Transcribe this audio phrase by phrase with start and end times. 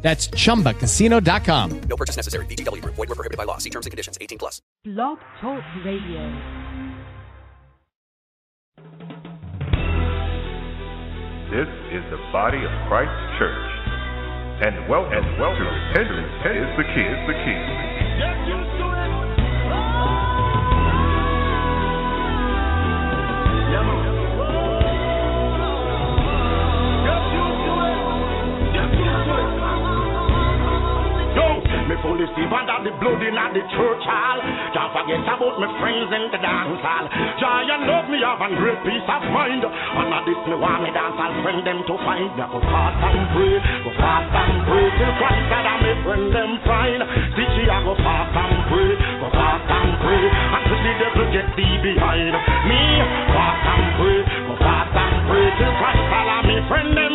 [0.00, 1.80] That's chumbacasino.com.
[1.80, 2.46] No purchase necessary.
[2.46, 2.94] VGW Group.
[2.94, 3.58] Void were prohibited by law.
[3.58, 4.16] See terms and conditions.
[4.20, 4.62] 18 plus.
[4.84, 6.68] Blog Talk Radio.
[11.50, 13.70] This is the body of Christ Church.
[14.60, 17.06] And welcome, and welcome to Repentance is the key.
[17.08, 17.60] Is the key.
[18.20, 18.28] Yo,
[31.88, 34.38] me fully see under the blood in the church hall.
[34.76, 37.08] Don't forget about my friends in the dance hall.
[37.08, 39.64] And love me have a great peace of mind.
[39.64, 42.28] And now this me want me dance hall friend them to find.
[42.36, 43.56] Me go fast and pray,
[43.88, 47.00] go fast and pray till Christ that I me friend them find.
[47.32, 48.90] Stitch I go fast and pray,
[49.24, 52.36] go fast and pray until the devil get thee behind
[52.68, 52.82] me.
[53.32, 57.07] Fast and pray, go fast and pray till Christ that I me friend them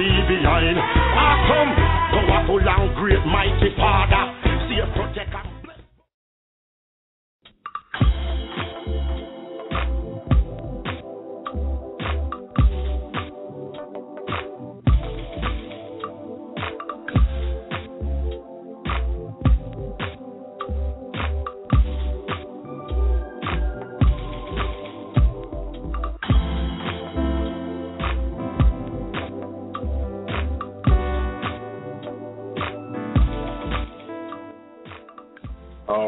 [0.00, 0.78] devil get thee behind.
[0.78, 1.70] Awesome,
[2.10, 4.32] powerful and great, mighty Father,
[4.68, 5.49] save, protect and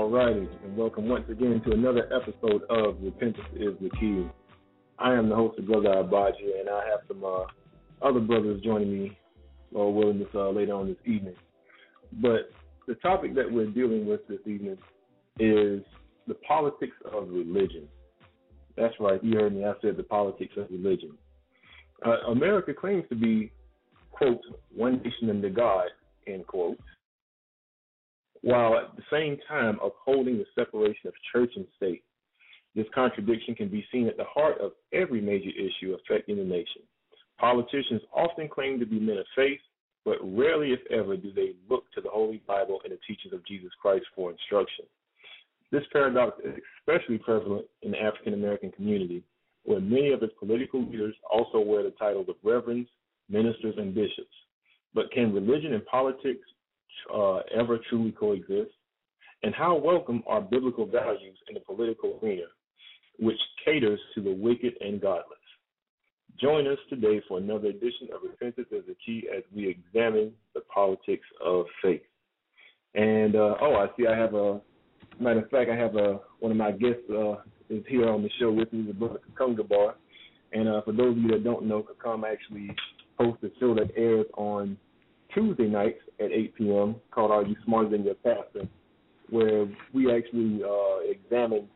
[0.03, 4.27] All righty, and welcome once again to another episode of Repentance is the Key.
[4.99, 7.45] I am the host of Brother Abaji, and I have some uh,
[8.05, 9.17] other brothers joining me,
[9.71, 11.37] Lord willing, this, uh, later on this evening.
[12.21, 12.51] But
[12.89, 14.77] the topic that we're dealing with this evening
[15.39, 15.85] is
[16.27, 17.87] the politics of religion.
[18.77, 19.65] That's right, you heard me.
[19.65, 21.13] I said the politics of religion.
[22.05, 23.53] Uh, America claims to be,
[24.11, 24.41] quote,
[24.75, 25.91] one nation under God,
[26.27, 26.79] end quote
[28.43, 32.03] while at the same time upholding the separation of church and state.
[32.75, 36.83] This contradiction can be seen at the heart of every major issue affecting the nation.
[37.39, 39.61] Politicians often claim to be men of faith,
[40.05, 43.47] but rarely, if ever, do they look to the Holy Bible and the teachings of
[43.47, 44.85] Jesus Christ for instruction.
[45.71, 49.23] This paradox is especially prevalent in the African American community,
[49.65, 52.89] where many of its political leaders also wear the titles of reverends,
[53.29, 54.35] ministers, and bishops.
[54.95, 56.47] But can religion and politics
[57.13, 58.73] uh, ever truly coexist?
[59.43, 62.45] And how welcome are biblical values in the political arena,
[63.19, 65.39] which caters to the wicked and godless?
[66.41, 70.61] Join us today for another edition of Repentance as the Key as we examine the
[70.63, 72.03] politics of faith.
[72.95, 74.61] And uh, oh, I see I have a
[75.21, 77.37] matter of fact, I have a one of my guests uh,
[77.69, 79.95] is here on the show with me, the brother Kakung Bar.
[80.53, 82.75] And uh, for those of you that don't know, Kakam actually
[83.19, 84.77] hosts a show that airs on
[85.35, 86.97] Tuesday nights at 8 p.m.
[87.11, 88.69] called Are You Smarter Than Your Pastor,
[89.31, 91.69] where we actually uh, examine,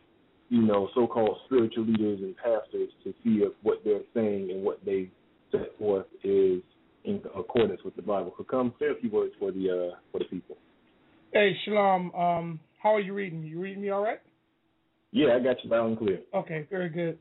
[0.49, 4.84] you know, so-called spiritual leaders and pastors to see if what they're saying and what
[4.84, 5.11] they
[5.50, 6.62] set forth is
[7.05, 8.34] in accordance with the Bible.
[8.37, 10.56] So come say a few words for the uh, for the people.
[11.33, 12.15] Hey, Shalom.
[12.15, 13.43] Um, how are you reading?
[13.43, 14.21] You reading me all right?
[15.12, 16.21] Yeah, I got you loud and clear.
[16.34, 17.19] Okay, very good.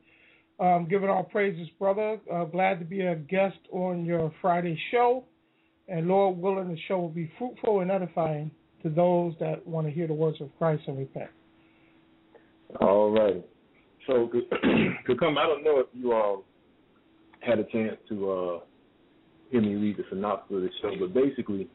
[0.58, 2.18] Um, giving all praises, brother.
[2.32, 5.24] Uh, glad to be a guest on your Friday show.
[5.88, 8.50] And Lord willing, the show will be fruitful and edifying
[8.82, 11.30] to those that want to hear the words of Christ and repent.
[12.80, 13.44] All right.
[14.06, 16.44] So, to come, I don't know if you all
[17.40, 18.60] had a chance to uh,
[19.50, 21.68] hear me read the synopsis of the show, but basically,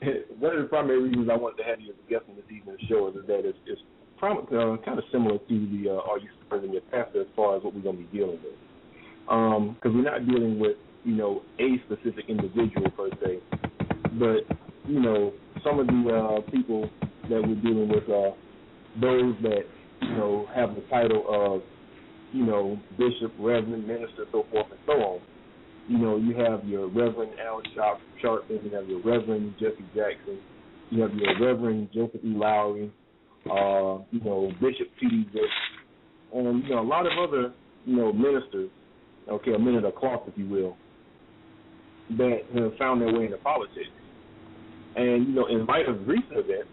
[0.38, 2.44] one of the primary reasons I wanted to have you as a guest on this
[2.46, 3.80] evening's show is that it's, it's
[4.18, 7.56] prom- uh, kind of similar to the uh, Are You Than Your Pastor as far
[7.56, 8.56] as what we're going to be dealing with.
[9.24, 13.40] Because we're not dealing with, you know, a specific individual per se,
[14.18, 14.56] but,
[14.86, 15.32] you know,
[15.64, 16.88] some of the uh, people
[17.28, 18.34] that we're dealing with are
[19.00, 19.62] those that,
[20.02, 21.62] you know, have the title of,
[22.32, 25.20] you know, bishop, reverend, minister, so forth and so on.
[25.88, 30.38] You know, you have your Reverend Al Sharp, Sharpton, you have your Reverend Jesse Jackson,
[30.90, 32.28] you have your Reverend Joseph E.
[32.28, 32.92] Lowery,
[33.46, 35.28] uh, you know, Bishop T.D.
[35.32, 35.42] Vick,
[36.34, 37.52] and, you know, a lot of other,
[37.86, 38.70] you know, ministers,
[39.28, 40.76] okay, a men of cloth, if you will,
[42.18, 43.90] that have found their way into politics.
[44.96, 46.68] And you know, in light of recent events,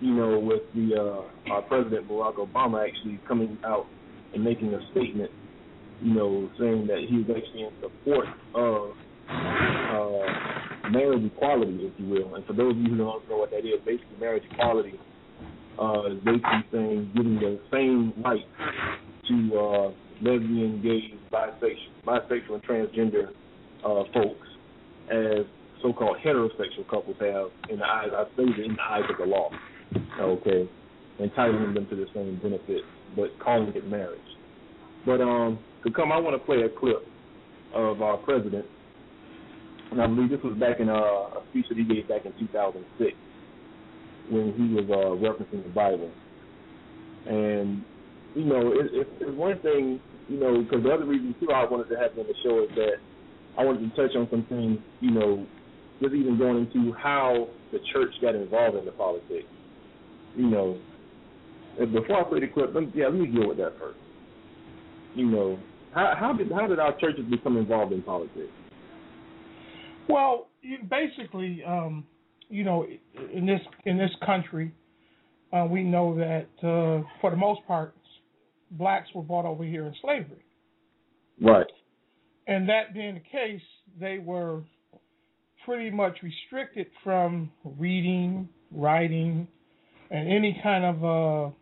[0.00, 3.86] you know, with the uh, our president Barack Obama actually coming out
[4.34, 5.30] and making a statement,
[6.02, 8.90] you know, saying that he was actually in support of
[9.30, 12.34] uh, marriage equality, if you will.
[12.34, 15.00] And for those of you who don't know what that is, basically marriage equality
[15.80, 18.44] uh, is basically saying giving the same rights
[19.28, 19.88] to uh,
[20.20, 23.28] lesbian, gay, bisexual, bisexual, and transgender
[23.84, 24.45] uh, folks
[25.10, 25.46] as
[25.82, 29.50] so-called heterosexual couples have in the eyes, I say in the eyes of the law.
[30.20, 30.68] Okay,
[31.20, 34.18] entitling them to the same benefits, but calling it marriage.
[35.04, 37.06] But um, to come, I want to play a clip
[37.74, 38.66] of our president,
[39.92, 42.32] and I believe this was back in uh, a speech that he gave back in
[42.38, 43.12] 2006
[44.30, 46.10] when he was uh, referencing the Bible.
[47.26, 47.84] And
[48.34, 51.64] you know, it, it, it's one thing, you know, because the other reason too I
[51.64, 52.96] wanted to have him on the show is that
[53.58, 55.46] I wanted to touch on some things, you know,
[56.00, 59.48] just even going into how the church got involved in the politics.
[60.36, 60.78] You know,
[61.78, 63.98] before I play the clip, let me, yeah, let me deal with that first.
[65.14, 65.58] You know,
[65.94, 68.52] how, how did how did our churches become involved in politics?
[70.08, 70.48] Well,
[70.90, 72.04] basically, um,
[72.50, 72.86] you know,
[73.32, 74.72] in this in this country,
[75.52, 77.94] uh, we know that uh, for the most part,
[78.72, 80.44] blacks were brought over here in slavery.
[81.40, 81.66] Right.
[82.46, 83.62] And that being the case,
[83.98, 84.62] they were
[85.64, 89.48] pretty much restricted from reading, writing,
[90.10, 91.54] and any kind of, uh,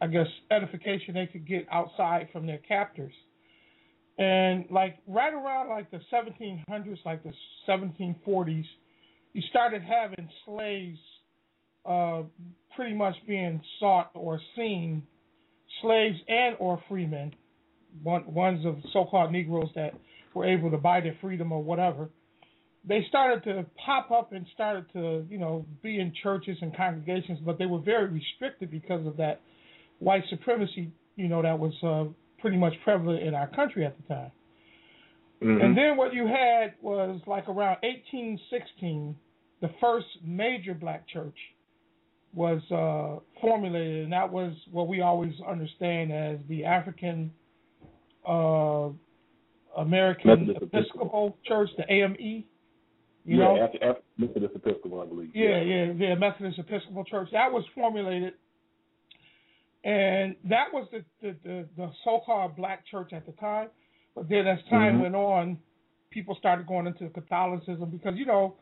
[0.00, 3.12] I guess, edification they could get outside from their captors.
[4.18, 7.32] And like right around like the 1700s, like the
[7.68, 8.64] 1740s,
[9.32, 10.98] you started having slaves
[11.86, 12.22] uh,
[12.76, 15.02] pretty much being sought or seen,
[15.80, 17.34] slaves and or freemen,
[18.02, 19.94] one, ones of so-called Negroes that
[20.34, 22.10] were able to buy their freedom or whatever
[22.84, 27.38] they started to pop up and started to, you know, be in churches and congregations,
[27.44, 29.40] but they were very restricted because of that
[30.00, 34.14] white supremacy, you know, that was uh, pretty much prevalent in our country at the
[34.14, 34.32] time.
[35.42, 35.64] Mm-hmm.
[35.64, 39.14] And then what you had was like around 1816,
[39.60, 41.36] the first major black church
[42.34, 47.30] was uh, formulated, and that was what we always understand as the African
[48.26, 48.88] uh,
[49.76, 52.16] American Episcopal, Episcopal Church, the AME.
[52.18, 52.44] You
[53.24, 53.62] yeah, know?
[53.62, 55.30] after, after Methodist Episcopal, I believe.
[55.34, 57.28] Yeah, yeah, yeah, Methodist Episcopal Church.
[57.32, 58.34] That was formulated,
[59.84, 63.68] and that was the the, the, the so-called black church at the time.
[64.14, 65.02] But then as time mm-hmm.
[65.02, 65.58] went on,
[66.10, 68.56] people started going into Catholicism because you know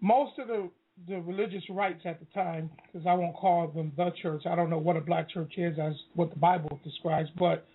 [0.00, 0.68] most of the
[1.08, 4.44] the religious rights at the time, because I won't call them the church.
[4.48, 7.66] I don't know what a black church is as what the Bible describes, but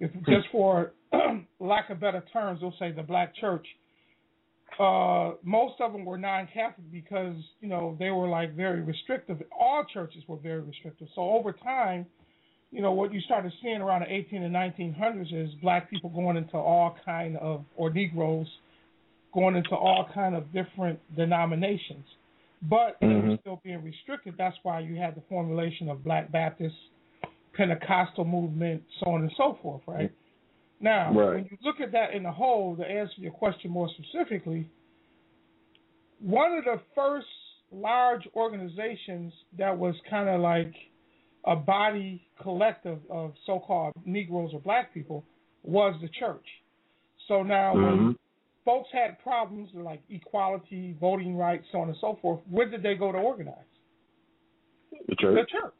[0.00, 0.92] if just for
[1.60, 3.66] lack of better terms, they'll say the black church
[4.78, 9.42] uh, most of them were non-Catholic because you know they were like very restrictive.
[9.58, 11.08] All churches were very restrictive.
[11.14, 12.06] So over time,
[12.70, 16.36] you know what you started seeing around the 18 and 1900s is black people going
[16.36, 18.46] into all kind of or Negroes
[19.34, 22.04] going into all kind of different denominations,
[22.62, 23.08] but mm-hmm.
[23.08, 24.34] they were still being restricted.
[24.38, 26.74] That's why you had the formulation of Black Baptist,
[27.54, 30.10] Pentecostal movement, so on and so forth, right?
[30.80, 31.34] Now, right.
[31.34, 34.68] when you look at that in the whole, to answer your question more specifically,
[36.20, 37.26] one of the first
[37.70, 40.72] large organizations that was kind of like
[41.46, 45.24] a body collective of so-called Negroes or Black people
[45.62, 46.44] was the church.
[47.28, 48.06] So now, mm-hmm.
[48.06, 48.16] when
[48.64, 52.94] folks had problems like equality, voting rights, so on and so forth, where did they
[52.94, 53.56] go to organize?
[55.08, 55.34] The church.
[55.34, 55.74] The church.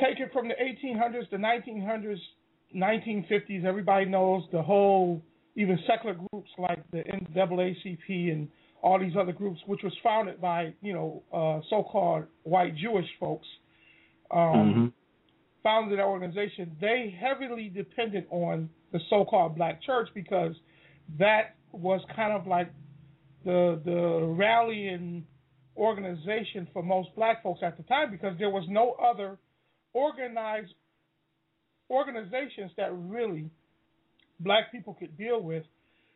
[0.00, 2.18] Take it from the 1800s to 1900s
[2.74, 5.22] 1950s, everybody knows the whole,
[5.56, 8.48] even secular groups like the NAACP and
[8.82, 13.46] all these other groups, which was founded by you know uh, so-called white Jewish folks,
[14.30, 14.86] um, mm-hmm.
[15.62, 16.76] founded that organization.
[16.80, 20.54] They heavily depended on the so-called black church because
[21.18, 22.70] that was kind of like
[23.44, 25.24] the the rallying
[25.76, 29.38] organization for most black folks at the time because there was no other
[29.92, 30.74] organized
[31.90, 33.50] organizations that really
[34.40, 35.64] black people could deal with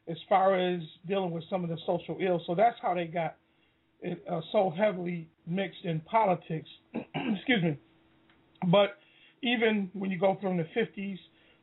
[0.08, 2.42] as far as dealing with some of the social ills.
[2.46, 3.36] So that's how they got
[4.00, 6.68] it, uh, so heavily mixed in politics.
[6.94, 7.78] Excuse me.
[8.70, 8.98] But
[9.42, 11.18] even when you go from the 50s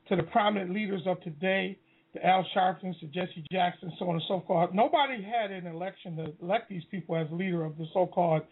[0.10, 1.78] to the prominent leaders of today,
[2.14, 6.16] the Al Sharptons, the Jesse Jackson, so on and so forth, nobody had an election
[6.18, 8.44] to elect these people as leader of the so-called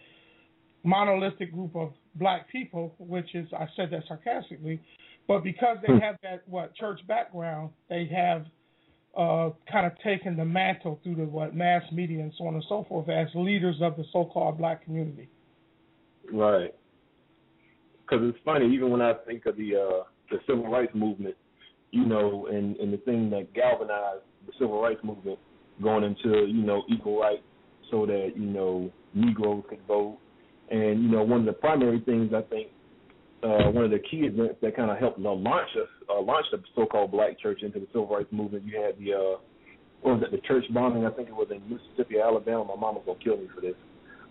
[0.83, 4.81] monolithic group of black people, which is, I said that sarcastically,
[5.27, 5.99] but because they hmm.
[5.99, 8.45] have that what church background, they have
[9.17, 12.63] uh, kind of taken the mantle through the what mass media and so on and
[12.67, 15.29] so forth as leaders of the so-called black community.
[16.31, 16.73] Right.
[18.01, 21.35] Because it's funny, even when I think of the uh, the civil rights movement,
[21.91, 25.39] you know, and and the thing that galvanized the civil rights movement
[25.81, 27.43] going into you know equal rights,
[27.91, 30.17] so that you know Negroes could vote,
[30.69, 32.67] and you know one of the primary things I think
[33.43, 36.61] uh, one of the key events that kind of helped launch us, uh, launch the
[36.75, 38.63] so-called black church into the civil rights movement.
[38.63, 39.37] You had the, uh,
[40.01, 41.05] what was it, the church bombing?
[41.05, 42.65] I think it was in Mississippi, Alabama.
[42.65, 43.75] My mama's gonna kill me for this,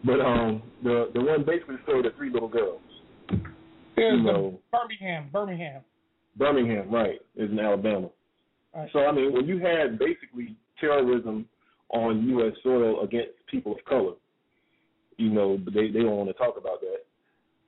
[0.04, 2.80] but um, the the one basically showed the three little girls.
[3.96, 4.58] There's You know.
[4.72, 5.82] Birmingham, Birmingham.
[6.36, 8.08] Birmingham, right, is in Alabama.
[8.74, 8.88] Right.
[8.92, 11.46] So I mean, when you had basically terrorism
[11.90, 12.54] on U.S.
[12.62, 14.14] soil against people of color,
[15.18, 17.04] you know, but they they don't want to talk about that,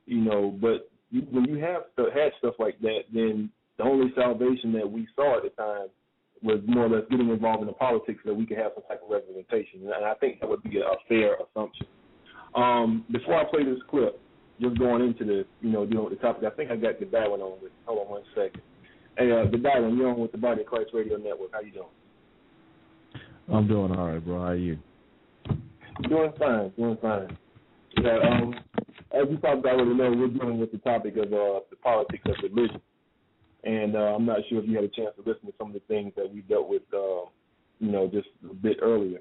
[0.05, 0.57] you know.
[0.59, 1.83] But you, when you have
[2.13, 5.87] had stuff like that, then the only salvation that we saw at the time
[6.43, 8.83] was more or less getting involved in the politics so that we could have some
[8.87, 11.87] type of representation, and I think that would be a, fair assumption.
[12.53, 14.19] Um, before I play this clip,
[14.61, 17.05] just going into the, you know, dealing with the topic, I think I got the
[17.05, 17.71] one on with.
[17.85, 18.61] Hold on one second.
[19.17, 21.51] Hey, uh, the one you're on with the Body of Christ Radio Network.
[21.51, 21.87] How you doing?
[23.51, 24.39] I'm doing all right, bro.
[24.39, 24.77] How are you?
[26.09, 27.37] Doing fine, doing fine.
[28.01, 28.53] Yeah, um,
[29.15, 32.35] as you probably already know, we're dealing with the topic of uh, the politics of
[32.43, 32.81] religion,
[33.63, 35.73] and uh, I'm not sure if you had a chance to listen to some of
[35.73, 37.29] the things that we dealt with, uh,
[37.79, 39.19] you know, just a bit earlier.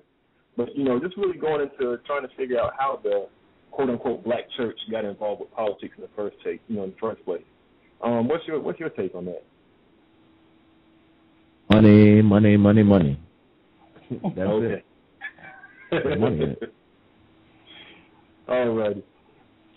[0.57, 3.29] But you know, just really going into trying to figure out how the
[3.71, 6.91] quote unquote black church got involved with politics in the first take, you know, in
[6.91, 7.43] the first place.
[8.03, 9.45] Um, what's your what's your take on that?
[11.71, 13.21] Money, money, money, money.
[14.11, 14.83] That's okay.
[15.93, 16.21] it.
[16.21, 16.57] Money.
[18.49, 19.03] All righty.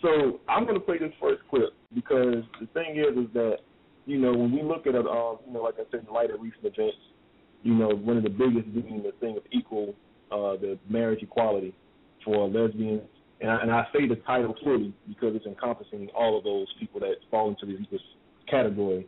[0.01, 3.57] So I'm going to play this first clip because the thing is, is that
[4.05, 6.29] you know when we look at it, um, you know, like I said, in light
[6.31, 6.97] of recent events,
[7.63, 9.95] you know, one of the biggest being the thing of equal,
[10.31, 11.75] uh, the marriage equality
[12.23, 13.01] for lesbians,
[13.41, 16.99] and I, and I say the title clearly because it's encompassing all of those people
[17.01, 18.01] that fall into this, this
[18.49, 19.07] category.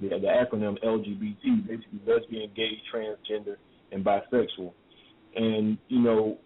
[0.00, 3.56] The, the acronym LGBT, basically lesbian, gay, transgender,
[3.92, 4.72] and bisexual.
[5.36, 6.38] And you know,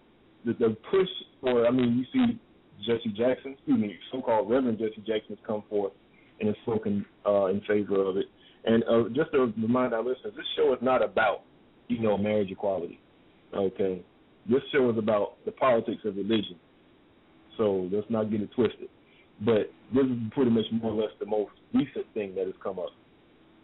[0.45, 1.09] the, the push
[1.41, 2.39] for, I mean, you see
[2.85, 5.93] Jesse Jackson, excuse me, so-called Reverend Jesse Jackson has come forth
[6.39, 8.27] and has spoken uh, in favor of it.
[8.65, 11.43] And uh, just to remind our listeners, this show is not about,
[11.89, 13.01] you know, marriage equality.
[13.55, 14.03] Okay,
[14.49, 16.57] this show is about the politics of religion.
[17.57, 18.89] So let's not get it twisted.
[19.45, 22.79] But this is pretty much more or less the most recent thing that has come
[22.79, 22.91] up.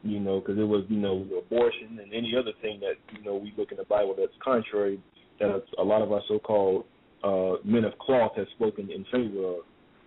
[0.03, 3.37] You know, because it was, you know, abortion and any other thing that you know
[3.37, 5.01] we look in the Bible that's contrary
[5.41, 6.85] that a lot of our so-called
[7.26, 9.56] uh, men of cloth have spoken in favor of,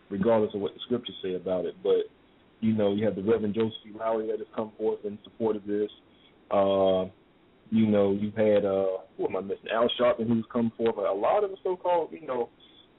[0.09, 1.75] regardless of what the scriptures say about it.
[1.83, 2.07] But
[2.61, 3.91] you know, you have the Reverend Joseph E.
[3.97, 5.89] Lowery that has come forth in support of this.
[6.51, 7.05] Uh,
[7.71, 9.69] you know, you've had uh, who am I missing?
[9.73, 10.95] Al Sharpton who's come forth.
[10.97, 12.49] A lot of the so-called, you know,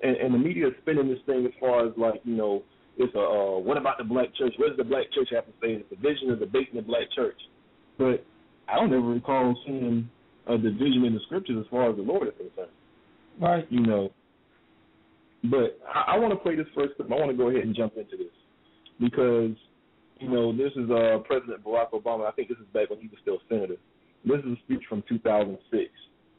[0.02, 2.62] and, and the media is spinning this thing as far as like, you know,
[2.96, 4.52] it's a uh, what about the black church?
[4.56, 5.72] What does the black church have to say?
[5.72, 7.38] It's a division or debate in the black church.
[7.98, 8.24] But
[8.68, 10.08] I don't ever recall seeing
[10.46, 12.72] a division in the scriptures as far as the Lord is concerned.
[13.38, 13.66] Right.
[13.70, 14.10] You know.
[15.44, 17.10] But I, I want to play this first clip.
[17.10, 18.32] I want to go ahead and jump into this
[19.00, 19.56] because
[20.18, 22.26] you know this is uh, President Barack Obama.
[22.26, 23.76] I think this is back when he was still senator.
[24.25, 25.90] This is a speech from 2006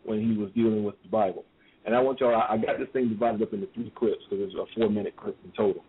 [0.05, 1.45] when he was dealing with the Bible.
[1.85, 2.35] And I want y'all.
[2.35, 5.37] I, I got this thing divided up into three clips because it's a four-minute clip
[5.43, 5.83] in total.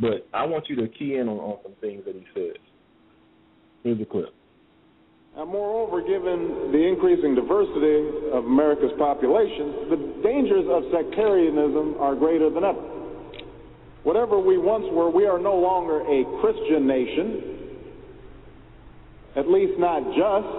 [0.00, 2.56] But I want you to key in on, on some things that he says.
[3.82, 4.34] Here's a clip.
[5.36, 12.50] And moreover, given the increasing diversity of America's population, the dangers of sectarianism are greater
[12.50, 12.80] than ever.
[14.04, 17.58] Whatever we once were, we are no longer a Christian nation,
[19.34, 20.54] at least not just.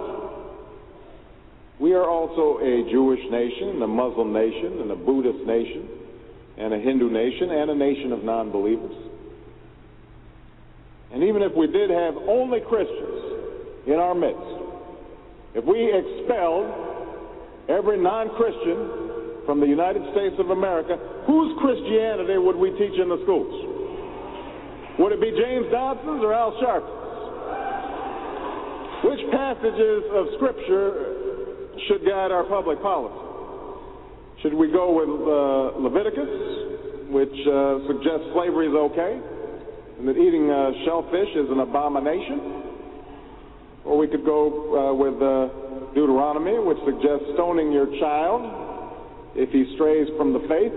[1.80, 5.88] We are also a Jewish nation, a Muslim nation, and a Buddhist nation,
[6.58, 8.96] and a Hindu nation, and a nation of non believers.
[11.12, 14.55] And even if we did have only Christians in our midst,
[15.56, 16.68] if we expelled
[17.72, 23.08] every non Christian from the United States of America, whose Christianity would we teach in
[23.08, 23.48] the schools?
[25.00, 26.92] Would it be James Dobson's or Al Sharpton's?
[29.04, 33.16] Which passages of Scripture should guide our public policy?
[34.42, 39.20] Should we go with uh, Leviticus, which uh, suggests slavery is okay,
[40.00, 42.45] and that eating uh, shellfish is an abomination?
[43.86, 48.42] Or we could go uh, with uh, Deuteronomy, which suggests stoning your child
[49.34, 50.74] if he strays from the faith.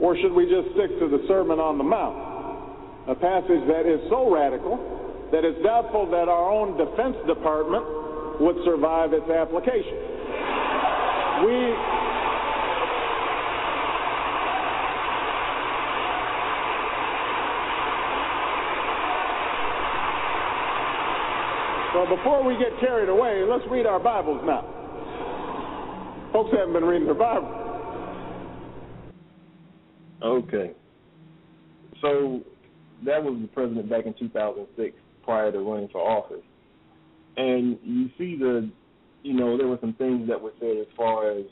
[0.00, 2.16] Or should we just stick to the Sermon on the Mount,
[3.08, 4.76] a passage that is so radical
[5.32, 9.96] that it's doubtful that our own Defense Department would survive its application.
[11.44, 11.56] We
[22.08, 24.62] Before we get carried away, let's read our Bibles now.
[26.32, 27.48] Folks haven't been reading their Bible.
[30.22, 30.72] Okay.
[32.00, 32.42] So
[33.04, 36.44] that was the president back in 2006 prior to running for office.
[37.36, 38.70] And you see the,
[39.22, 41.44] you know, there were some things that were said as far as,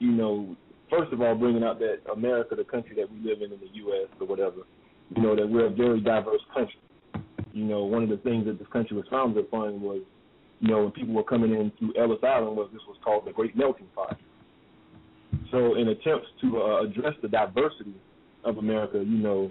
[0.00, 0.56] you know,
[0.90, 3.70] first of all, bringing out that America, the country that we live in in the
[3.74, 4.08] U.S.
[4.20, 4.62] or whatever,
[5.14, 6.80] you know, that we're a very diverse country.
[7.56, 10.02] You know, one of the things that this country was founded upon was,
[10.60, 13.32] you know, when people were coming in through Ellis Island, was this was called the
[13.32, 14.18] Great Melting Pot.
[15.50, 17.94] So, in attempts to uh, address the diversity
[18.44, 19.50] of America, you know,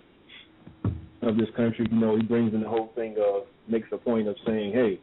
[1.24, 4.28] of this country, you know, he brings in the whole thing of makes a point
[4.28, 5.00] of saying, hey,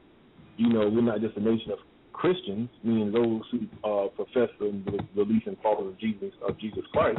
[0.57, 1.79] you know, we're not just a nation of
[2.13, 4.71] Christians, meaning those who uh, profess the
[5.17, 7.19] belief and follow of Jesus of Jesus Christ,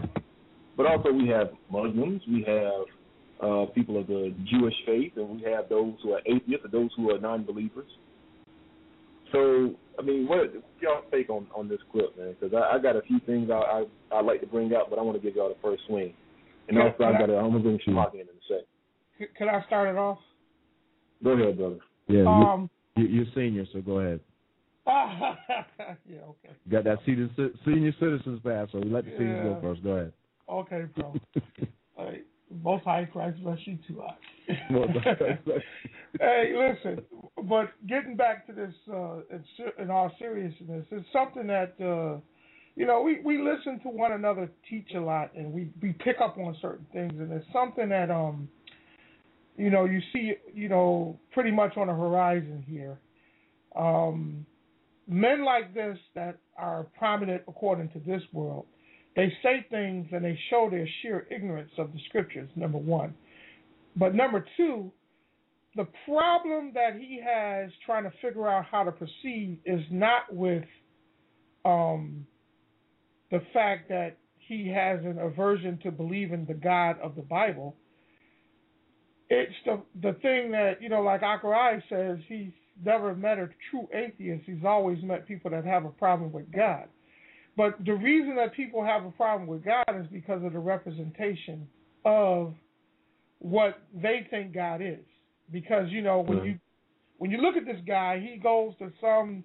[0.77, 2.85] but also we have Muslims, we have
[3.41, 6.89] uh, people of the Jewish faith, and we have those who are atheists, and those
[6.95, 7.89] who are non-believers.
[9.31, 12.35] So, I mean, what y'all take on on this clip, man?
[12.39, 13.85] Because I, I got a few things I I
[14.17, 16.13] I like to bring up, but I want to give y'all the first swing.
[16.67, 18.65] And Can- also, I I- got to I'm gonna bring Shamaki in in a sec.
[19.17, 20.19] C- Can I start it off?
[21.23, 21.77] Go ahead, brother.
[22.07, 24.19] Yeah, Um, you, you, you're senior, so go ahead.
[24.87, 26.53] yeah, okay.
[26.69, 27.29] Got that senior,
[27.65, 29.83] senior citizens pass, so we let the seniors go first.
[29.83, 30.13] Go ahead.
[30.49, 31.15] Okay, bro.
[31.97, 32.25] All right.
[32.61, 34.01] Most high Christ bless you too.
[34.01, 34.57] Ike.
[34.71, 35.61] Most High Christ bless
[36.19, 37.03] hey, listen,
[37.43, 39.17] but getting back to this uh,
[39.81, 42.19] in all seriousness, it's something that uh,
[42.75, 46.17] you know we we listen to one another teach a lot, and we we pick
[46.21, 48.47] up on certain things, and it's something that um
[49.57, 52.99] you know you see you know pretty much on the horizon here.
[53.75, 54.45] Um,
[55.07, 58.65] men like this that are prominent according to this world
[59.15, 63.13] they say things and they show their sheer ignorance of the scriptures, number one.
[63.95, 64.91] But number two,
[65.75, 70.63] the problem that he has trying to figure out how to proceed is not with
[71.65, 72.25] um,
[73.31, 77.75] the fact that he has an aversion to believing the God of the Bible.
[79.29, 82.51] It's the the thing that you know, like Akarai says, he's
[82.83, 84.43] never met a true atheist.
[84.45, 86.85] He's always met people that have a problem with God.
[87.55, 91.67] But the reason that people have a problem with God is because of the representation
[92.03, 92.53] of
[93.39, 94.99] what they think God is.
[95.51, 96.59] Because you know when you
[97.17, 99.43] when you look at this guy, he goes to some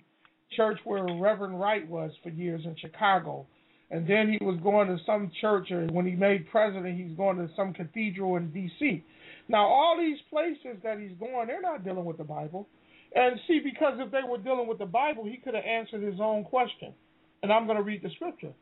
[0.56, 3.46] church where Reverend Wright was for years in Chicago,
[3.90, 7.36] and then he was going to some church, or when he made president, he's going
[7.36, 9.04] to some cathedral in D.C.
[9.48, 12.68] Now all these places that he's going, they're not dealing with the Bible.
[13.14, 16.20] And see, because if they were dealing with the Bible, he could have answered his
[16.20, 16.94] own question.
[17.42, 18.52] And I'm going to read the scripture.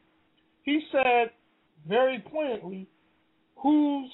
[0.62, 1.30] He said
[1.88, 2.88] very poignantly,
[3.56, 4.10] Whose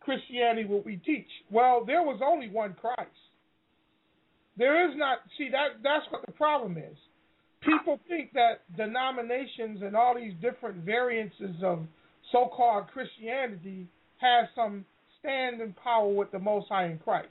[0.00, 1.28] Christianity will we teach?
[1.50, 3.10] Well, there was only one Christ.
[4.56, 6.96] There is not, see, that that's what the problem is.
[7.60, 11.86] People think that denominations and all these different variances of
[12.30, 13.86] so called Christianity
[14.18, 14.84] has some
[15.18, 17.28] stand and power with the Most High in Christ.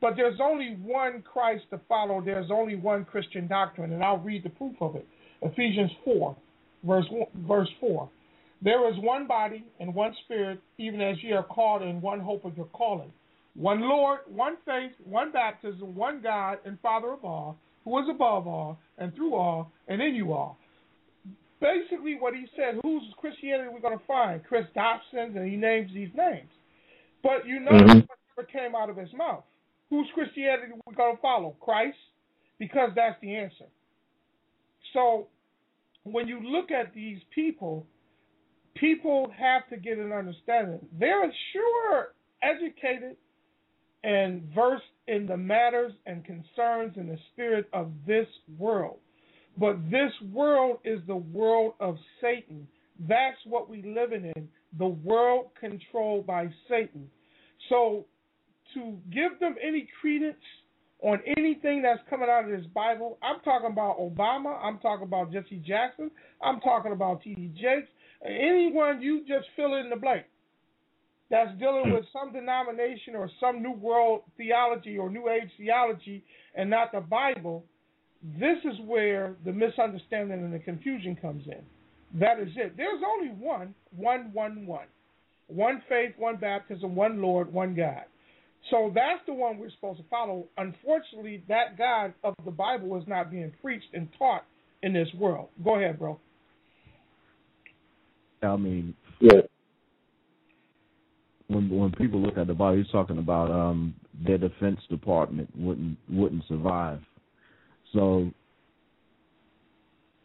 [0.00, 2.20] But there's only one Christ to follow.
[2.20, 5.06] There's only one Christian doctrine, and I'll read the proof of it.
[5.42, 6.36] Ephesians 4,
[6.84, 7.06] verse
[7.46, 8.08] verse 4.
[8.60, 12.44] There is one body and one spirit, even as ye are called in one hope
[12.44, 13.12] of your calling.
[13.54, 18.46] One Lord, one faith, one baptism, one God and Father of all, who is above
[18.46, 20.58] all and through all and in you all.
[21.60, 24.44] Basically, what he said, whose Christianity we're going to find?
[24.44, 26.48] Chris Dobson's, and he names these names.
[27.22, 28.06] But you know Mhm.
[28.08, 29.44] what never came out of his mouth.
[29.90, 31.56] Whose Christianity we're going to follow?
[31.60, 31.98] Christ,
[32.58, 33.66] because that's the answer.
[34.92, 35.28] So
[36.04, 37.86] when you look at these people,
[38.74, 40.80] people have to get an understanding.
[40.98, 43.16] They're sure educated
[44.04, 48.26] and versed in the matters and concerns in the spirit of this
[48.58, 48.98] world.
[49.56, 52.68] But this world is the world of Satan.
[53.08, 54.48] That's what we living in.
[54.78, 57.10] The world controlled by Satan.
[57.68, 58.06] So
[58.74, 60.36] to give them any credence
[61.00, 65.32] on anything that's coming out of this Bible, I'm talking about Obama, I'm talking about
[65.32, 66.10] Jesse Jackson,
[66.42, 67.52] I'm talking about T.D.
[67.54, 67.88] Jakes,
[68.24, 70.24] anyone you just fill in the blank
[71.30, 76.70] that's dealing with some denomination or some new world theology or new age theology and
[76.70, 77.64] not the Bible,
[78.22, 81.62] this is where the misunderstanding and the confusion comes in.
[82.18, 82.76] That is it.
[82.76, 84.86] There's only one, one, one, one.
[85.48, 88.04] One faith, one baptism, one Lord, one God.
[88.70, 90.46] So that's the one we're supposed to follow.
[90.56, 94.44] Unfortunately, that God of the Bible is not being preached and taught
[94.82, 95.48] in this world.
[95.64, 96.18] Go ahead, bro.
[98.42, 99.42] I mean, Yeah.
[101.48, 105.96] when when people look at the Bible, he's talking about um their defense department wouldn't
[106.10, 107.00] wouldn't survive.
[107.92, 108.30] So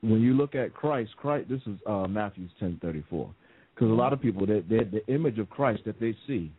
[0.01, 3.33] when you look at Christ, Christ this is uh Matthew ten thirty four.
[3.73, 6.51] Because a lot of people that the image of Christ that they see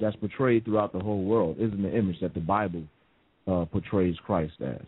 [0.00, 2.82] that's portrayed throughout the whole world isn't the image that the Bible
[3.46, 4.86] uh, portrays Christ as.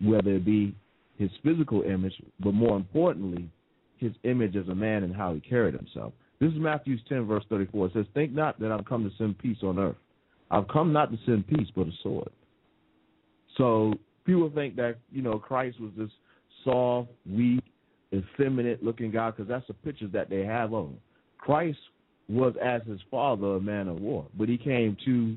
[0.00, 0.74] Whether it be
[1.18, 3.50] his physical image, but more importantly,
[3.98, 6.12] his image as a man and how he carried himself.
[6.40, 7.86] This is Matthew 10, verse 34.
[7.86, 9.96] It says, Think not that I've come to send peace on earth.
[10.50, 12.30] I've come not to send peace, but a sword.
[13.56, 16.10] So people think that, you know, Christ was this
[16.64, 17.64] soft, weak,
[18.14, 20.98] effeminate looking God because that's the pictures that they have of him.
[21.38, 21.78] Christ
[22.28, 25.36] was, as his father, a man of war, but he came to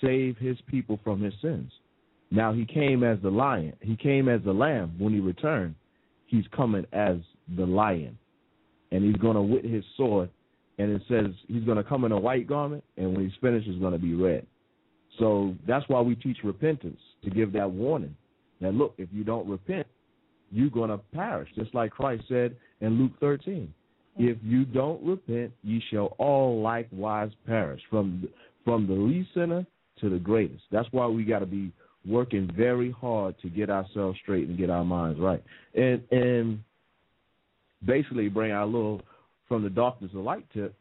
[0.00, 1.70] save his people from his sins.
[2.30, 3.74] Now he came as the lion.
[3.80, 4.94] He came as the lamb.
[4.98, 5.74] When he returned,
[6.26, 7.16] he's coming as
[7.56, 8.18] the lion.
[8.90, 10.30] And he's going to with his sword.
[10.78, 12.82] And it says he's going to come in a white garment.
[12.96, 14.46] And when he's finished, it's going to be red.
[15.18, 18.16] So that's why we teach repentance to give that warning
[18.62, 19.86] that, look, if you don't repent,
[20.50, 21.50] you're going to perish.
[21.54, 23.72] Just like Christ said in Luke 13.
[24.18, 28.28] If you don't repent, ye shall all likewise perish, from
[28.64, 29.66] from the least sinner
[30.00, 30.62] to the greatest.
[30.70, 31.72] That's why we got to be
[32.06, 35.42] working very hard to get ourselves straight and get our minds right,
[35.74, 36.62] and and
[37.84, 39.00] basically bring our little
[39.48, 40.74] from the darkness to light tip.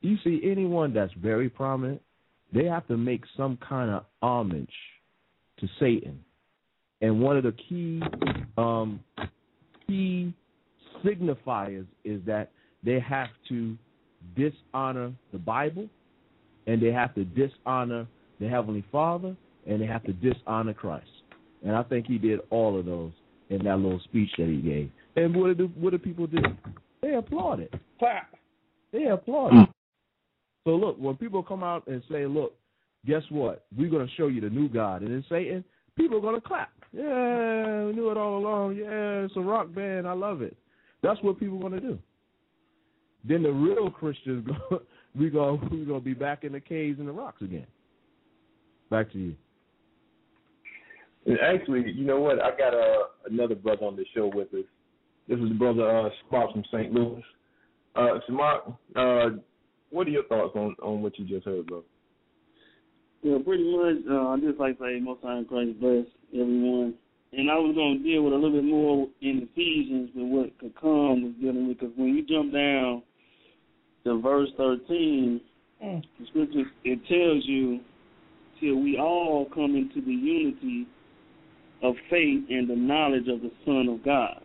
[0.00, 2.00] You see anyone that's very prominent,
[2.52, 4.72] they have to make some kind of homage
[5.58, 6.24] to Satan,
[7.00, 8.02] and one of the key
[8.56, 9.00] um,
[9.86, 10.32] key
[11.04, 12.50] signifiers is that
[12.84, 13.76] they have to
[14.36, 15.88] dishonor the Bible
[16.66, 18.06] and they have to dishonor
[18.40, 19.36] the Heavenly Father
[19.66, 21.06] and they have to dishonor Christ.
[21.64, 23.12] And I think he did all of those
[23.50, 24.90] in that little speech that he gave.
[25.16, 26.38] And what do what do people do?
[27.02, 27.72] They applaud it.
[27.98, 28.34] Clap.
[28.92, 29.68] They applaud it.
[30.64, 32.54] So look, when people come out and say, "Look,
[33.06, 33.64] guess what?
[33.76, 35.64] We're going to show you the new God," and then Satan,
[35.96, 36.70] people are going to clap.
[36.92, 38.76] Yeah, we knew it all along.
[38.76, 40.06] Yeah, it's a rock band.
[40.06, 40.56] I love it.
[41.02, 41.98] That's what people are going to do.
[43.24, 44.82] Then the real Christians, go,
[45.14, 47.66] we go, we gonna be back in the caves and the rocks again.
[48.90, 49.34] Back to you.
[51.26, 52.40] And actually, you know what?
[52.40, 54.64] I got uh, another brother on the show with us.
[55.28, 56.92] This is brother uh, Sparks from St.
[56.92, 57.22] Louis.
[57.94, 58.64] Uh, Smart,
[58.96, 59.36] uh,
[59.90, 61.84] what are your thoughts on, on what you just heard, bro?
[63.22, 64.02] Yeah, pretty much.
[64.10, 66.94] Uh, I just like to say, most time Christ bless everyone.
[67.32, 70.58] And I was going to deal with a little bit more in Ephesians with what
[70.58, 73.02] could come was dealing with, because when you jump down
[74.04, 75.40] to verse 13,
[75.82, 76.02] Mm.
[76.18, 77.80] the scripture, it tells you
[78.60, 80.86] till we all come into the unity
[81.82, 84.40] of faith and the knowledge of the Son of God.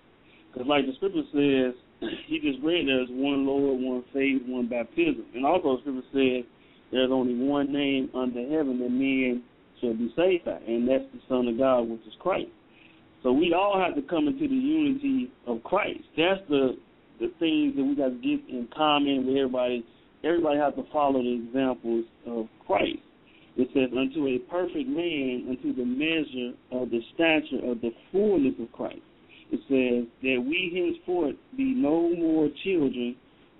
[0.51, 1.75] Because like the scripture says,
[2.25, 5.25] he just read there's one Lord, one faith, one baptism.
[5.35, 6.43] And also the scripture says
[6.91, 9.43] there's only one name under heaven that men
[9.79, 12.49] shall be saved by, and that's the Son of God, which is Christ.
[13.27, 15.99] So we all have to come into the unity of Christ.
[16.15, 16.77] That's the
[17.19, 19.83] the things that we got to get in common with everybody.
[20.23, 23.03] Everybody has to follow the examples of Christ.
[23.57, 28.53] It says, unto a perfect man, unto the measure of the stature of the fullness
[28.61, 29.03] of Christ.
[29.51, 33.17] It says that we henceforth be no more children,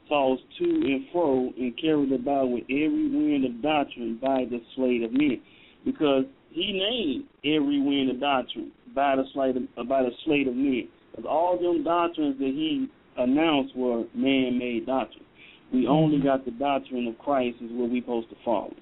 [0.08, 5.04] tossed to and fro and carried about with every wind of doctrine by the sleight
[5.04, 5.42] of men.
[5.84, 6.24] Because
[6.58, 10.56] he named every wind of doctrine by the sleight of, uh, by the sleight of
[10.56, 10.88] men.
[11.12, 15.28] Because all them doctrines that he announced were man-made doctrines.
[15.72, 15.92] We mm-hmm.
[15.92, 18.74] only got the doctrine of Christ is what we supposed to follow.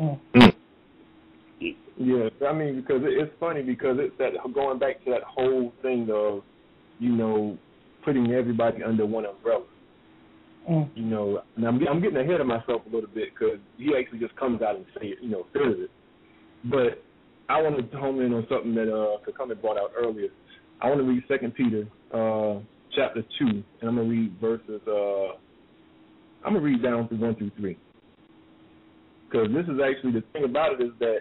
[0.00, 0.46] Mm-hmm.
[1.98, 5.72] Yeah, I mean because it, it's funny because it's that going back to that whole
[5.80, 6.42] thing of,
[6.98, 7.56] you know,
[8.04, 9.64] putting everybody under one umbrella.
[10.70, 10.90] Mm.
[10.94, 14.18] You know, and I'm I'm getting ahead of myself a little bit because he actually
[14.18, 15.90] just comes out and say it, you know, says it.
[16.70, 17.02] But
[17.48, 20.28] I want to home in on something that uh Kakame brought out earlier.
[20.80, 22.60] I want to read Second Peter uh
[22.94, 25.36] chapter two, and I'm gonna read verses uh
[26.44, 27.78] I'm gonna read down through one through three.
[29.28, 31.18] Because this is actually the thing about it is that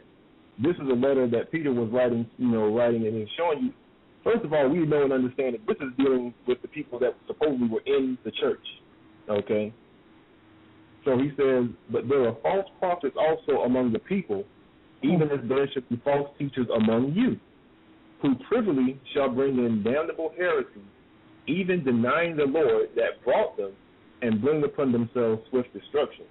[0.62, 3.73] this is a letter that Peter was writing, you know, writing and he's showing you.
[4.23, 7.15] First of all, we know and understand that this is dealing with the people that
[7.27, 8.65] supposedly were in the church.
[9.29, 9.73] Okay.
[11.03, 14.43] So he says, but there are false prophets also among the people,
[15.06, 17.39] even as there should be false teachers among you,
[18.22, 20.82] who privily shall bring in damnable heresies,
[21.48, 23.74] even denying the Lord that brought them,
[24.22, 26.26] and bring upon themselves swift destruction.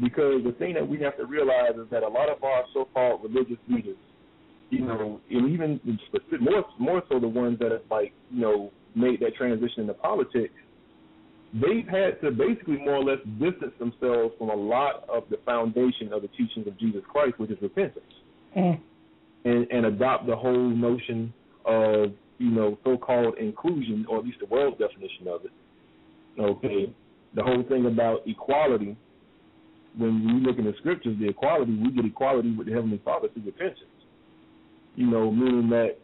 [0.00, 3.22] Because the thing that we have to realize is that a lot of our so-called
[3.22, 3.96] religious leaders,
[4.70, 5.80] you know, and even
[6.40, 10.54] more more so the ones that have like you know made that transition into politics,
[11.54, 16.12] they've had to basically more or less distance themselves from a lot of the foundation
[16.12, 18.04] of the teachings of Jesus Christ, which is repentance,
[18.56, 18.80] Mm.
[19.44, 21.32] and, and adopt the whole notion
[21.64, 25.52] of you know so-called inclusion, or at least the world's definition of it.
[26.40, 26.92] Okay,
[27.34, 28.96] the whole thing about equality.
[29.96, 33.28] When we look in the scriptures, the equality we get equality with the heavenly Father
[33.32, 33.78] through repentance.
[34.96, 35.98] You know, meaning that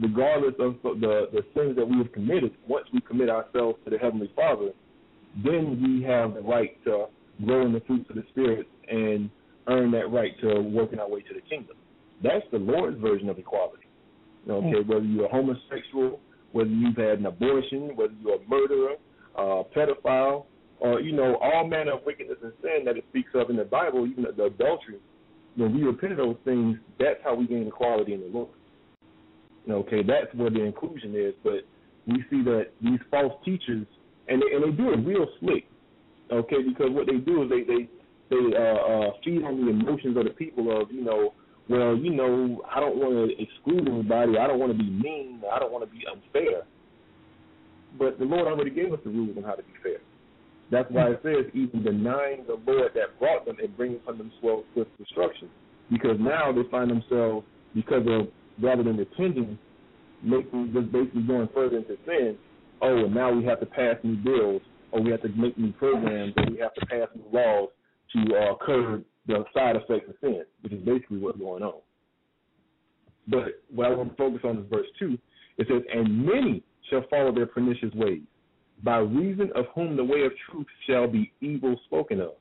[0.00, 3.98] regardless of the the sins that we have committed, once we commit ourselves to the
[3.98, 4.70] heavenly Father,
[5.44, 7.06] then we have the right to
[7.44, 9.30] grow in the fruits of the Spirit and
[9.68, 11.76] earn that right to working our way to the kingdom.
[12.22, 13.86] That's the Lord's version of equality.
[14.48, 16.20] Okay, whether you're a homosexual,
[16.52, 18.94] whether you've had an abortion, whether you're a murderer,
[19.36, 20.46] uh, pedophile,
[20.78, 23.64] or you know all manner of wickedness and sin that it speaks of in the
[23.64, 24.98] Bible, even the adultery.
[25.56, 28.48] When we repent of those things, that's how we gain equality in the Lord.
[29.68, 31.34] Okay, that's where the inclusion is.
[31.42, 31.66] But
[32.06, 33.86] we see that these false teachers,
[34.28, 35.66] and they, and they do it real slick.
[36.30, 37.88] Okay, because what they do is they they
[38.30, 41.34] they uh, uh, feed on the emotions of the people of you know,
[41.68, 45.42] well you know I don't want to exclude anybody, I don't want to be mean,
[45.52, 46.62] I don't want to be unfair.
[47.98, 49.98] But the Lord already gave us the rules on how to be fair.
[50.70, 54.64] That's why it says even denying the Lord that brought them and bringing upon themselves
[54.74, 55.48] swift destruction.
[55.90, 58.26] Because now they find themselves because of
[58.60, 59.58] rather than repenting,
[60.22, 62.36] making just basically going further into sin.
[62.82, 65.72] Oh, and now we have to pass new bills, or we have to make new
[65.72, 67.70] programs, or we have to pass new laws
[68.12, 71.80] to uh, curb the side effects of sin, which is basically what's going on.
[73.28, 75.18] But what I want to focus on is verse two.
[75.58, 78.22] It says, "And many shall follow their pernicious ways,
[78.84, 82.34] by reason of whom the way of truth shall be evil spoken of."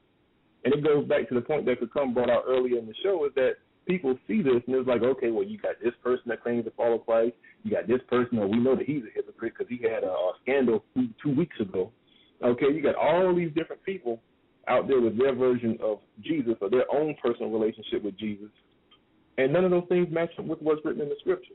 [0.64, 2.94] And it goes back to the point that could come brought out earlier in the
[3.04, 6.24] show is that people see this and it's like, okay, well, you got this person
[6.28, 9.14] that claims to follow Christ, you got this person, or we know that he's a
[9.14, 11.92] hypocrite because he had a, a scandal two, two weeks ago.
[12.44, 14.20] Okay, you got all these different people
[14.68, 18.50] out there with their version of Jesus or their own personal relationship with Jesus,
[19.38, 21.54] and none of those things match up with what's written in the scriptures.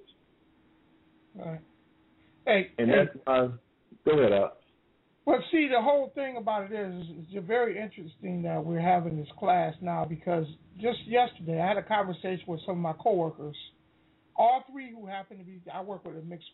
[1.37, 1.61] Right.
[2.47, 3.49] Hey, And hey, that's why.
[4.05, 4.57] Go ahead, Al.
[5.27, 9.29] Well, see, the whole thing about it is, it's very interesting that we're having this
[9.39, 10.47] class now because
[10.81, 13.57] just yesterday I had a conversation with some of my coworkers,
[14.37, 15.61] all three who happen to be.
[15.73, 16.49] I work with a mixed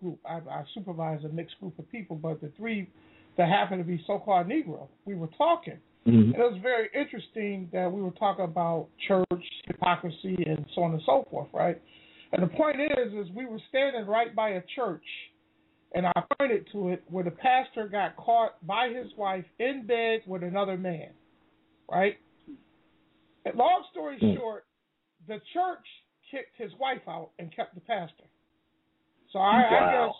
[0.00, 0.18] group.
[0.24, 2.88] I, I supervise a mixed group of people, but the three
[3.36, 5.78] that happen to be so-called Negro, we were talking.
[6.06, 6.32] Mm-hmm.
[6.32, 10.92] And it was very interesting that we were talking about church hypocrisy and so on
[10.92, 11.80] and so forth, right?
[12.32, 15.04] And the point is, is we were standing right by a church,
[15.94, 20.20] and I pointed to it where the pastor got caught by his wife in bed
[20.26, 21.10] with another man,
[21.90, 22.16] right?
[23.44, 24.36] And long story Mm.
[24.36, 24.66] short,
[25.26, 25.86] the church
[26.30, 28.24] kicked his wife out and kept the pastor.
[29.32, 30.14] So I, I guess,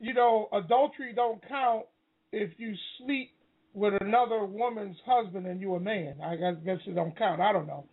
[0.00, 1.86] you know, adultery don't count
[2.32, 3.32] if you sleep
[3.74, 6.16] with another woman's husband and you a man.
[6.22, 7.40] I guess guess it don't count.
[7.40, 7.86] I don't know.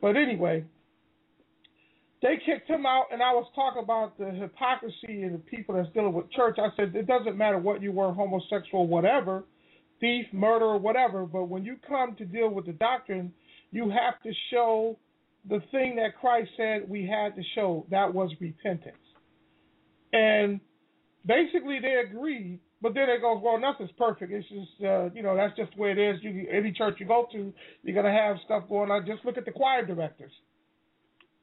[0.00, 0.64] But anyway,
[2.22, 5.92] they kicked him out, and I was talking about the hypocrisy and the people that's
[5.92, 6.56] dealing with church.
[6.58, 9.44] I said it doesn't matter what you were, homosexual, whatever,
[10.00, 11.26] thief, murderer, whatever.
[11.26, 13.32] But when you come to deal with the doctrine,
[13.70, 14.98] you have to show
[15.48, 17.86] the thing that Christ said we had to show.
[17.90, 18.96] That was repentance.
[20.12, 20.60] And
[21.26, 22.60] basically, they agreed.
[22.80, 24.32] But then it goes, well, nothing's perfect.
[24.32, 26.16] It's just, uh, you know, that's just the way it is.
[26.22, 27.52] You, any church you go to,
[27.82, 29.06] you're gonna have stuff going on.
[29.06, 30.32] Just look at the choir directors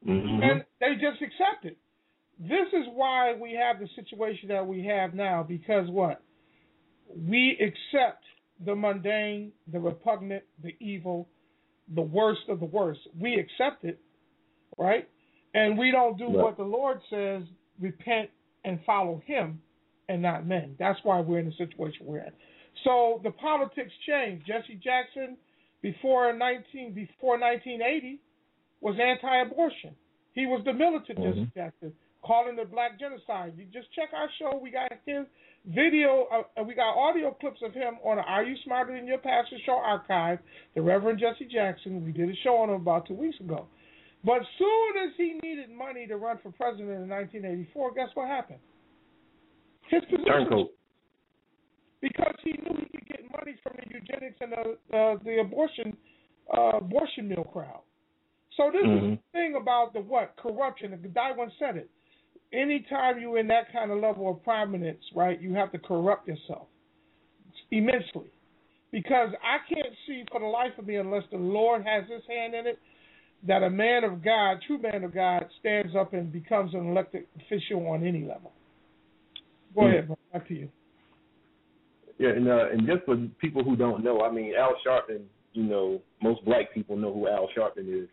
[0.08, 0.44] Mm-hmm.
[0.44, 1.78] and they just accept it.
[2.40, 6.22] This is why we have the situation that we have now because what?
[7.16, 8.24] We accept
[8.66, 11.28] the mundane, the repugnant, the evil,
[11.94, 13.00] the worst of the worst.
[13.20, 14.00] We accept it,
[14.78, 15.08] right?
[15.54, 16.36] And we don't do Right.
[16.36, 17.44] what the Lord says,
[17.80, 18.30] repent
[18.66, 19.62] and follow him
[20.10, 20.76] and not men.
[20.80, 22.32] That's why we're in the situation we're in.
[22.84, 24.46] So the politics changed.
[24.48, 25.38] Jesse Jackson
[25.82, 28.20] before 19 before 1980
[28.84, 29.96] was anti-abortion.
[30.34, 33.54] He was the militant Jesse Jackson, calling it black genocide.
[33.56, 34.60] You just check our show.
[34.62, 35.26] We got his
[35.66, 36.28] video.
[36.34, 39.56] Uh, we got audio clips of him on the Are You Smarter Than Your Pastor
[39.66, 40.40] show archive.
[40.76, 42.04] The Reverend Jesse Jackson.
[42.04, 43.68] We did a show on him about two weeks ago.
[44.26, 48.60] But soon as he needed money to run for president in 1984, guess what happened?
[49.90, 50.72] His position Turncoat.
[52.02, 55.96] because he knew he could get money from the eugenics and the uh, the abortion
[56.58, 57.82] uh, abortion mill crowd.
[58.58, 59.10] So this is Mhm.
[59.12, 60.92] the thing about the what corruption.
[61.02, 61.90] The guy once said it.
[62.52, 66.68] Anytime you're in that kind of level of prominence, right, you have to corrupt yourself
[67.72, 68.30] immensely.
[68.92, 72.54] because I can't see for the life of me unless the Lord has His hand
[72.54, 72.78] in it
[73.42, 77.26] that a man of God, true man of God, stands up and becomes an elected
[77.38, 78.52] official on any level.
[79.74, 79.90] Go Mm.
[79.90, 80.18] ahead, bro.
[80.32, 80.70] back to you.
[82.20, 85.26] Yeah, and uh, and just for people who don't know, I mean, Al Sharpton.
[85.54, 88.08] You know, most black people know who Al Sharpton is,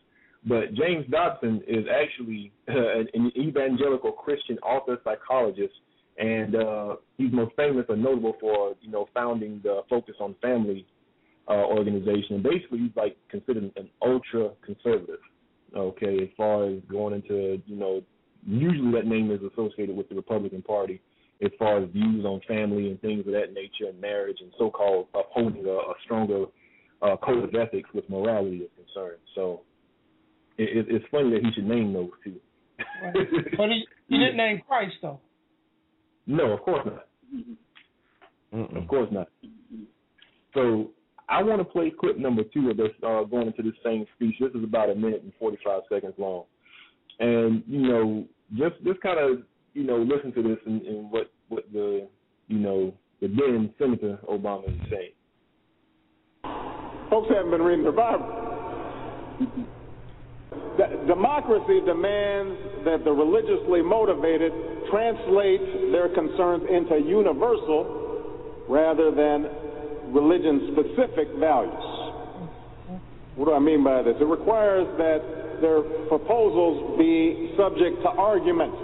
[0.45, 5.75] but James Dobson is actually uh, an evangelical Christian author, psychologist,
[6.19, 10.87] and uh, he's most famous or notable for you know founding the Focus on Family
[11.49, 12.43] uh, organization.
[12.43, 15.21] Basically, he's like considered an ultra conservative.
[15.77, 18.03] Okay, as far as going into you know,
[18.45, 21.01] usually that name is associated with the Republican Party
[21.43, 25.07] as far as views on family and things of that nature and marriage and so-called
[25.15, 26.45] upholding a, a stronger
[27.03, 29.21] uh, code of ethics with morality is concerned.
[29.35, 29.63] So
[30.61, 32.37] it, it, it's funny that he should name those two.
[33.03, 33.15] Right.
[33.57, 35.21] But he, he didn't name Christ though.
[36.27, 37.07] No, of course not.
[38.77, 39.29] Of course not.
[40.55, 40.91] So
[41.29, 44.37] I want to play clip number two of this uh, going into this same speech.
[44.41, 46.45] This is about a minute and 45 seconds long.
[47.21, 49.43] And, you know, just just kind of,
[49.75, 52.09] you know, listen to this and, and what, what the,
[52.49, 55.13] you know, the then Senator Obama is saying.
[57.09, 59.67] Folks haven't been reading the Bible.
[60.51, 64.53] D- democracy demands that the religiously motivated
[64.91, 69.47] translate their concerns into universal rather than
[70.13, 72.01] religion specific values.
[73.37, 74.17] What do I mean by this?
[74.21, 78.75] It requires that their proposals be subject to argument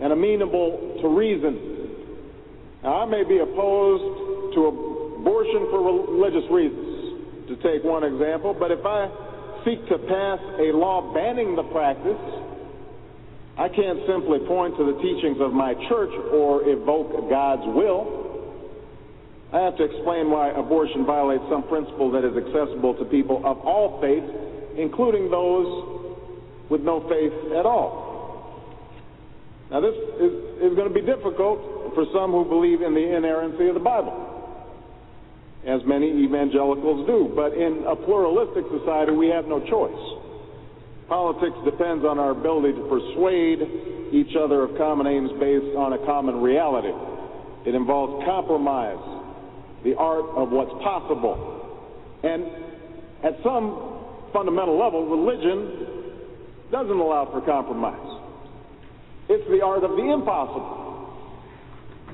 [0.00, 1.58] and amenable to reason.
[2.82, 4.60] Now, I may be opposed to
[5.18, 9.10] abortion for religious reasons, to take one example, but if I
[9.64, 12.20] seek to pass a law banning the practice,
[13.58, 18.28] I can't simply point to the teachings of my church or evoke God's will.
[19.52, 23.58] I have to explain why abortion violates some principle that is accessible to people of
[23.66, 24.30] all faiths,
[24.78, 28.08] including those with no faith at all.
[29.70, 33.68] Now, this is, is going to be difficult for some who believe in the inerrancy
[33.68, 34.12] of the Bible,
[35.68, 37.30] as many evangelicals do.
[37.36, 40.02] But in a pluralistic society, we have no choice.
[41.08, 43.60] Politics depends on our ability to persuade
[44.12, 46.92] each other of common aims based on a common reality.
[47.68, 49.00] It involves compromise,
[49.84, 51.36] the art of what's possible.
[52.24, 52.44] And
[53.24, 54.00] at some
[54.32, 58.20] fundamental level, religion doesn't allow for compromise.
[59.28, 60.88] It's the art of the impossible.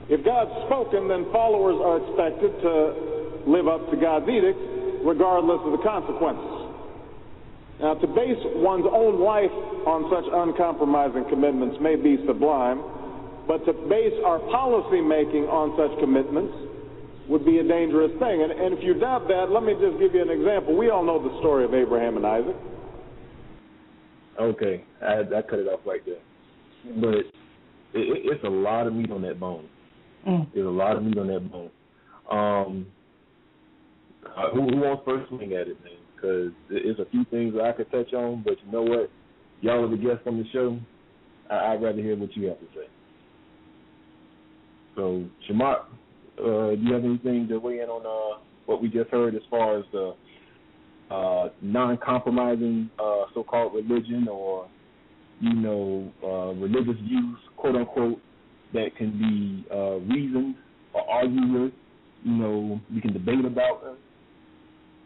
[0.08, 3.13] If God's spoken, then followers are expected to
[3.46, 4.58] live up to God's edict,
[5.04, 6.64] regardless of the consequences.
[7.80, 9.52] Now, to base one's own life
[9.84, 12.80] on such uncompromising commitments may be sublime,
[13.46, 16.54] but to base our policy making on such commitments
[17.28, 18.42] would be a dangerous thing.
[18.42, 20.76] And, and if you doubt that, let me just give you an example.
[20.76, 22.56] We all know the story of Abraham and Isaac.
[24.40, 26.22] Okay, I, I cut it off right there.
[27.00, 27.26] But it,
[27.94, 29.68] it, it's a lot of meat on that bone.
[30.26, 30.46] Mm.
[30.54, 31.70] There's a lot of meat on that bone.
[32.30, 32.86] Um,
[34.36, 35.94] uh, who, who wants first swing at it, man?
[36.14, 39.10] Because there's a few things that I could touch on, but you know what?
[39.60, 40.78] Y'all are the guests on the show.
[41.50, 42.86] I, I'd rather hear what you have to say.
[44.96, 45.80] So, Shamar,
[46.38, 49.42] uh, do you have anything to weigh in on uh, what we just heard as
[49.50, 50.14] far as the
[51.10, 54.66] uh, non-compromising uh, so-called religion or
[55.40, 58.20] you know uh, religious views, quote unquote,
[58.72, 60.56] that can be uh, reasoned
[60.92, 61.72] or argued with?
[62.24, 63.96] You know, we can debate about them.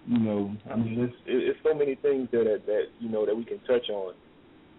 [0.08, 3.44] You know, I mean, it's it's so many things that that, you know that we
[3.44, 4.14] can touch on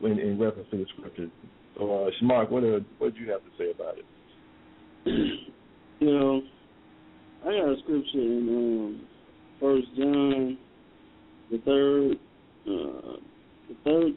[0.02, 1.30] in, in reference to the scriptures.
[1.78, 4.06] So, uh, Shamark, what uh, what do you have to say about it?
[6.00, 6.42] you know,
[7.44, 9.02] I got a scripture in um,
[9.60, 10.58] First John,
[11.52, 12.14] the third,
[12.66, 13.18] uh,
[13.70, 14.14] the third,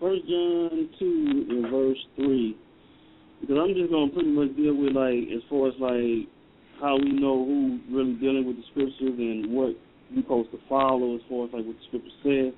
[0.00, 2.56] First John two and verse three,
[3.40, 6.26] because I'm just gonna pretty much deal with like as far as like
[6.80, 9.76] how we know who really dealing with the scriptures and what
[10.14, 12.52] we supposed to follow as far as like what the scripture says.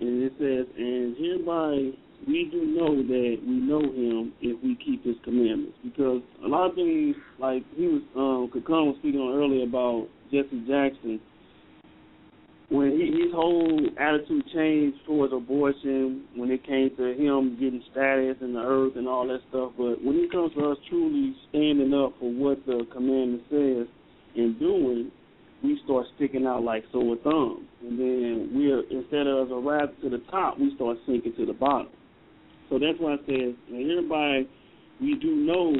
[0.00, 5.04] And it says, and hereby we do know that we know him if we keep
[5.04, 5.76] his commandments.
[5.84, 10.08] Because a lot of things, like he was, um, Kakan was speaking on earlier about
[10.32, 11.20] Jesse Jackson,
[12.70, 18.36] when he, his whole attitude changed towards abortion, when it came to him getting status
[18.40, 19.72] in the earth and all that stuff.
[19.76, 23.86] But when it comes to us truly standing up for what the commandment says
[24.36, 25.12] and doing,
[25.64, 27.66] we start sticking out like sore thumbs.
[27.82, 31.54] And then we're instead of a rise to the top, we start sinking to the
[31.54, 31.88] bottom.
[32.68, 34.42] So that's why it says, and hereby
[35.00, 35.72] we do know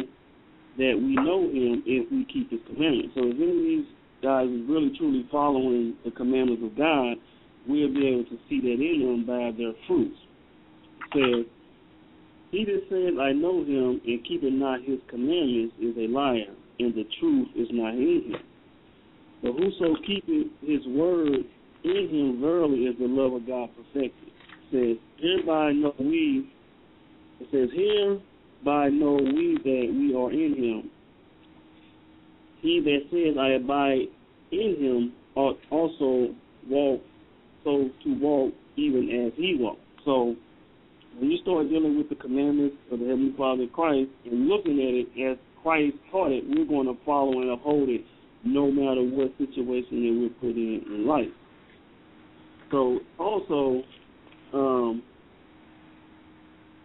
[0.76, 3.12] that we know him if we keep his commandments.
[3.14, 3.86] So if any of these
[4.22, 7.16] guys is really truly following the commandments of God,
[7.68, 10.16] we'll be able to see that in them by their fruits.
[11.14, 11.46] It says,
[12.50, 16.94] He that says, I know him, and keepeth not his commandments, is a liar, and
[16.94, 18.42] the truth is not in him.
[19.44, 21.44] But whoso keepeth his word
[21.84, 24.32] in him, verily is the love of God perfected.
[24.72, 26.48] It says, Hereby know we,
[27.40, 30.90] it says, Hereby know we that we are in him.
[32.62, 34.08] He that says, I abide
[34.50, 36.34] in him, ought also
[36.70, 37.02] walk
[37.64, 39.82] so to walk even as he walked.
[40.06, 40.34] So
[41.18, 44.94] when you start dealing with the commandments of the Heavenly Father Christ and looking at
[44.94, 48.00] it as Christ taught it, we're going to follow and uphold it
[48.44, 51.28] no matter what situation that we're put in in life.
[52.70, 53.82] So also,
[54.52, 55.02] um,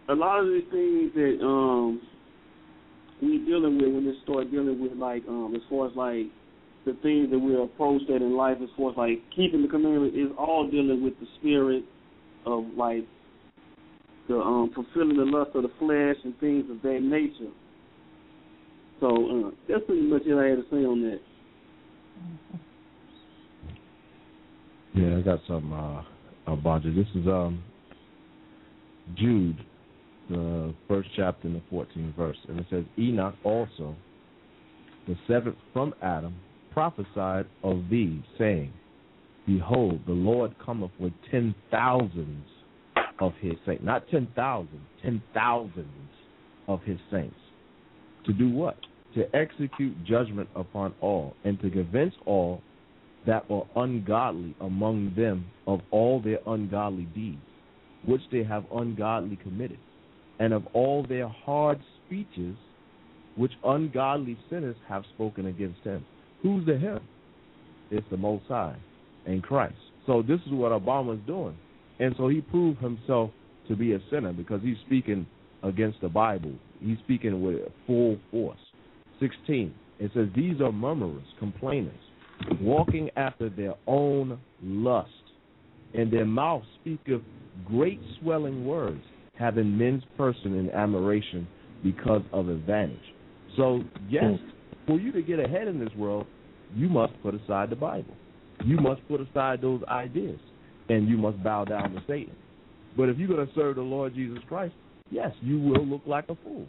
[0.08, 2.00] a lot of the things that um,
[3.22, 6.26] we're dealing with when we start dealing with like um, as far as like
[6.86, 10.14] the things that we're approached at in life as far as like keeping the commandment
[10.14, 11.84] is all dealing with the spirit
[12.46, 13.04] of like
[14.28, 17.52] the um fulfilling the lust of the flesh and things of that nature.
[19.00, 21.20] So uh, that's pretty much what I had to say on that.
[24.94, 26.02] Yeah, I got some uh
[26.52, 26.94] about you.
[26.94, 27.62] This is um
[29.16, 29.64] Jude,
[30.28, 33.94] the first chapter in the fourteenth verse, and it says Enoch also,
[35.06, 36.34] the seventh from Adam,
[36.72, 38.72] prophesied of thee, saying,
[39.46, 42.46] Behold, the Lord cometh with ten thousands
[43.20, 43.82] of his saints.
[43.84, 45.86] Not ten thousand, ten thousands
[46.68, 47.36] of his saints.
[48.26, 48.76] To do what?
[49.14, 52.62] To execute judgment upon all, and to convince all
[53.26, 57.42] that were ungodly among them of all their ungodly deeds,
[58.06, 59.78] which they have ungodly committed,
[60.38, 62.56] and of all their hard speeches,
[63.36, 66.04] which ungodly sinners have spoken against him.
[66.42, 67.00] Who's the him?
[67.90, 68.76] It's the Most High
[69.26, 69.74] and Christ.
[70.06, 71.56] So this is what Obama's doing.
[71.98, 73.30] And so he proved himself
[73.68, 75.26] to be a sinner because he's speaking
[75.62, 76.52] against the Bible.
[76.80, 78.58] He's speaking with full force.
[79.20, 79.74] 16.
[79.98, 81.98] It says, These are murmurers, complainers,
[82.60, 85.10] walking after their own lust,
[85.94, 87.20] and their mouth speaketh
[87.64, 89.02] great swelling words,
[89.38, 91.46] having men's person in admiration
[91.82, 92.98] because of advantage.
[93.56, 94.38] So, yes,
[94.86, 96.26] for you to get ahead in this world,
[96.74, 98.14] you must put aside the Bible.
[98.64, 100.38] You must put aside those ideas,
[100.88, 102.34] and you must bow down to Satan.
[102.96, 104.74] But if you're going to serve the Lord Jesus Christ,
[105.10, 106.66] yes, you will look like a fool.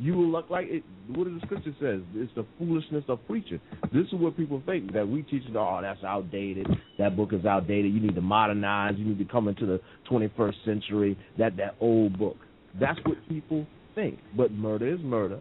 [0.00, 0.82] You will look like it.
[1.08, 2.00] What does the scripture says?
[2.14, 3.60] It's the foolishness of preaching.
[3.92, 5.42] This is what people think that we teach.
[5.54, 6.66] Oh, that's outdated.
[6.98, 7.92] That book is outdated.
[7.92, 8.94] You need to modernize.
[8.96, 9.78] You need to come into the
[10.10, 11.18] 21st century.
[11.36, 12.38] That that old book.
[12.80, 14.18] That's what people think.
[14.34, 15.38] But murder is murder.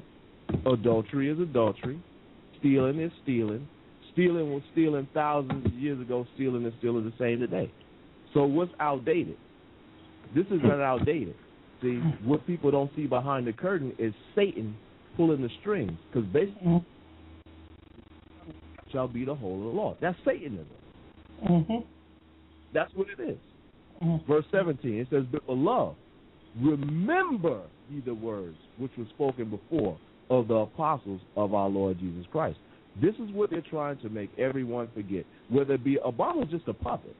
[0.65, 2.03] Adultery is adultery.
[2.59, 3.65] Stealing is stealing.
[4.11, 6.27] Stealing was stealing thousands of years ago.
[6.35, 7.71] Stealing is still the same today.
[8.33, 9.37] So what's outdated?
[10.35, 11.35] This is not outdated.
[11.81, 14.75] See, what people don't see behind the curtain is Satan
[15.15, 16.83] pulling the strings, because basically
[18.91, 19.95] shall be the whole of the law.
[20.01, 20.65] That's Satanism.
[21.47, 21.77] Mm-hmm.
[22.73, 23.37] That's what it is.
[24.27, 25.95] Verse 17, it says, But beloved,
[26.61, 29.97] remember ye the words which were spoken before
[30.29, 32.57] of the apostles of our Lord Jesus Christ.
[33.01, 35.25] This is what they're trying to make everyone forget.
[35.49, 37.15] Whether it be Obama's just a puppet.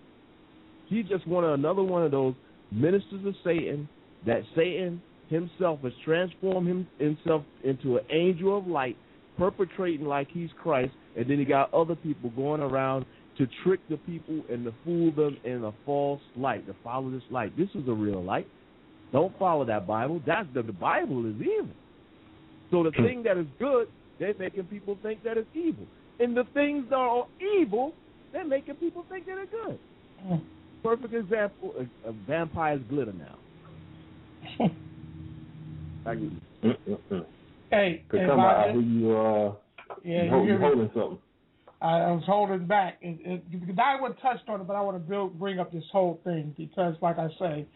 [0.88, 2.34] He just wanted another one of those
[2.72, 3.88] ministers of Satan
[4.26, 8.98] that Satan himself has transformed himself into an angel of light,
[9.38, 13.06] perpetrating like he's Christ, and then he got other people going around
[13.38, 17.24] to trick the people and to fool them in a false light, to follow this
[17.32, 17.56] light.
[17.58, 18.48] This is a real light.
[19.12, 20.22] Don't follow that Bible.
[20.26, 21.74] That's the, the Bible is evil.
[22.70, 23.06] So the hmm.
[23.06, 23.88] thing that is good,
[24.20, 25.86] they're making people think that it's evil.
[26.20, 27.26] And the things that are
[27.60, 27.94] evil,
[28.34, 29.80] they're making people think that they're good.
[30.22, 30.36] Hmm.
[30.84, 33.36] Perfect example, a, a vampire's glitter now.
[36.06, 36.16] I.
[37.72, 38.82] Hey, Cause come out, Roger.
[38.82, 39.54] you uh,
[40.04, 40.60] Yeah, you, you hold, you me?
[40.60, 41.18] holding something.
[41.82, 42.98] I, I was holding back.
[43.02, 45.84] It, because I would touched on it, but I want to build, bring up this
[45.92, 47.68] whole thing because, like I say,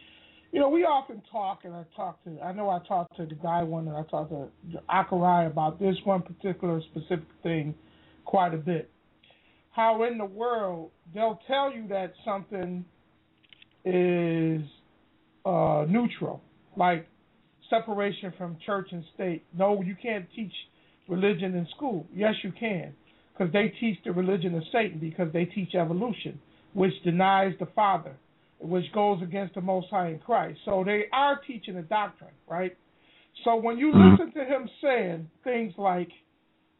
[0.51, 3.36] you know, we often talk, and I talk to, I know I talked to the
[3.36, 4.49] guy one, and I talked to
[4.89, 7.76] Akarai about this one particular specific thing
[8.26, 8.89] quite a bit.
[9.72, 12.86] How in the world they'll tell you that something
[13.86, 14.61] is
[15.45, 16.41] uh, neutral,
[16.78, 17.07] like
[17.69, 19.43] separation from church and state.
[19.57, 20.51] No, you can't teach
[21.07, 22.05] religion in school.
[22.13, 22.93] Yes, you can,
[23.32, 26.39] because they teach the religion of Satan because they teach evolution,
[26.74, 28.15] which denies the Father,
[28.59, 30.59] which goes against the Most High in Christ.
[30.65, 32.76] So they are teaching a doctrine, right?
[33.43, 36.09] So when you listen to him saying things like,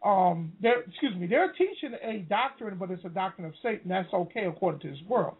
[0.06, 3.90] um, they're excuse me, they're teaching a doctrine, but it's a doctrine of Satan.
[3.90, 5.36] That's okay according to this world.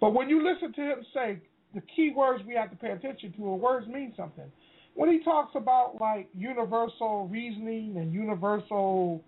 [0.00, 1.40] But when you listen to him say
[1.74, 4.50] the key words we have to pay attention to, or words mean something.
[4.94, 9.22] When he talks about like universal reasoning and universal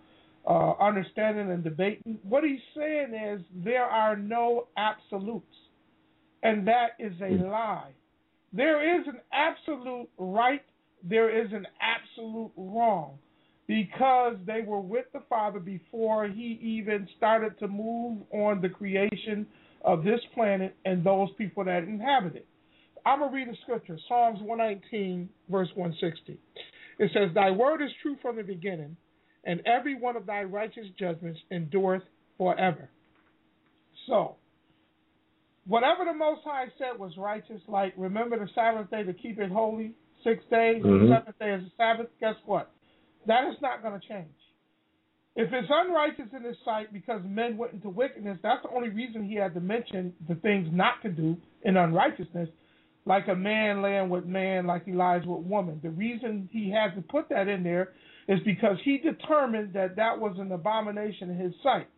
[0.47, 5.55] uh, understanding and debating, what he's saying is there are no absolutes,
[6.43, 7.93] and that is a lie.
[8.53, 10.64] There is an absolute right,
[11.05, 13.18] there is an absolute wrong
[13.68, 19.47] because they were with the Father before he even started to move on the creation
[19.83, 22.47] of this planet and those people that inhabit it.
[23.07, 26.39] I'm going to read the scripture Psalms 119, verse 160.
[26.99, 28.97] It says, Thy word is true from the beginning,
[29.45, 32.03] and every one of thy righteous judgments endureth
[32.37, 32.91] forever.
[34.07, 34.37] So,
[35.66, 39.51] whatever the Most High said was righteous, like remember the Sabbath day to keep it
[39.51, 41.09] holy, six days, Mhm.
[41.09, 42.70] the seventh day is the Sabbath, guess what?
[43.26, 44.35] That is not going to change.
[45.37, 49.24] If it's unrighteous in his sight because men went into wickedness, that's the only reason
[49.24, 52.49] he had to mention the things not to do in unrighteousness,
[53.07, 55.81] like a man laying with man, like he lies with woman.
[55.83, 57.93] The reason he had to put that in there
[58.28, 61.89] is because he determined that that was an abomination in his sight.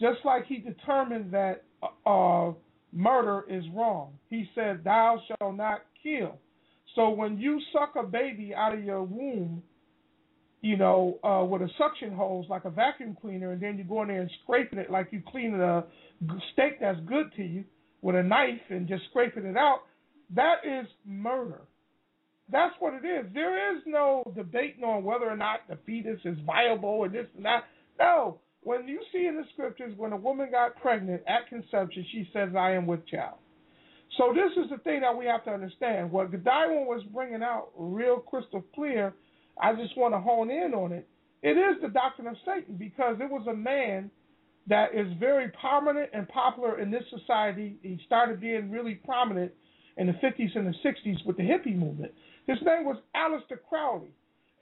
[0.00, 1.64] Just like he determined that
[2.06, 2.52] uh,
[2.92, 4.14] murder is wrong.
[4.28, 6.38] He said, Thou shalt not kill.
[6.94, 9.62] So when you suck a baby out of your womb,
[10.62, 14.02] you know, uh, with a suction hose like a vacuum cleaner, and then you go
[14.02, 15.84] in there and scraping it like you cleaning a
[16.52, 17.64] steak that's good to you
[18.02, 19.80] with a knife and just scraping it out,
[20.34, 21.62] that is murder.
[22.50, 23.26] That's what it is.
[23.32, 27.44] There is no debating on whether or not the fetus is viable and this and
[27.44, 27.64] that.
[27.98, 28.38] No.
[28.62, 32.50] When you see in the scriptures, when a woman got pregnant at conception, she says,
[32.58, 33.38] I am with child.
[34.18, 36.10] So this is the thing that we have to understand.
[36.10, 39.14] What Godiwin was bringing out real crystal clear,
[39.60, 41.06] I just want to hone in on it.
[41.42, 44.10] It is the doctrine of Satan because it was a man
[44.66, 47.76] that is very prominent and popular in this society.
[47.82, 49.52] He started being really prominent
[49.96, 52.12] in the 50s and the 60s with the hippie movement.
[52.46, 54.10] His name was Aleister Crowley,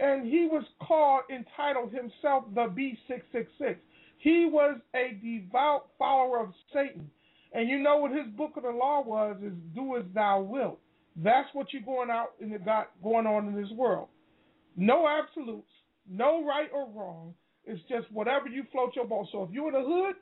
[0.00, 3.76] and he was called, entitled himself the B666.
[4.18, 7.10] He was a devout follower of Satan.
[7.52, 10.78] And you know what his book of the law was is do as thou wilt.
[11.16, 14.08] That's what you're going out the got going on in this world.
[14.78, 15.66] No absolutes,
[16.08, 17.34] no right or wrong.
[17.66, 19.26] It's just whatever you float your boat.
[19.32, 20.14] So if you're in the hood,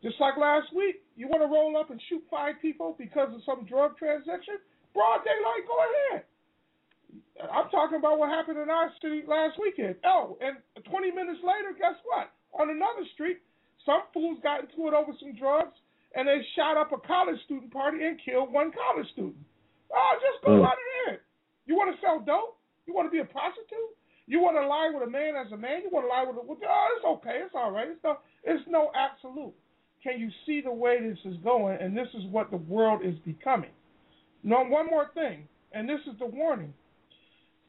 [0.00, 3.42] just like last week, you want to roll up and shoot five people because of
[3.42, 4.62] some drug transaction,
[4.94, 6.22] broad daylight, go ahead.
[7.50, 9.96] I'm talking about what happened in our city last weekend.
[10.06, 12.30] Oh, and 20 minutes later, guess what?
[12.54, 13.42] On another street,
[13.84, 15.74] some fools got into it over some drugs,
[16.14, 19.36] and they shot up a college student party and killed one college student.
[19.92, 20.62] Oh, just go Mm.
[20.62, 21.20] right ahead.
[21.66, 22.58] You want to sell dope?
[22.86, 23.95] You want to be a prostitute?
[24.26, 25.82] You want to lie with a man as a man?
[25.84, 27.88] You want to lie with a with, oh, it's okay, it's all right.
[27.88, 29.54] It's no, it's no absolute.
[30.02, 31.78] Can you see the way this is going?
[31.80, 33.70] And this is what the world is becoming.
[34.42, 36.74] Now, one more thing, and this is the warning.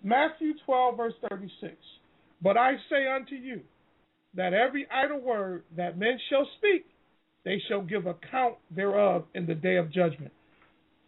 [0.03, 1.73] Matthew 12, verse 36.
[2.41, 3.61] But I say unto you
[4.35, 6.85] that every idle word that men shall speak,
[7.45, 10.31] they shall give account thereof in the day of judgment.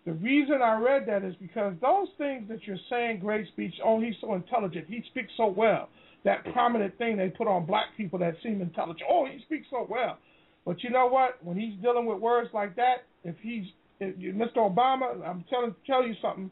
[0.05, 3.99] The reason I read that is because those things that you're saying, great speech, oh,
[3.99, 5.89] he's so intelligent, he speaks so well.
[6.25, 9.85] That prominent thing they put on black people that seem intelligent, oh, he speaks so
[9.89, 10.17] well.
[10.65, 11.43] But you know what?
[11.43, 13.65] When he's dealing with words like that, if he's
[13.99, 14.57] if you, Mr.
[14.57, 16.49] Obama, I'm telling tell you something,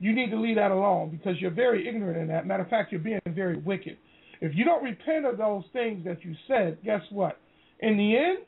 [0.00, 2.46] you need to leave that alone because you're very ignorant in that.
[2.46, 3.96] Matter of fact, you're being very wicked.
[4.40, 7.38] If you don't repent of those things that you said, guess what?
[7.80, 8.38] In the end,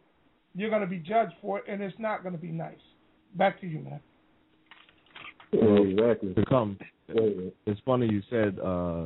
[0.55, 2.75] you're going to be judged for it, and it's not going to be nice.
[3.35, 4.01] Back to you, man.
[5.53, 6.35] Exactly.
[6.35, 6.79] To come,
[7.09, 9.05] it's funny you said uh,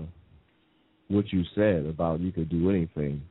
[1.09, 3.23] what you said about you could do anything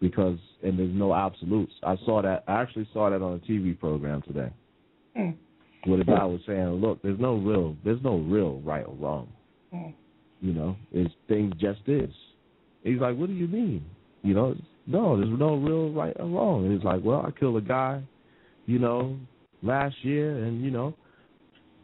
[0.00, 1.72] because and there's no absolutes.
[1.82, 2.44] I saw that.
[2.46, 4.52] I actually saw that on a TV program today.
[5.16, 5.36] Mm.
[5.84, 9.28] Where the guy was saying, "Look, there's no real, there's no real right or wrong.
[9.74, 9.94] Mm.
[10.40, 12.10] You know, it's things just is."
[12.82, 13.84] He's like, "What do you mean?
[14.22, 14.54] You know,
[14.86, 18.02] no, there's no real right or wrong." And he's like, "Well, I killed a guy,
[18.66, 19.16] you know,
[19.62, 20.94] last year, and you know,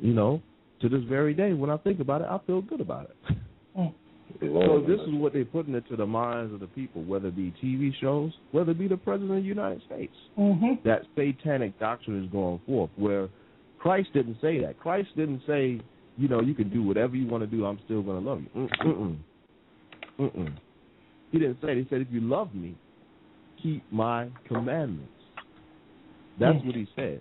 [0.05, 0.41] you know,
[0.81, 3.37] to this very day, when I think about it, I feel good about it."
[4.41, 7.55] So this is what they're putting into the minds of the people, whether it be
[7.63, 10.15] TV shows, whether it be the president of the United States.
[10.39, 10.87] Mm-hmm.
[10.87, 13.29] That satanic doctrine is going forth, where
[13.79, 14.79] Christ didn't say that.
[14.81, 15.81] Christ didn't say,
[16.17, 17.65] you know, you can do whatever you want to do.
[17.65, 18.69] I'm still going to love you.
[18.85, 19.19] Mm-mm.
[20.19, 20.57] Mm-mm.
[21.31, 21.73] He didn't say.
[21.73, 21.79] It.
[21.79, 22.77] He said, if you love me,
[23.63, 25.13] keep my commandments.
[26.41, 27.21] That's what he said.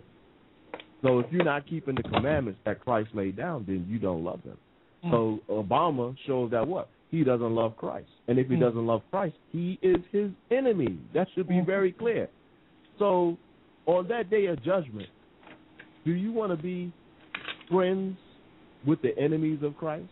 [1.04, 4.41] So if you're not keeping the commandments that Christ laid down, then you don't love
[4.43, 4.58] him.
[5.06, 5.12] Mm.
[5.12, 6.89] So Obama shows that what?
[7.14, 8.10] he doesn't love Christ.
[8.28, 8.62] And if he Mm.
[8.62, 10.97] doesn't love Christ, he is his enemy.
[11.14, 11.68] That should be mm-hmm.
[11.68, 12.28] very clear.
[12.97, 13.38] So,
[13.86, 15.10] on that day of judgment,
[16.06, 16.91] do you want to be
[17.70, 18.18] friends
[18.84, 20.10] with the enemies of Christ?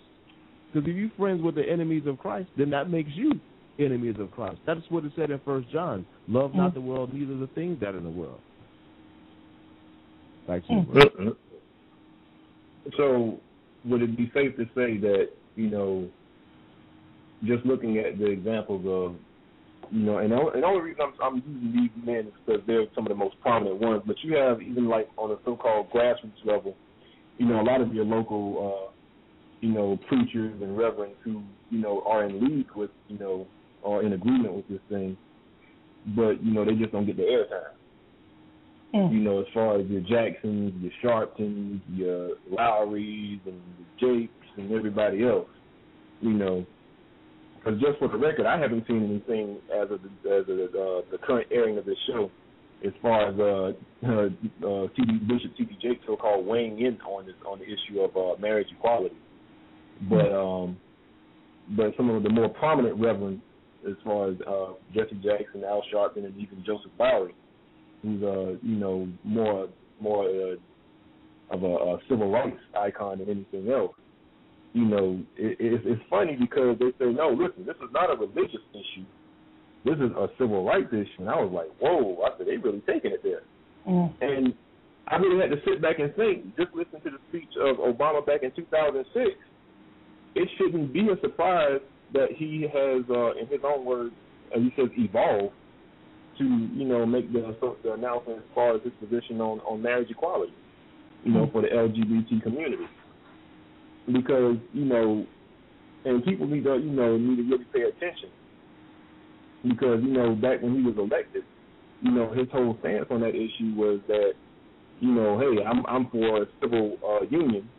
[0.71, 3.39] Because if you're friends with the enemies of Christ, then that makes you
[3.79, 4.59] enemies of Christ.
[4.67, 6.75] That's what it said in First John: "Love not mm.
[6.75, 8.41] the world, neither the things that are in the world."
[10.47, 11.01] Like you, bro.
[11.19, 11.31] Uh-uh.
[12.97, 13.39] So,
[13.85, 16.09] would it be safe to say that you know,
[17.43, 19.15] just looking at the examples of,
[19.91, 22.33] you know, and the only, and the only reason I'm, I'm using these men is
[22.45, 24.03] because they're some of the most prominent ones.
[24.05, 26.75] But you have even like on a so-called grassroots level,
[27.37, 28.91] you know, a lot of your local, uh,
[29.59, 33.47] you know, preachers and reverends who you know are in league with, you know,
[33.83, 35.17] are in agreement with this thing,
[36.15, 37.73] but you know they just don't get the airtime.
[38.93, 39.13] Mm.
[39.13, 43.61] You know, as far as your Jacksons, your Sharptons, your Lowerys, and
[43.99, 45.47] your Jakes, and everybody else.
[46.19, 46.65] You know,
[47.63, 50.65] because just for the record, I haven't seen anything as of the, as of the,
[50.65, 52.29] uh, the current airing of this show,
[52.85, 55.77] as far as uh, uh, uh, TD Bishop T.D.
[55.81, 59.15] Jakes so-called weighing in on this on the issue of uh, marriage equality.
[60.09, 60.77] But um,
[61.77, 63.41] but some of the more prominent reverends,
[63.87, 67.35] as far as uh, Jesse Jackson, Al Sharpton, and even Joseph Lowery,
[68.01, 69.67] who's uh, you know more
[69.99, 70.55] more uh,
[71.51, 73.95] of a, a civil rights icon than anything else.
[74.73, 78.15] You know, it, it's, it's funny because they say, no, listen, this is not a
[78.15, 79.05] religious issue.
[79.83, 81.19] This is a civil rights issue.
[81.19, 83.41] And I was like, whoa, I said, they really taking it there.
[83.87, 84.13] Mm.
[84.21, 84.53] And
[85.07, 88.25] I really had to sit back and think, just listen to the speech of Obama
[88.25, 89.31] back in 2006,
[90.35, 91.81] it shouldn't be a surprise
[92.13, 94.13] that he has, uh, in his own words,
[94.55, 95.53] as he says, evolved
[96.41, 100.09] to, you know, make the, the announcement as far as his position on, on marriage
[100.09, 100.53] equality,
[101.23, 102.85] you know, for the LGBT community.
[104.07, 105.25] Because, you know,
[106.05, 108.29] and people need to, you know, need to really pay attention.
[109.63, 111.43] Because, you know, back when he was elected,
[112.01, 114.33] you know, his whole stance on that issue was that,
[114.99, 117.69] you know, hey, I'm I'm for a civil uh, union.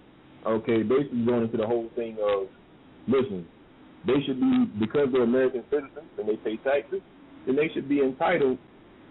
[0.46, 2.48] Okay, basically going into the whole thing of,
[3.06, 3.46] listen,
[4.06, 7.00] they should be because they're American citizens and they pay taxes,
[7.46, 8.58] then they should be entitled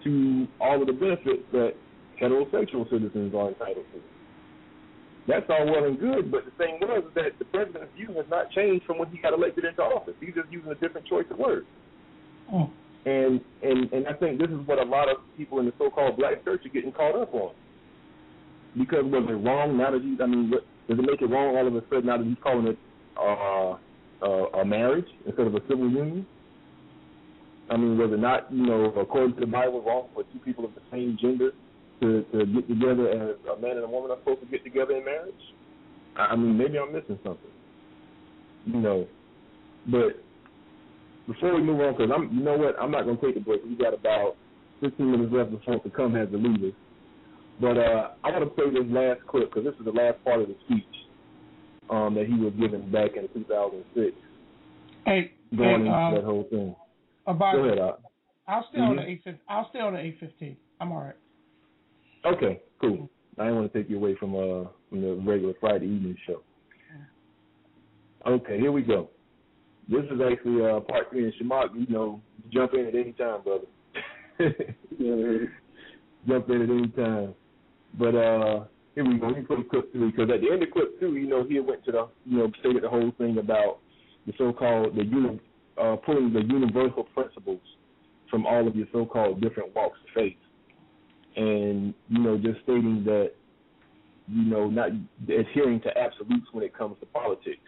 [0.04, 1.74] to all of the benefits that
[2.22, 4.02] heterosexual citizens are entitled to.
[5.28, 8.50] That's all well and good, but the thing was that the president's view has not
[8.52, 10.16] changed from when he got elected into office.
[10.20, 11.68] He's just using a different choice of words.
[12.52, 12.70] Mm.
[13.06, 16.18] And and and I think this is what a lot of people in the so-called
[16.18, 17.54] black church are getting caught up on.
[18.78, 20.18] Because was it wrong now that he?
[20.22, 22.38] I mean, what, does it make it wrong all of a sudden now that he's
[22.42, 22.78] calling it
[23.18, 23.78] uh,
[24.24, 26.26] uh, a marriage instead of a civil union?
[27.72, 30.66] I mean, was it not, you know, according to the Bible, wrong for two people
[30.66, 31.52] of the same gender
[32.02, 34.98] to to get together as a man and a woman are supposed to get together
[34.98, 35.34] in marriage?
[36.18, 37.52] I mean, maybe I'm missing something.
[38.66, 39.08] You know,
[39.88, 40.22] but
[41.28, 43.40] before we move on, because I'm, you know what, I'm not going to take a
[43.40, 43.64] break.
[43.64, 44.36] We got about
[44.82, 46.78] 15 minutes left before the come has to leave us.
[47.62, 50.42] But uh, I want to play this last clip because this is the last part
[50.42, 50.84] of the speech
[51.90, 54.18] um, that he was given back in 2006,
[55.06, 56.76] Hey, going hey, into uh, that whole thing.
[57.28, 58.02] About Go ahead, Op.
[58.48, 59.08] I'll stay on the Mhm.
[59.08, 59.42] eight fifteen.
[59.48, 60.58] I'll stay on the eight fifteen.
[60.80, 61.16] I'm all right.
[62.26, 63.10] Okay, cool.
[63.38, 66.42] I didn't want to take you away from uh from the regular Friday evening show.
[68.26, 69.10] Okay, here we go.
[69.88, 73.42] This is actually uh part three, and Shamak, you know, jump in at any time,
[73.42, 73.68] brother.
[76.28, 77.34] jump in at any time.
[77.98, 78.66] But uh
[78.96, 79.28] here we go.
[79.28, 81.60] Let me put clip three because at the end of clip two, you know, he
[81.60, 83.80] went to the you know stated the whole thing about
[84.28, 85.40] the so-called the uni,
[85.82, 87.62] uh, pulling the universal principles
[88.30, 90.38] from all of your so-called different walks of faith
[91.36, 93.32] and you know just stating that
[94.28, 94.90] you know not
[95.24, 97.60] adhering to absolutes when it comes to politics.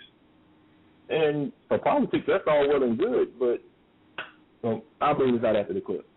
[1.10, 3.62] And for politics, that's all well and good, but
[4.68, 6.08] um, I'll bring this out after the clip.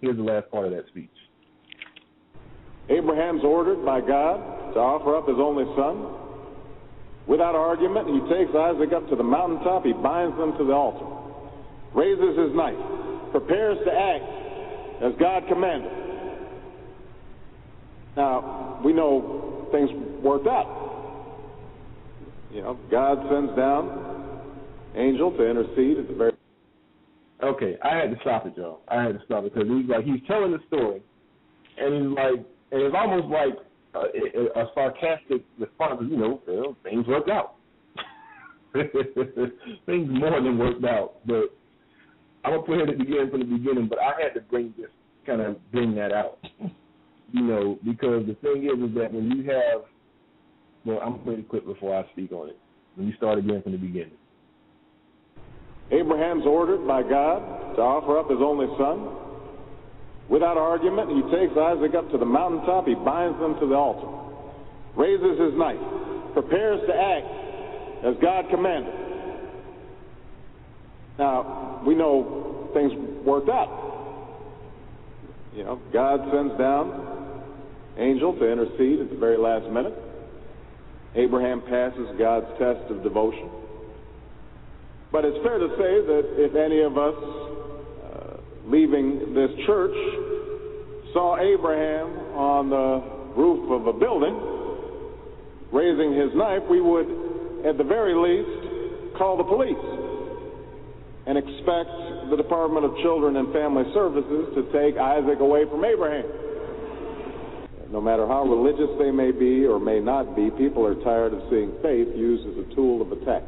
[0.00, 1.10] Here's the last part of that speech.
[2.88, 6.21] Abraham's ordered by God to offer up his only son.
[7.26, 11.06] Without argument, he takes Isaac up to the mountaintop, he binds them to the altar,
[11.94, 12.78] raises his knife,
[13.30, 14.24] prepares to act
[15.02, 15.92] as God commanded.
[18.16, 19.90] Now, we know things
[20.22, 20.78] worked out.
[22.52, 24.42] You know, God sends down
[24.94, 26.32] angel to intercede at the very
[27.42, 28.82] Okay, I had to stop it, y'all.
[28.86, 31.02] I had to stop it because he's like he's telling the story,
[31.76, 33.58] and he's like, and it's almost like
[33.94, 36.02] Uh, a, a, a sarcastic response.
[36.08, 37.56] You know, well, things worked out.
[38.72, 41.54] things more than worked out, but
[42.42, 43.86] I'm gonna put it again from the beginning.
[43.86, 44.88] But I had to bring this
[45.26, 46.38] kind of bring that out,
[47.32, 49.82] you know, because the thing is, is that when you have,
[50.84, 52.58] well, I'm play the clip before I speak on it.
[52.94, 54.12] When you start again from the beginning.
[55.90, 59.31] Abraham's ordered by God to offer up his only son.
[60.28, 64.08] Without argument, he takes Isaac up to the mountaintop, he binds them to the altar,
[64.96, 65.80] raises his knife,
[66.32, 67.26] prepares to act
[68.04, 68.94] as God commanded.
[71.18, 72.92] Now, we know things
[73.24, 73.78] worked out.
[75.54, 77.12] You know, God sends down
[77.98, 79.92] angel to intercede at the very last minute.
[81.14, 83.50] Abraham passes God's test of devotion.
[85.12, 87.14] But it's fair to say that if any of us
[88.66, 89.96] leaving this church
[91.12, 93.02] saw Abraham on the
[93.36, 94.52] roof of a building
[95.72, 97.08] raising his knife, we would,
[97.66, 99.84] at the very least, call the police
[101.26, 101.90] and expect
[102.30, 106.26] the Department of Children and Family Services to take Isaac away from Abraham.
[107.90, 111.42] No matter how religious they may be or may not be, people are tired of
[111.50, 113.42] seeing faith used as a tool of attack.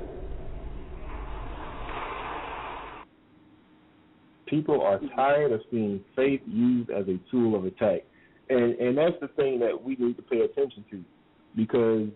[4.47, 5.15] People are mm-hmm.
[5.15, 8.03] tired of seeing faith used as a tool of attack.
[8.51, 11.03] And and that's the thing that we need to pay attention to.
[11.57, 12.09] Because,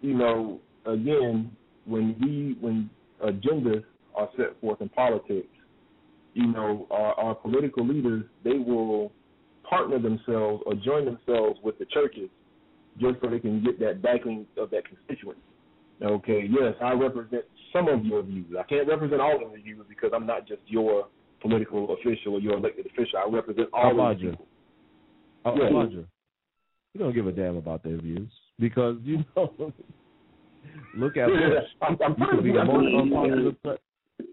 [0.00, 1.50] you know, again,
[1.84, 2.90] when we when
[3.24, 3.84] agendas
[4.14, 5.48] are set forth in politics,
[6.34, 9.12] you know, our, our political leaders they will
[9.68, 12.28] partner themselves or join themselves with the churches
[13.00, 15.40] just so they can get that backing of that constituency.
[16.02, 18.54] Okay, yes, I represent some of your views.
[18.58, 21.08] I can't represent all of your views because I'm not just your
[21.40, 23.18] political official or your elected official.
[23.18, 24.22] I represent all of Elijah.
[24.22, 24.36] you.
[25.44, 25.68] Oh, Yeah.
[25.68, 26.04] Elijah,
[26.94, 29.52] you don't give a damn about their views because you know.
[30.96, 31.38] look at Bush.
[31.82, 34.26] I'm- I'm you could be the most unpopular, pre-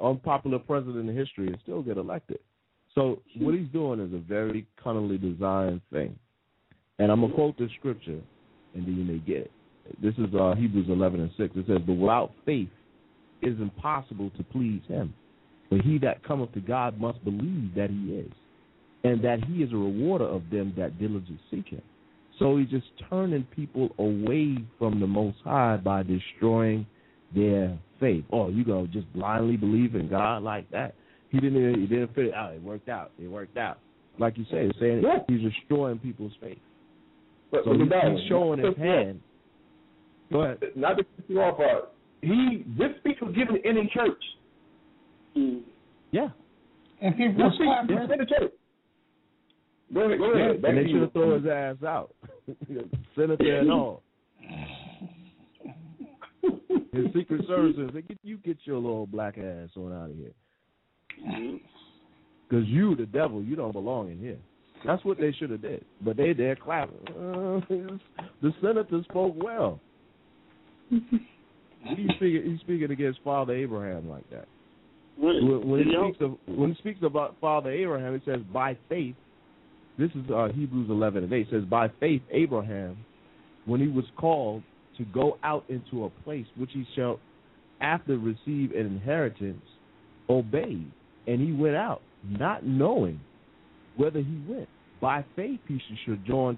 [0.00, 2.38] unpopular president in history and still get elected.
[2.94, 6.18] So what he's doing is a very cunningly designed thing.
[6.98, 8.20] And I'm gonna quote this scripture,
[8.74, 9.50] and then you may get it.
[10.00, 11.56] This is uh, Hebrews 11 and 6.
[11.56, 12.68] It says, "But without faith,
[13.40, 15.14] it is impossible to please Him.
[15.72, 18.30] But he that cometh to God must believe that He is,
[19.04, 21.80] and that He is a rewarder of them that diligently seek Him."
[22.38, 26.84] So he's just turning people away from the Most High by destroying
[27.34, 28.24] their faith.
[28.30, 30.94] Oh, you gonna just blindly believe in God like that?
[31.30, 31.80] He didn't.
[31.80, 32.52] He didn't fit it out.
[32.52, 33.12] It worked out.
[33.18, 33.78] It worked out.
[34.18, 35.20] Like you say, saying Yeah.
[35.26, 36.58] he's destroying people's faith.
[37.50, 39.22] But, So but he, he's showing his hand.
[40.30, 40.58] Go ahead.
[40.76, 41.86] Not to cut you off, uh,
[42.20, 44.22] he this speech was given in a church.
[45.36, 45.62] Mm.
[46.10, 46.28] Yeah.
[47.00, 47.96] And people This were speech clapping.
[47.96, 48.52] was in the church.
[49.94, 50.62] Go ahead, go Yeah, ahead.
[50.62, 52.14] Back and they to should have thrown his ass out,
[53.16, 54.02] senator and all.
[56.92, 60.32] His Secret Service said, "Get you get your little black ass on out of here,
[61.26, 61.56] Mm-hmm.
[62.48, 64.38] because you, the devil, you don't belong in here."
[64.84, 66.96] That's what they should have did, but they they're clapping.
[67.08, 67.60] Uh,
[68.42, 69.80] the senator spoke well.
[70.90, 71.00] He's
[72.16, 74.46] speaking, he's speaking against Father Abraham like that.
[75.18, 79.14] When, when, he speaks of when he speaks about Father Abraham, it says by faith.
[79.98, 81.48] This is uh, Hebrews eleven and eight.
[81.48, 82.96] It says by faith Abraham,
[83.66, 84.62] when he was called
[84.96, 87.20] to go out into a place which he shall
[87.80, 89.62] after receive an inheritance,
[90.28, 90.90] obeyed,
[91.26, 93.20] and he went out, not knowing
[93.96, 94.68] whether he went.
[95.00, 96.56] By faith he should join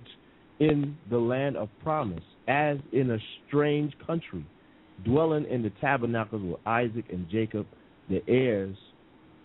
[0.60, 4.46] in the land of promise, as in a strange country,
[5.04, 7.66] dwelling in the tabernacles with Isaac and Jacob,
[8.08, 8.76] the heirs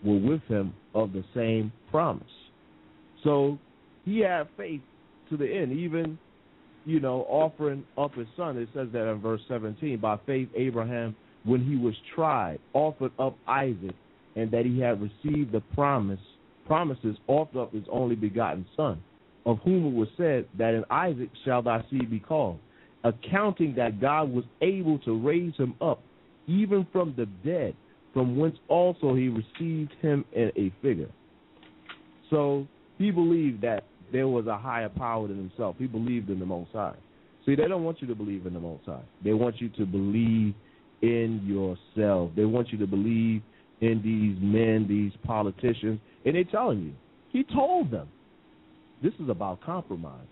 [0.04, 2.22] were with him of the same promise.
[3.24, 3.58] So
[4.04, 4.80] he had faith
[5.28, 6.18] to the end, even
[6.84, 8.56] you know, offering up his son.
[8.56, 9.98] It says that in verse 17.
[9.98, 13.94] By faith, Abraham, when he was tried, offered up Isaac,
[14.36, 16.20] and that he had received the promise,
[16.66, 19.02] promises, offered up his only begotten son,
[19.46, 22.58] of whom it was said that in Isaac shall thy seed be called,
[23.04, 26.00] accounting that God was able to raise him up,
[26.46, 27.74] even from the dead,
[28.12, 31.10] from whence also he received him in a figure.
[32.28, 32.66] So
[32.98, 35.76] he believed that there was a higher power than himself.
[35.78, 36.96] He believed in the Most High.
[37.46, 39.02] See, they don't want you to believe in the Most High.
[39.24, 40.54] They want you to believe
[41.02, 42.30] in yourself.
[42.36, 43.42] They want you to believe
[43.80, 46.92] in these men, these politicians, and they're telling you.
[47.30, 48.08] He told them
[49.02, 50.26] this is about compromise.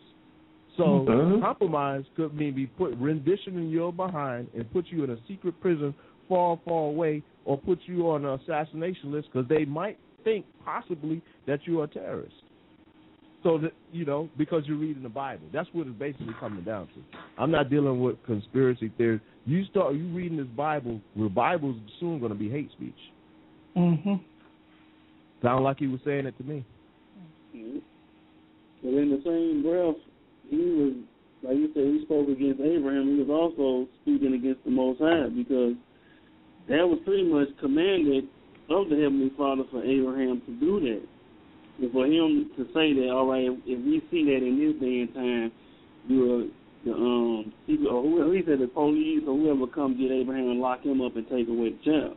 [0.77, 1.41] So Mhm.
[1.41, 5.59] compromise could mean be put rendition in your behind and put you in a secret
[5.61, 5.95] prison
[6.29, 11.23] far, far away, or put you on an assassination list because they might think possibly
[11.47, 12.35] that you are a terrorist.
[13.43, 16.89] So that you know, because you're reading the Bible, that's what it's basically coming down
[16.89, 17.19] to.
[17.39, 19.21] I'm not dealing with conspiracy theories.
[19.47, 22.93] You start you reading this Bible, the Bible's soon going to be hate speech.
[23.77, 24.15] Mm-hmm.
[25.43, 26.65] Sound like he was saying it to me.
[27.55, 27.81] Mhm.
[28.83, 29.97] But in the same breath,
[30.51, 30.93] he was,
[31.43, 33.07] like you said, he spoke against Abraham.
[33.07, 35.75] He was also speaking against the Most High because
[36.69, 38.25] that was pretty much commanded
[38.71, 41.03] of the Heavenly Father for Abraham to do that.
[41.81, 45.01] And for him to say that, all right, if, we see that in this day
[45.01, 45.53] and time,
[46.07, 46.51] you
[46.85, 47.53] the um
[47.91, 51.17] or whoever he said the police or whoever come get Abraham and lock him up
[51.17, 52.17] and take away the child.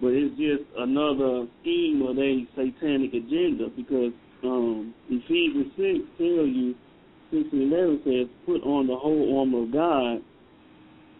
[0.00, 4.12] But it's just another scheme of a satanic agenda because
[4.44, 6.74] um Ephesians six tell you
[7.30, 10.22] six and eleven says, Put on the whole armor of God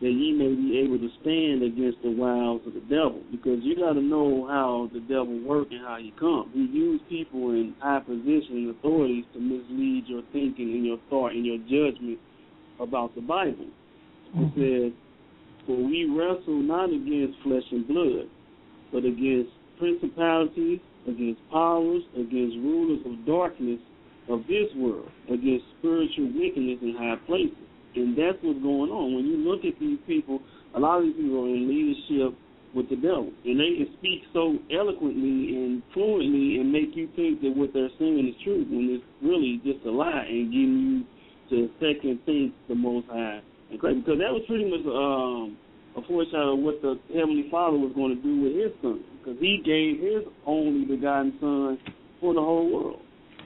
[0.01, 3.20] that ye may be able to stand against the wiles of the devil.
[3.30, 6.55] Because you got to know how the devil works and how he comes.
[6.55, 11.32] He uses people in high position and authorities to mislead your thinking and your thought
[11.32, 12.18] and your judgment
[12.78, 13.66] about the Bible.
[13.66, 14.61] It mm-hmm.
[14.61, 14.92] says,
[15.66, 18.30] For we wrestle not against flesh and blood,
[18.92, 20.78] but against principalities,
[21.09, 23.80] against powers, against rulers of darkness
[24.28, 27.68] of this world, against spiritual wickedness in high places.
[27.95, 29.14] And that's what's going on.
[29.14, 30.41] When you look at these people,
[30.74, 32.39] a lot of these people are in leadership
[32.74, 33.32] with the devil.
[33.45, 37.93] And they can speak so eloquently and fluently and make you think that what they're
[37.99, 41.01] saying is true when it's really just a lie and getting you
[41.51, 43.41] to second think the most high.
[43.70, 44.01] And crazy.
[44.01, 45.57] Because that was pretty much um
[45.97, 49.03] a foreshadow of what the Heavenly Father was going to do with his son.
[49.18, 51.78] Because he gave his only begotten son
[52.20, 53.01] for the whole world.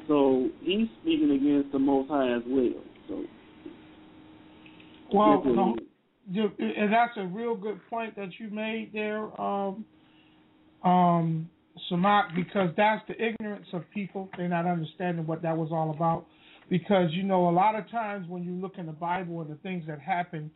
[0.09, 2.83] So he's speaking against the Most High as well.
[3.09, 3.23] So
[5.13, 5.75] well,
[6.35, 9.85] and that's a real good point that you made there, um,
[10.85, 11.49] um,
[11.91, 14.29] Samak, because that's the ignorance of people.
[14.37, 16.27] They're not understanding what that was all about.
[16.71, 19.57] Because, you know, a lot of times when you look in the Bible and the
[19.57, 20.51] things that happened,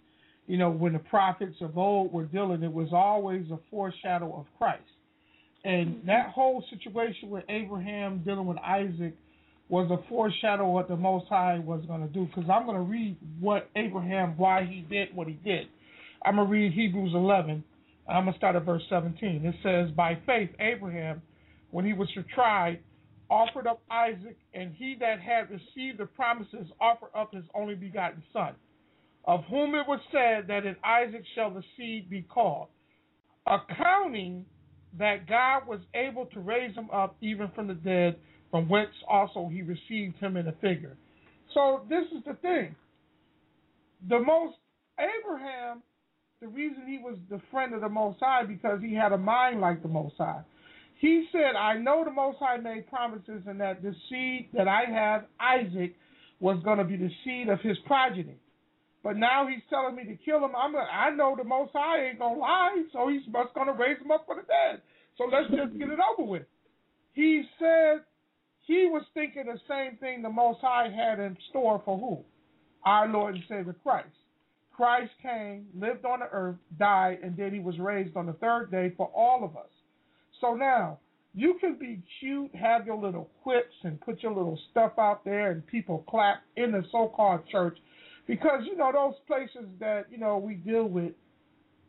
[0.46, 4.46] you know, when the prophets of old were dealing, it was always a foreshadow of
[4.56, 4.82] Christ.
[5.64, 9.16] And that whole situation with Abraham dealing with Isaac
[9.68, 12.26] was a foreshadow of what the Most High was going to do.
[12.26, 15.66] Because I'm going to read what Abraham, why he did what he did.
[16.24, 17.64] I'm going to read Hebrews 11.
[18.08, 19.44] I'm going to start at verse 17.
[19.44, 21.20] It says, By faith, Abraham,
[21.70, 22.78] when he was tried,
[23.28, 28.22] offered up Isaac, and he that had received the promises offered up his only begotten
[28.32, 28.52] son,
[29.24, 32.68] of whom it was said that in Isaac shall the seed be called,
[33.46, 34.44] accounting
[34.98, 38.16] that God was able to raise him up even from the dead
[38.50, 40.96] from whence also he received him in a figure.
[41.54, 42.74] So this is the thing.
[44.08, 44.56] The most
[44.98, 45.82] Abraham,
[46.40, 49.60] the reason he was the friend of the Most High because he had a mind
[49.60, 50.42] like the Most High.
[50.98, 54.84] He said, "I know the Most High made promises, and that the seed that I
[54.84, 55.94] have, Isaac,
[56.40, 58.36] was going to be the seed of his progeny."
[59.02, 60.56] But now he's telling me to kill him.
[60.56, 63.98] I'm a, I know the Most High ain't gonna lie, so he's just gonna raise
[63.98, 64.82] him up for the dead.
[65.16, 66.42] So let's just get it over with.
[67.12, 68.00] He said
[68.66, 72.18] he was thinking the same thing the Most High had in store for who?
[72.84, 74.08] Our Lord and Savior Christ.
[74.76, 78.70] Christ came, lived on the earth, died, and then he was raised on the third
[78.70, 79.70] day for all of us.
[80.40, 80.98] So now,
[81.34, 85.52] you can be cute, have your little quips, and put your little stuff out there,
[85.52, 87.78] and people clap in the so called church
[88.26, 91.12] because, you know, those places that, you know, we deal with,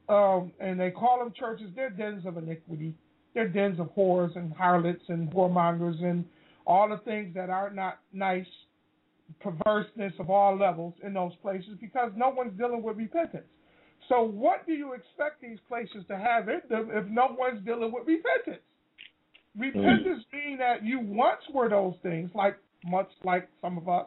[0.08, 2.94] um, and they call them churches, they're dens of iniquity.
[3.34, 6.24] They're dens of whores and harlots and whoremongers and
[6.68, 8.46] all the things that are not nice,
[9.40, 13.48] perverseness of all levels in those places because no one's dealing with repentance.
[14.10, 17.92] So, what do you expect these places to have in them if no one's dealing
[17.92, 18.64] with repentance?
[19.58, 20.46] Repentance mm.
[20.46, 24.06] means that you once were those things, like much like some of us,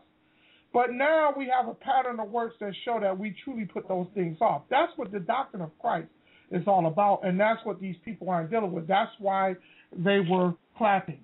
[0.73, 4.07] but now we have a pattern of works that show that we truly put those
[4.15, 4.63] things off.
[4.71, 6.09] That's what the doctrine of Christ
[6.51, 8.87] is all about, and that's what these people aren't dealing with.
[8.87, 9.57] That's why
[9.93, 11.21] they were clapping.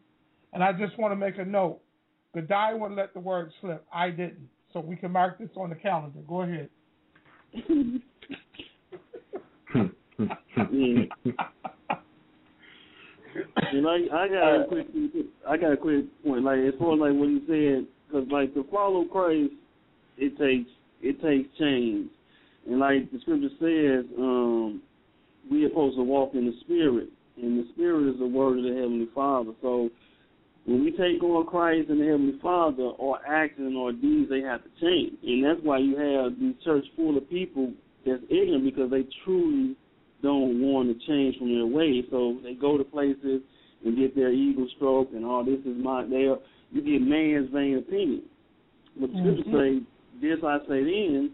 [0.57, 1.81] And I just want to make a note.
[2.35, 3.85] Die wouldn't let the word slip.
[3.93, 4.49] I didn't.
[4.73, 6.21] So we can mark this on the calendar.
[6.27, 6.71] Go ahead.
[7.53, 8.01] and
[13.87, 14.87] I, I got a quick,
[15.47, 16.45] I got a quick point.
[16.45, 19.53] Like as far as like what he said, because like to follow Christ,
[20.17, 20.71] it takes
[21.03, 22.09] it takes change,
[22.67, 24.81] and like the scripture says, um,
[25.51, 28.65] we are supposed to walk in the spirit, and the spirit is the word of
[28.65, 29.53] the heavenly Father.
[29.61, 29.91] So
[30.67, 34.63] when we take on Christ and the Heavenly Father, our actions or deeds they have
[34.65, 37.73] to change, and that's why you have these church full of people
[38.05, 39.77] that's ignorant because they truly
[40.23, 42.05] don't want to change from their ways.
[42.11, 43.43] So they go to places
[43.85, 45.43] and get their ego stroke and all.
[45.43, 46.05] Oh, this is my.
[46.05, 46.39] They are,
[46.73, 48.23] you get man's vain opinion.
[48.99, 49.41] But the mm-hmm.
[49.47, 49.87] scripture say,
[50.21, 51.31] "This I say then,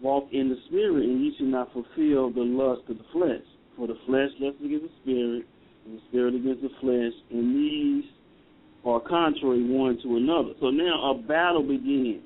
[0.00, 3.46] walk in the spirit, and you should not fulfill the lust of the flesh.
[3.76, 5.42] For the flesh lusts against the spirit,
[5.86, 8.04] and the spirit against the flesh, and these
[8.86, 10.50] are contrary one to another.
[10.60, 12.22] So now a battle begins.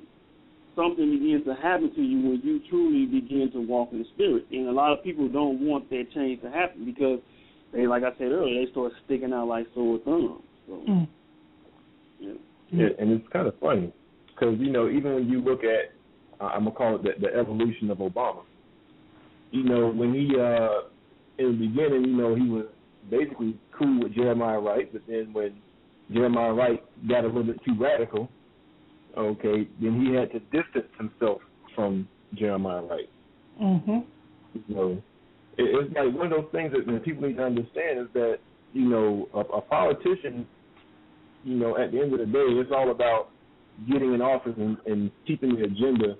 [0.76, 4.46] Something begins to happen to you when you truly begin to walk in the spirit.
[4.50, 7.20] And a lot of people don't want that change to happen because
[7.72, 10.42] they like I said earlier, they start sticking out like sore thumbs.
[10.66, 11.08] So, Mm.
[12.20, 12.32] yeah.
[12.72, 13.92] Yeah, and it's kind of funny
[14.28, 15.92] because you know even when you look at
[16.40, 18.42] uh, I'm gonna call it the, the evolution of Obama.
[19.50, 20.82] You know when he uh
[21.38, 22.66] in the beginning, you know he was
[23.10, 25.54] basically cool with Jeremiah Wright, but then when
[26.12, 28.28] Jeremiah Wright got a little bit too radical,
[29.16, 31.40] okay, then he had to distance himself
[31.74, 33.08] from Jeremiah Wright.
[33.60, 34.04] Mhm.
[34.54, 35.02] You know,
[35.56, 38.38] it, it's like one of those things that, that people need to understand is that
[38.72, 40.46] you know a, a politician,
[41.44, 43.28] you know, at the end of the day, it's all about
[43.90, 46.16] getting in office and, and keeping the agenda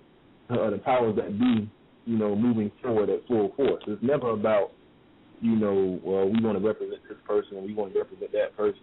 [0.50, 1.68] of the powers that be,
[2.06, 3.82] you know, moving forward at full force.
[3.86, 4.72] It's never about,
[5.40, 8.56] you know, well, we want to represent this person and we want to represent that
[8.56, 8.82] person.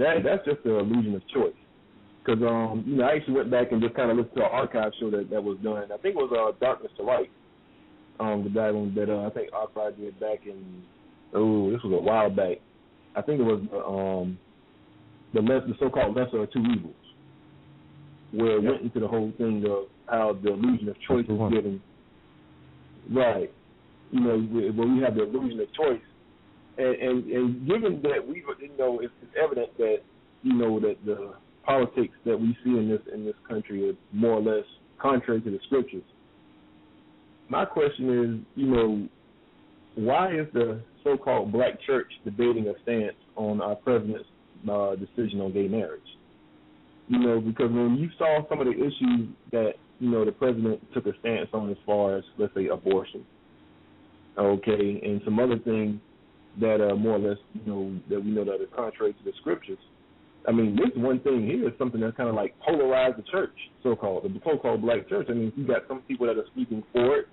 [0.00, 1.52] That that's just an illusion of choice.
[2.24, 4.50] Because um, you know, I actually went back and just kind of listened to an
[4.50, 5.92] archive show that that was done.
[5.92, 7.30] I think it was uh, Darkness to Light.
[8.18, 10.82] Um, the guy one that uh, I think Archive did back in
[11.34, 12.58] oh, this was a while back.
[13.14, 14.38] I think it was um
[15.34, 16.94] the less the so-called lesser of two evils,
[18.32, 21.80] where it went into the whole thing of how the illusion of choice is given.
[23.12, 23.52] Right.
[24.12, 26.00] You know, where we have the illusion of choice,
[26.78, 29.98] and and, and given that we, you know, it's, it's evident that
[30.42, 34.34] you know that the politics that we see in this in this country is more
[34.34, 34.64] or less
[35.00, 36.02] contrary to the scriptures.
[37.48, 39.08] My question is, you know,
[39.96, 44.28] why is the so-called black church debating a stance on our president's
[44.70, 46.00] uh, decision on gay marriage?
[47.08, 50.80] You know, because when you saw some of the issues that you know the president
[50.94, 53.24] took a stance on as far as let's say abortion,
[54.38, 56.00] okay, and some other things
[56.58, 59.32] that are more or less you know that we know that are contrary to the
[59.40, 59.78] scriptures.
[60.48, 63.54] I mean, this one thing here is something that's kind of like polarized the church,
[63.82, 65.26] so-called the so-called black church.
[65.28, 67.26] I mean, you got some people that are speaking for it,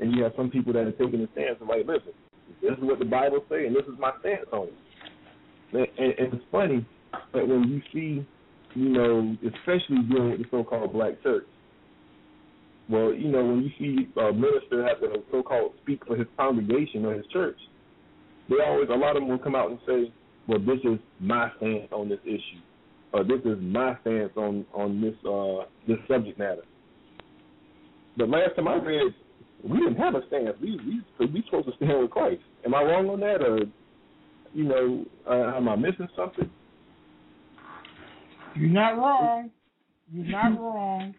[0.00, 2.12] and you have some people that are taking a stance and like, listen,
[2.60, 4.74] this is what the Bible say, and this is my stance on it.
[5.72, 6.84] And, and, it's funny
[7.32, 8.26] that when you see,
[8.74, 11.46] you know, especially dealing with the so-called black church.
[12.88, 17.04] Well, you know, when you see a minister have to so-called speak for his congregation
[17.04, 17.58] or his church,
[18.50, 20.12] they always a lot of them will come out and say,
[20.46, 22.60] well, this is my stance on this issue,
[23.12, 26.62] or this is my stance on on this uh this subject matter.
[28.18, 29.14] The last time I read,
[29.62, 30.56] we didn't have a stance.
[30.60, 30.78] We
[31.18, 32.42] we we supposed to stand with Christ.
[32.66, 33.60] Am I wrong on that, or
[34.52, 36.50] you know, uh, am I missing something?
[38.56, 39.50] You're not wrong.
[40.12, 41.14] You're not wrong.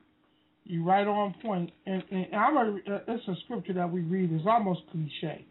[0.66, 1.72] You're right on point.
[1.86, 4.32] And, and I'm a, uh, it's a scripture that we read.
[4.34, 5.46] It's almost cliche,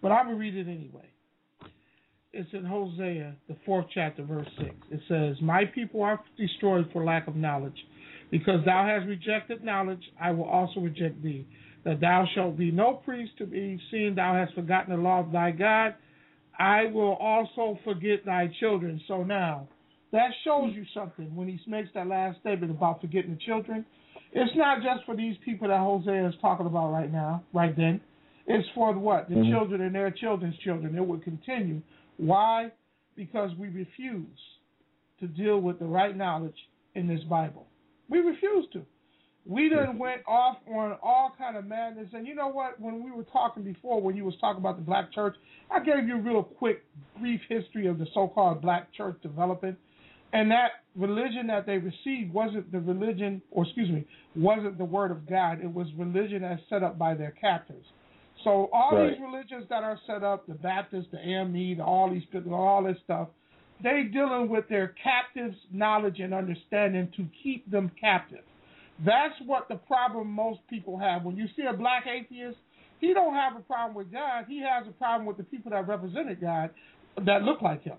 [0.00, 1.10] but I'm gonna read it anyway.
[2.34, 4.74] It's in Hosea, the fourth chapter, verse six.
[4.90, 7.86] It says, "My people are destroyed for lack of knowledge,
[8.30, 10.10] because thou hast rejected knowledge.
[10.20, 11.46] I will also reject thee.
[11.84, 15.30] That thou shalt be no priest to me, seeing thou hast forgotten the law of
[15.30, 15.94] thy God.
[16.58, 19.68] I will also forget thy children." So now,
[20.10, 23.84] that shows you something when he makes that last statement about forgetting the children.
[24.32, 28.00] It's not just for these people that Hosea is talking about right now, right then.
[28.46, 29.28] It's for what?
[29.28, 29.48] The Mhm.
[29.50, 30.96] children and their children's children.
[30.96, 31.80] It will continue.
[32.16, 32.70] Why?
[33.16, 34.38] Because we refuse
[35.20, 36.56] to deal with the right knowledge
[36.94, 37.66] in this Bible.
[38.08, 38.84] We refuse to.
[39.46, 42.08] We done went off on all kind of madness.
[42.14, 42.80] And you know what?
[42.80, 45.36] When we were talking before, when you was talking about the black church,
[45.70, 46.82] I gave you a real quick,
[47.20, 49.76] brief history of the so-called black church developing.
[50.32, 54.04] And that religion that they received wasn't the religion, or excuse me,
[54.34, 55.62] wasn't the word of God.
[55.62, 57.84] It was religion as set up by their captors.
[58.44, 59.10] So all Right.
[59.10, 62.98] these religions that are set up, the Baptists, the AME, the, all these, all this
[63.04, 63.28] stuff,
[63.82, 68.44] they dealing with their captives' knowledge and understanding to keep them captive.
[69.04, 71.24] That's what the problem most people have.
[71.24, 72.58] When you see a black atheist,
[73.00, 74.44] he don't have a problem with God.
[74.46, 76.70] He has a problem with the people that represented God
[77.26, 77.96] that look like him.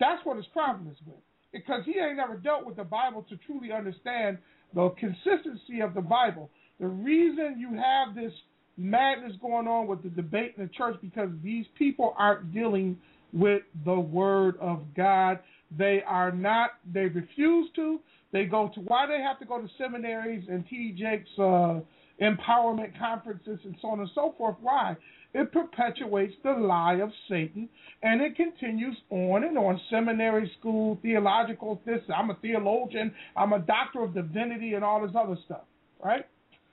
[0.00, 1.16] That's what his problem is with.
[1.52, 4.38] Because he ain't never dealt with the Bible to truly understand
[4.74, 6.50] the consistency of the Bible.
[6.80, 8.32] The reason you have this
[8.76, 12.98] madness going on with the debate in the church because these people aren't dealing
[13.32, 15.38] with the word of God.
[15.76, 16.70] They are not.
[16.92, 18.00] They refuse to.
[18.32, 21.02] They go to why they have to go to seminaries and T.D.
[21.02, 21.80] Jakes uh,
[22.20, 24.56] empowerment conferences and so on and so forth.
[24.60, 24.96] Why?
[25.34, 27.68] It perpetuates the lie of Satan,
[28.02, 29.80] and it continues on and on.
[29.88, 31.80] Seminary school, theological.
[31.86, 33.14] This I'm a theologian.
[33.34, 35.62] I'm a doctor of divinity, and all this other stuff.
[36.04, 36.26] Right.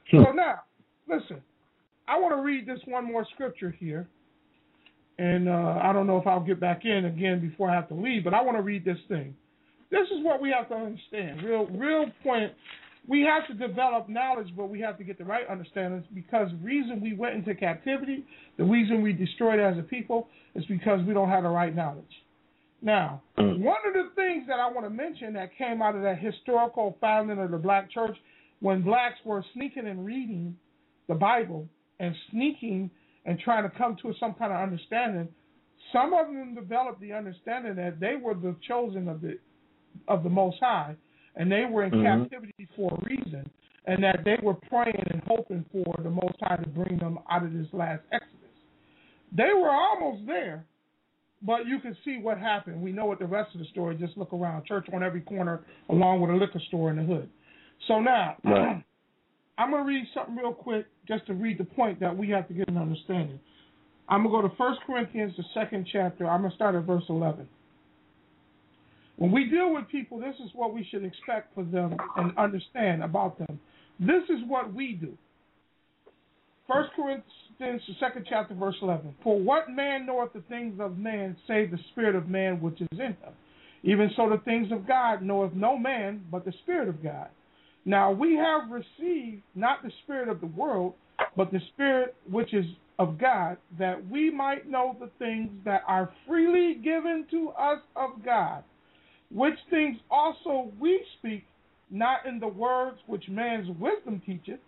[0.09, 0.25] Sure.
[0.25, 0.63] So now,
[1.07, 1.41] listen.
[2.09, 4.07] I want to read this one more scripture here.
[5.19, 7.93] And uh, I don't know if I'll get back in again before I have to
[7.93, 9.35] leave, but I want to read this thing.
[9.91, 11.43] This is what we have to understand.
[11.43, 12.53] Real, real point.
[13.07, 16.65] we have to develop knowledge, but we have to get the right understandings because the
[16.65, 18.23] reason we went into captivity,
[18.57, 22.05] the reason we destroyed as a people, is because we don't have the right knowledge.
[22.81, 26.19] Now, one of the things that I want to mention that came out of that
[26.19, 28.15] historical founding of the black church,
[28.61, 30.55] when blacks were sneaking and reading
[31.09, 31.67] the Bible
[31.99, 32.89] and sneaking
[33.25, 35.27] and trying to come to some kind of understanding,
[35.91, 39.37] some of them developed the understanding that they were the chosen of the
[40.07, 40.95] of the Most High,
[41.35, 42.03] and they were in Mhm.
[42.03, 43.49] captivity for a reason,
[43.85, 47.43] and that they were praying and hoping for the Most High to bring them out
[47.43, 48.49] of this last Exodus.
[49.31, 50.65] They were almost there,
[51.41, 52.81] but you can see what happened.
[52.81, 53.95] We know what the rest of the story.
[53.95, 57.29] Just look around, church on every corner, along with a liquor store in the hood.
[57.87, 58.83] So now, Right.
[59.59, 62.53] I'm gonna read something real quick, just to read the point that we have to
[62.53, 63.41] get an understanding.
[64.07, 66.29] I'm gonna go to First Corinthians, the second chapter.
[66.29, 67.45] I'm gonna start at verse 11.
[69.17, 73.03] When we deal with people, this is what we should expect for them and understand
[73.03, 73.59] about them.
[73.99, 75.17] This is what we do.
[76.65, 77.25] First Corinthians,
[77.59, 79.13] the second chapter, verse 11.
[79.25, 82.87] For what man knoweth the things of man, save the spirit of man which is
[82.93, 83.33] in him?
[83.83, 87.27] Even so, the things of God knoweth no man but the spirit of God.
[87.85, 90.93] Now we have received not the spirit of the world,
[91.35, 92.65] but the spirit which is
[92.99, 98.23] of God, that we might know the things that are freely given to us of
[98.25, 98.63] God,
[99.31, 101.45] which things also we speak,
[101.89, 104.59] not in the words which man's wisdom teacheth,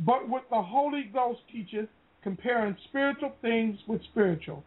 [0.00, 1.88] but what the Holy Ghost teacheth,
[2.22, 4.64] comparing spiritual things with spiritual.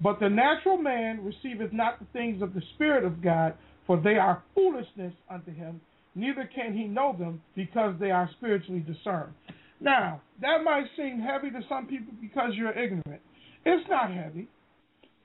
[0.00, 3.54] But the natural man receiveth not the things of the Spirit of God,
[3.86, 5.80] for they are foolishness unto him,
[6.14, 9.32] neither can he know them, because they are spiritually discerned.
[9.80, 13.22] Now, that might seem heavy to some people because you're ignorant.
[13.64, 14.48] It's not heavy.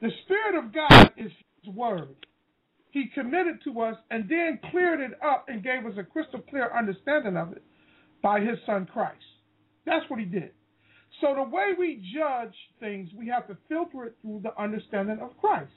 [0.01, 1.31] The Spirit of God is
[1.61, 2.15] His Word.
[2.91, 6.71] He committed to us and then cleared it up and gave us a crystal clear
[6.77, 7.63] understanding of it
[8.21, 9.23] by His Son Christ.
[9.85, 10.51] That's what He did.
[11.21, 15.37] So the way we judge things, we have to filter it through the understanding of
[15.39, 15.71] Christ.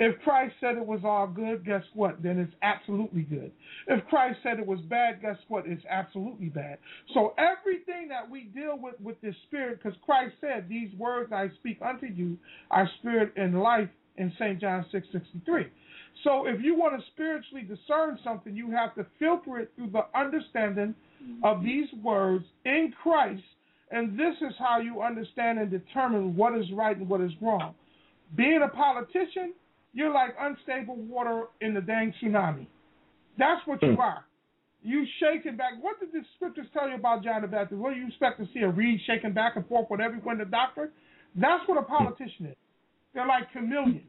[0.00, 2.22] If Christ said it was all good, guess what?
[2.22, 3.50] Then it's absolutely good.
[3.86, 5.66] If Christ said it was bad, guess what?
[5.66, 6.78] It's absolutely bad.
[7.14, 11.48] So everything that we deal with with this spirit, because Christ said, "These words I
[11.60, 12.38] speak unto you
[12.70, 14.60] are spirit and life," in St.
[14.60, 15.66] John six sixty three.
[16.24, 20.06] So if you want to spiritually discern something, you have to filter it through the
[20.18, 20.94] understanding
[21.44, 21.66] of mm-hmm.
[21.66, 23.42] these words in Christ,
[23.90, 27.74] and this is how you understand and determine what is right and what is wrong.
[28.36, 29.54] Being a politician,
[29.92, 32.66] you're like unstable water in the dang tsunami.
[33.38, 34.24] That's what you are.
[34.82, 35.72] You shaking back.
[35.80, 37.80] What did the scriptures tell you about John the Baptist?
[37.80, 40.44] What do you expect to see a reed shaking back and forth with everyone, the
[40.44, 40.90] doctor?
[41.34, 42.56] That's what a politician is.
[43.14, 44.02] They're like chameleons.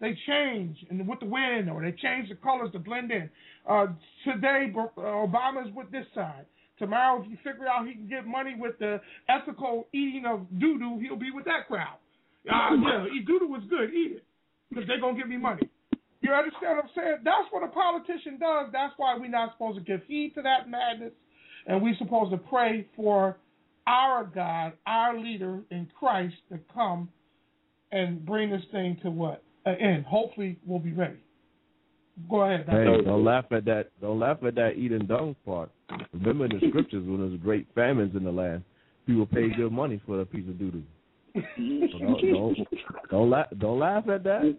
[0.00, 3.30] They change and with the wind, or they change the colors to blend in.
[3.68, 3.86] Uh,
[4.24, 6.44] today, uh, Obama's with this side.
[6.78, 10.78] Tomorrow, if you figure out he can get money with the ethical eating of doo
[10.78, 11.98] doo, he'll be with that crowd.
[12.50, 13.94] Uh, yeah, eat doo doo is good.
[13.94, 14.24] Eat it
[14.72, 15.68] because they're gonna give me money.
[16.20, 17.16] You understand what I'm saying?
[17.24, 18.68] That's what a politician does.
[18.72, 21.12] That's why we're not supposed to give heed to that madness,
[21.66, 23.36] and we're supposed to pray for
[23.86, 27.08] our God, our leader in Christ, to come
[27.90, 30.04] and bring this thing to what an end.
[30.06, 31.18] Hopefully, we'll be ready.
[32.30, 32.66] Go ahead.
[32.68, 33.90] Hey, don't laugh at that.
[34.00, 35.70] Don't laugh at that eating dung part.
[36.12, 38.62] Remember the scriptures when there's great famines in the land,
[39.06, 40.82] people pay good money for a piece of doo doo.
[41.34, 42.68] So don't, don't
[43.10, 44.56] don't laugh don't laugh at that.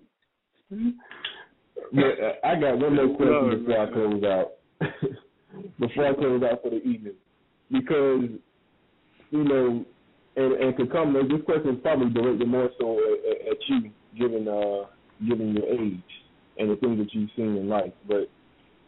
[0.70, 4.52] But uh, I got one more question before I close out.
[5.80, 7.14] before I close out for the evening,
[7.72, 8.24] because
[9.32, 9.86] you know,
[10.36, 14.48] and and to come, this question is probably directed more so at, at you, given
[14.48, 14.88] uh,
[15.28, 16.02] given your age
[16.58, 17.94] and the things that you've seen in life.
[18.08, 18.30] But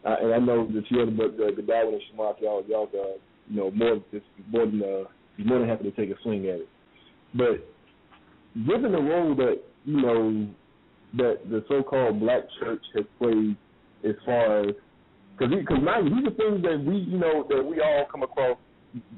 [0.04, 2.88] uh, and I know that you other but the, the Darwin and Shamar, y'all y'all
[2.94, 3.18] uh,
[3.48, 6.46] you know more just more than uh, you're more than happy to take a swing
[6.48, 6.68] at it.
[7.34, 7.75] But
[8.66, 10.48] given the role that you know
[11.16, 13.56] that the so-called black church has played
[14.04, 14.74] as far as
[15.38, 18.58] because because mind these are things that we you know that we all come across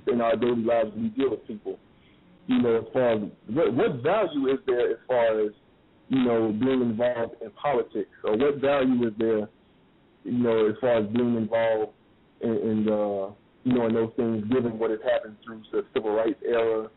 [0.07, 1.79] in our daily lives when we deal with people.
[2.47, 5.53] You know, as far as what, what value is there as far as
[6.09, 9.49] you know being involved in politics, or what value is there,
[10.25, 11.93] you know, as far as being involved
[12.41, 13.31] in, in uh,
[13.65, 16.89] you know in those things, given what has happened through the civil rights era,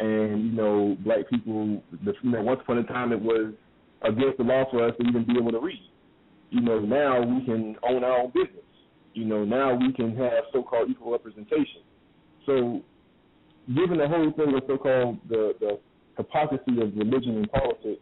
[0.00, 1.82] and you know black people.
[2.04, 3.52] The, you know, once upon a time it was
[4.02, 5.82] against the law for us to even be able to read.
[6.50, 8.64] You know, now we can own our own business.
[9.12, 11.82] You know, now we can have so-called equal representation.
[12.46, 12.80] So,
[13.68, 15.78] given the whole thing of so-called the, the
[16.16, 18.00] hypocrisy of religion and politics,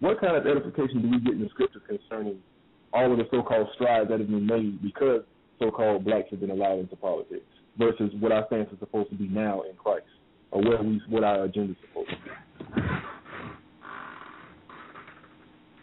[0.00, 2.38] what kind of edification do we get in the scriptures concerning
[2.92, 4.82] all of the so-called strides that have been made?
[4.82, 5.22] Because
[5.60, 7.46] so-called blacks have been allowed into politics
[7.78, 10.06] versus what our stance is supposed to be now in Christ,
[10.52, 12.30] or what we what our agenda is supposed to be.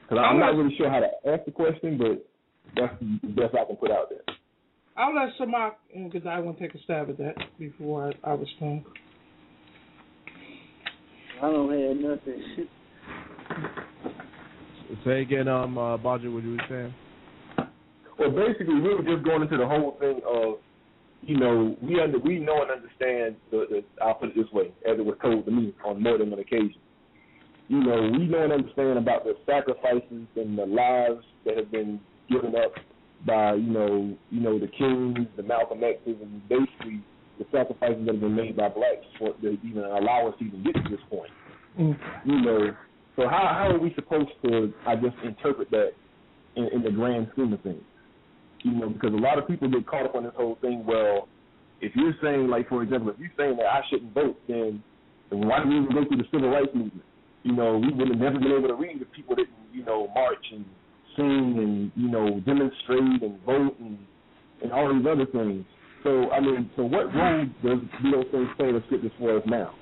[0.04, 2.26] Because I'm not really sure how to ask the question, but
[2.76, 4.22] that's the best I can put out there.
[4.98, 5.74] I'll let Samak,
[6.12, 8.84] because I want to take a stab at that before I, I respond.
[11.41, 12.68] I don't have nothing.
[15.06, 16.94] Say again, um, uh, Baja, what you were saying?
[18.18, 20.56] Well, basically, we were just going into the whole thing of,
[21.22, 24.72] you know, we under we know and understand the, the I'll put it this way,
[24.90, 26.76] as it was told to me on more than one occasion.
[27.68, 32.00] You know, we know and understand about the sacrifices and the lives that have been
[32.30, 32.72] given up
[33.26, 37.04] by, you know, you know, the Kings, the Malcolm X's, and basically
[37.38, 40.64] the sacrifices that have been made by blacks for to even allow us to even
[40.64, 41.32] get to this point.
[41.80, 41.98] Mm.
[42.26, 42.76] You know,
[43.16, 45.91] so how how are we supposed to, I guess, interpret that
[46.56, 47.84] in, in the grand scheme of things?
[48.64, 50.86] You know, because a lot of people get caught up on this whole thing.
[50.86, 51.27] Well,
[51.81, 54.84] if you're saying, like, for example, if you're saying that I shouldn't vote, then,
[55.30, 57.06] why did we even go through the civil rights movement?
[57.44, 60.10] You know, we would have never been able to read if people didn't, you know,
[60.14, 60.65] march and
[61.15, 63.98] sing and you know demonstrate and vote and
[64.61, 65.65] and all these other things.
[66.03, 69.38] So I mean, so what role does do those things play in the scriptures for
[69.38, 69.73] us now?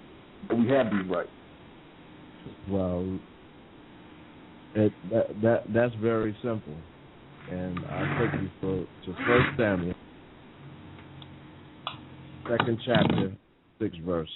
[0.49, 1.29] That we have these rights.
[2.69, 3.19] Well,
[4.75, 6.75] it, that that that's very simple,
[7.51, 9.95] and I take you for to First Samuel,
[12.49, 13.31] second chapter,
[13.79, 14.29] sixth verse,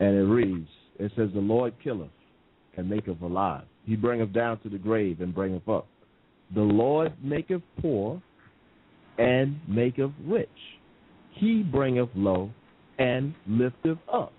[0.00, 0.68] and it reads:
[0.98, 2.10] It says, "The Lord killeth
[2.76, 5.86] and maketh alive; He bringeth down to the grave and bringeth up.
[6.54, 8.20] The Lord maketh poor
[9.18, 10.48] and maketh rich;
[11.32, 12.50] He bringeth low
[12.98, 14.32] and lifteth up.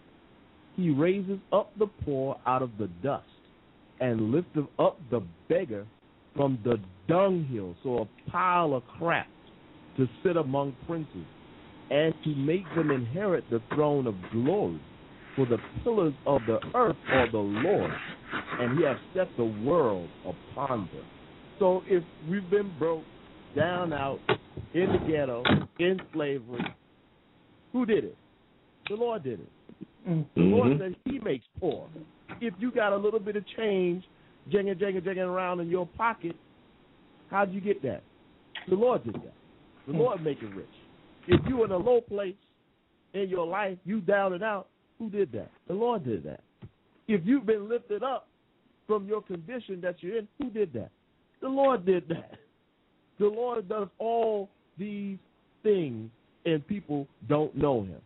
[0.75, 3.25] He raiseth up the poor out of the dust,
[3.99, 5.85] and lifteth up the beggar
[6.35, 9.27] from the dunghill, so a pile of crap,
[9.97, 11.25] to sit among princes,
[11.89, 14.81] and to make them inherit the throne of glory.
[15.35, 17.91] For the pillars of the earth are the Lord,
[18.59, 21.05] and He hath set the world upon them.
[21.59, 23.03] So if we've been broke,
[23.55, 24.19] down out,
[24.73, 25.43] in the ghetto,
[25.79, 26.65] in slavery,
[27.71, 28.17] who did it?
[28.89, 29.49] The Lord did it.
[30.35, 30.81] The Lord mm-hmm.
[30.81, 31.87] says He makes poor.
[32.41, 34.03] If you got a little bit of change,
[34.51, 36.35] jingling, jingling, jingling around in your pocket,
[37.29, 38.03] how'd you get that?
[38.69, 39.33] The Lord did that.
[39.87, 39.99] The hmm.
[39.99, 40.67] Lord make it rich.
[41.27, 42.35] If you in a low place
[43.13, 44.67] in your life, you down and out,
[44.99, 45.51] who did that?
[45.67, 46.41] The Lord did that.
[47.07, 48.27] If you've been lifted up
[48.87, 50.91] from your condition that you're in, who did that?
[51.41, 52.39] The Lord did that.
[53.19, 55.17] The Lord does all these
[55.63, 56.09] things,
[56.45, 58.01] and people don't know Him.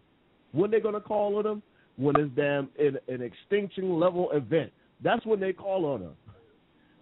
[0.51, 1.63] When they're going to call on Him?
[1.97, 4.71] When it's damn an, an extinction level event.
[5.03, 6.11] That's when they call on Him.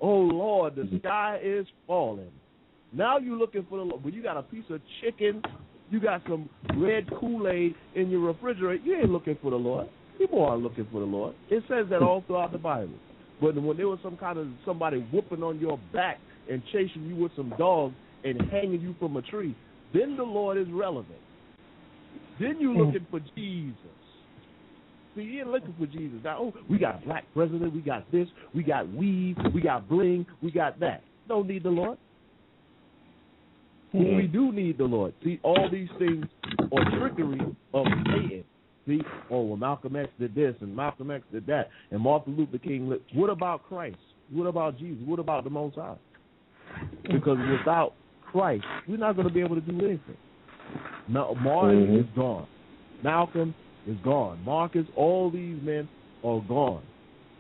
[0.02, 0.98] Oh Lord, the mm-hmm.
[0.98, 2.32] sky is falling.
[2.94, 4.04] Now you're looking for the Lord.
[4.04, 5.42] When you got a piece of chicken,
[5.90, 9.88] you got some red Kool Aid in your refrigerator, you ain't looking for the Lord.
[10.18, 11.36] People aren't looking for the Lord.
[11.50, 12.96] It says that all throughout the Bible.
[13.40, 16.20] But when there was some kind of somebody whooping on your back
[16.50, 17.94] and chasing you with some dogs
[18.24, 19.56] and hanging you from a tree,
[19.94, 21.20] then the Lord is relevant.
[22.40, 22.86] Then you're mm.
[22.86, 23.76] looking for Jesus.
[25.18, 26.20] See, you ain't looking for Jesus.
[26.24, 29.90] Now, oh, we got a black president, we got this, we got weave, we got
[29.90, 31.02] bling, we got that.
[31.28, 31.98] Don't need the Lord.
[33.92, 35.14] But we do need the Lord.
[35.24, 36.28] See, all these things
[36.72, 37.42] are trickery
[37.74, 38.44] of Satan.
[38.86, 42.60] See, oh, well, Malcolm X did this and Malcolm X did that, and Martin Luther
[42.60, 42.88] King.
[42.88, 43.02] Lit.
[43.14, 43.98] What about Christ?
[44.32, 45.02] What about Jesus?
[45.06, 45.96] What about the Most High?
[47.12, 50.18] Because without Christ, we're not going to be able to do anything.
[51.08, 52.00] Now, Martin Mhm.
[52.02, 52.46] is gone.
[53.04, 53.56] Malcolm
[53.88, 54.40] is gone.
[54.46, 55.88] Marcus, all these men
[56.24, 56.84] are gone.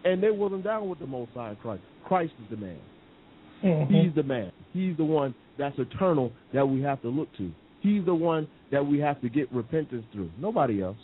[0.06, 1.84] And they wasn't down with the Most High Christ.
[2.06, 2.80] Christ is the man.
[3.64, 3.94] Mm-hmm.
[3.94, 4.52] He's the man.
[4.74, 7.52] He's the one that's eternal that we have to look to.
[7.82, 10.30] He's the one that we have to get repentance through.
[10.40, 10.98] Nobody else.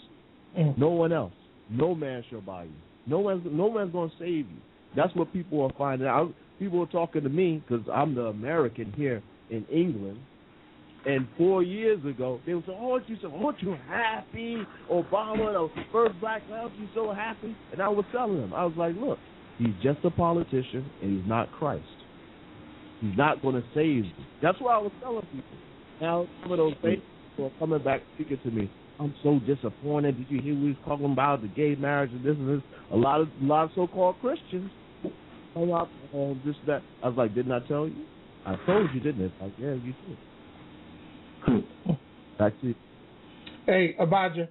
[0.57, 0.79] Mm-hmm.
[0.79, 1.33] No one else.
[1.69, 2.71] No man shall buy you.
[3.05, 4.57] No one's no one's going to save you.
[4.95, 6.33] That's what people are finding out.
[6.59, 10.19] People are talking to me because I'm the American here in England.
[11.05, 13.29] And four years ago, they would say, "Oh, aren't you so?
[13.43, 14.65] Aren't you happy?
[14.89, 18.63] Obama, the first black man, aren't you so happy?" And I was telling them, I
[18.63, 19.19] was like, "Look,
[19.57, 21.83] he's just a politician, and he's not Christ.
[23.01, 24.11] He's not going to save you."
[24.41, 25.57] That's what I was telling people.
[25.99, 27.01] Now some of those things
[27.37, 28.69] are coming back speaking to me.
[28.99, 30.17] I'm so disappointed.
[30.17, 32.63] Did you hear we was talking about the gay marriage and this and this?
[32.91, 34.71] A lot of a lot of so-called Christians.
[35.55, 36.81] Oh, I- oh, this that.
[37.03, 38.05] I was like, didn't I tell you?
[38.45, 39.43] I told you, didn't I?
[39.43, 40.17] Like, yeah, you did.
[42.43, 42.75] That's it.
[43.65, 44.47] Hey, Abadja.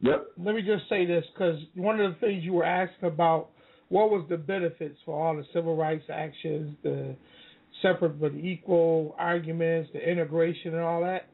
[0.00, 0.26] Yep.
[0.44, 3.48] Let me just say this because one of the things you were asking about
[3.88, 7.16] what was the benefits for all the civil rights actions, the
[7.80, 11.28] separate but equal arguments, the integration and all that.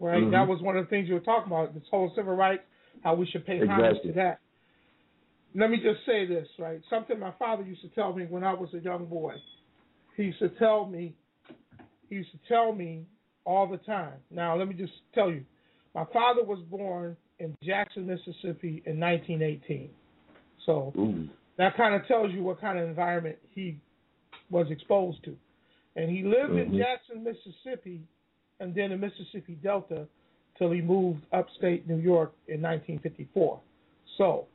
[0.00, 0.22] Right?
[0.22, 0.32] Mhm.
[0.32, 2.64] That was one of the things you were talking about, this whole civil rights,
[3.02, 4.40] how we should pay homage to that.
[5.54, 6.82] Let me just say this, right?
[6.90, 9.40] Something my father used to tell me when I was a young boy.
[10.16, 11.14] He used to tell me,
[12.08, 13.06] he used to tell me
[13.46, 14.14] all the time.
[14.30, 15.44] Now, let me just tell you,
[15.94, 19.88] my father was born in Jackson, Mississippi in 1918.
[20.66, 21.28] So Ooh.
[21.56, 23.78] that kind of tells you what kind of environment he
[24.50, 25.36] was exposed to.
[25.94, 26.78] And he lived in Mhm.
[26.78, 28.02] Jackson, Mississippi,
[28.60, 30.06] and then the Mississippi Delta
[30.58, 33.60] till he moved upstate New York in 1954.
[34.16, 34.46] So,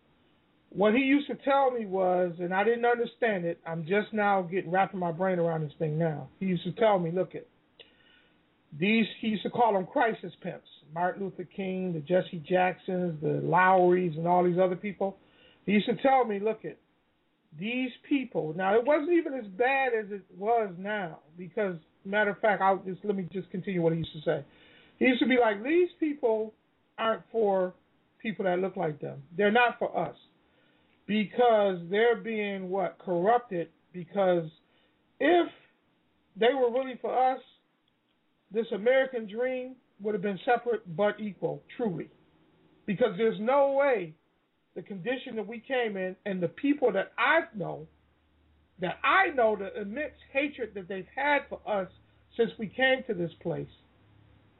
[0.69, 3.59] what he used to tell me was, and I didn't understand it.
[3.65, 6.29] I'm just now getting wrapping my brain around this thing now.
[6.39, 7.45] He used to tell me, look at
[8.79, 9.05] these.
[9.19, 10.67] He used to call them crisis pimps.
[10.93, 15.17] Martin Luther King, the Jesse Jacksons, the Lowerys, and all these other people.
[15.65, 16.77] He used to tell me, look at
[17.59, 18.53] these people.
[18.55, 21.75] Now it wasn't even as bad as it was now, because
[22.05, 24.45] matter of fact, I'll just let me just continue what he used to say.
[24.99, 26.53] He used to be like, these people
[26.97, 27.73] aren't for
[28.21, 29.21] people that look like them.
[29.35, 30.15] They're not for us
[31.07, 33.69] because they're being what corrupted.
[33.93, 34.45] Because
[35.19, 35.47] if
[36.39, 37.41] they were really for us,
[38.53, 42.09] this American dream would have been separate but equal, truly.
[42.85, 44.13] Because there's no way
[44.75, 47.87] the condition that we came in and the people that I know,
[48.79, 51.89] that I know the immense hatred that they've had for us
[52.37, 53.67] since we came to this place.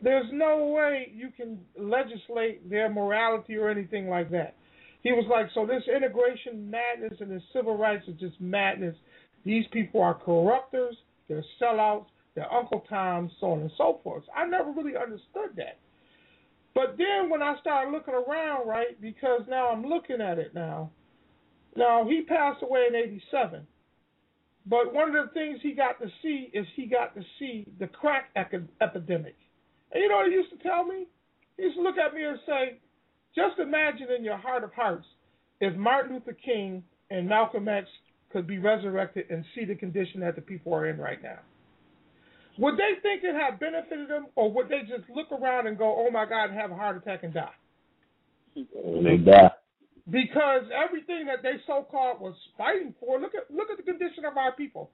[0.02, 4.56] There's no way you can legislate their morality or anything like that.
[5.04, 8.96] He was like, so this integration madness and this civil rights is just madness.
[9.44, 10.94] These people are corruptors,
[11.28, 12.06] they're sellouts,
[12.36, 14.24] they're Uncle Toms, so on and so forth.
[14.36, 15.80] I never really understood that.
[16.74, 20.92] But then when I started looking around, right, because now I'm looking at it now.
[21.76, 23.68] Now he passed away in '87,
[24.66, 27.88] but one of the things he got to see is he got to see the
[27.88, 29.36] crack epidemic.
[29.92, 31.08] And you know what he used to tell me?
[31.58, 32.80] He used to look at me and say,
[33.36, 35.06] "Just imagine in your heart of hearts
[35.60, 37.90] if Martin Luther King and Malcolm X
[38.30, 41.40] could be resurrected and see the condition that the people are in right now."
[42.58, 45.96] Would they think it had benefited them, or would they just look around and go,
[45.98, 47.54] "Oh my God," and have a heart attack and die?
[48.56, 49.52] They die.
[50.10, 54.38] Because everything that they so-called was fighting for, look at look at the condition of
[54.38, 54.92] our people.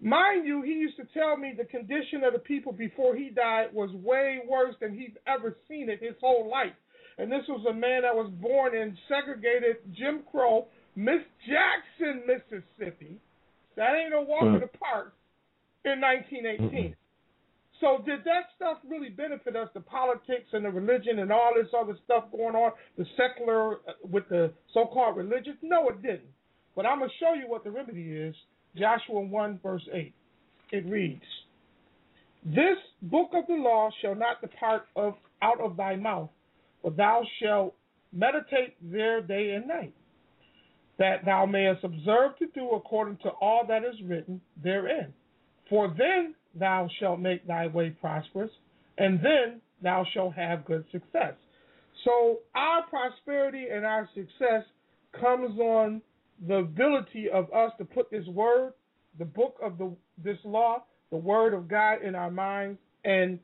[0.00, 3.72] Mind you, he used to tell me the condition of the people before he died
[3.72, 6.74] was way worse than he'd ever seen it his whole life.
[7.18, 10.66] And this was a man that was born in segregated Jim Crow,
[10.96, 13.18] Miss Jackson, Mississippi.
[13.76, 15.14] That ain't a walk in the park
[15.84, 16.00] in
[16.42, 16.96] 1918.
[17.80, 19.68] So did that stuff really benefit us?
[19.74, 23.92] The politics and the religion and all this other stuff going on, the secular uh,
[24.02, 25.54] with the so-called religious?
[25.62, 26.32] No, it didn't.
[26.74, 28.34] But I'm gonna show you what the remedy is.
[28.76, 30.12] Joshua 1 verse 8.
[30.72, 31.24] It reads,
[32.44, 36.30] "This book of the law shall not depart of out of thy mouth,
[36.82, 37.74] but thou shalt
[38.12, 39.94] meditate there day and night,
[40.98, 45.12] that thou mayest observe to do according to all that is written therein.
[45.68, 48.50] For then thou shalt make thy way prosperous,
[48.98, 51.34] and then thou shalt have good success.
[52.04, 54.64] So our prosperity and our success
[55.20, 56.02] comes on
[56.46, 58.74] the ability of us to put this word,
[59.18, 59.90] the book of the
[60.22, 63.38] this law, the word of God in our minds and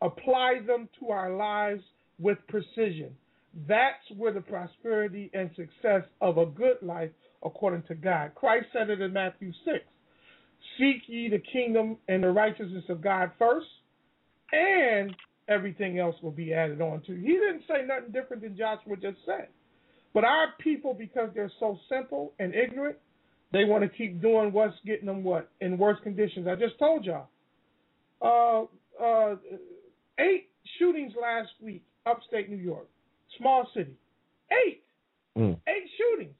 [0.00, 1.82] apply them to our lives
[2.18, 3.10] with precision.
[3.66, 7.10] That's where the prosperity and success of a good life
[7.44, 8.32] according to God.
[8.34, 9.78] Christ said it in Matthew 6.
[10.76, 13.66] Seek ye the kingdom and the righteousness of God first,
[14.52, 15.14] and
[15.48, 17.14] everything else will be added on to.
[17.14, 19.48] He didn't say nothing different than Joshua just said.
[20.14, 22.96] But our people, because they're so simple and ignorant,
[23.52, 26.46] they want to keep doing what's getting them what in worse conditions.
[26.46, 27.28] I just told y'all.
[28.20, 28.64] Uh,
[29.02, 29.36] uh,
[30.18, 32.88] eight shootings last week, upstate New York,
[33.38, 33.94] small city.
[34.66, 34.82] Eight,
[35.68, 36.34] eight shootings.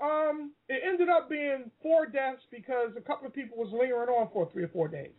[0.00, 4.28] Um, it ended up being four deaths because a couple of people was lingering on
[4.32, 5.12] for three or four days.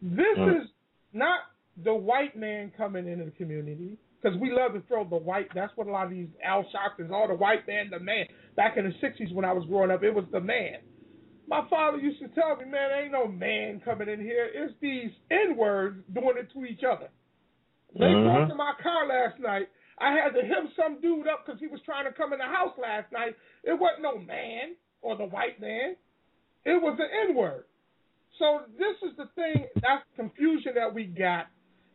[0.00, 0.62] This Mm.
[0.62, 0.70] is
[1.12, 1.40] not
[1.76, 5.52] the white man coming into the community because we love to throw the white.
[5.54, 8.26] That's what a lot of these Al Sharptons, all the white man, the man.
[8.54, 10.78] Back in the '60s when I was growing up, it was the man.
[11.48, 14.48] My father used to tell me, man, ain't no man coming in here.
[14.54, 17.08] It's these N words doing it to each other.
[17.94, 18.22] They Mhm.
[18.22, 19.68] broke into my car last night.
[19.98, 22.44] I had to hit some dude up because he was trying to come in the
[22.46, 23.36] house last night.
[23.64, 25.96] It wasn't no man or the white man.
[26.64, 27.64] It was the N word.
[28.38, 29.66] So this is the thing.
[29.76, 31.46] That's confusion that we got,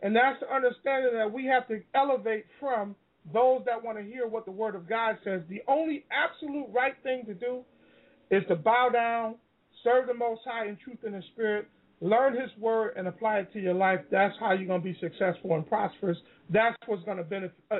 [0.01, 2.95] and that's the understanding that we have to elevate from
[3.33, 5.41] those that want to hear what the Word of God says.
[5.49, 7.61] The only absolute right thing to do
[8.29, 9.35] is to bow down,
[9.83, 11.67] serve the Most High in truth and in spirit,
[12.01, 14.01] learn His word and apply it to your life.
[14.11, 16.17] That's how you're going to be successful and prosperous.
[16.49, 17.77] That's what's going to benefit uh,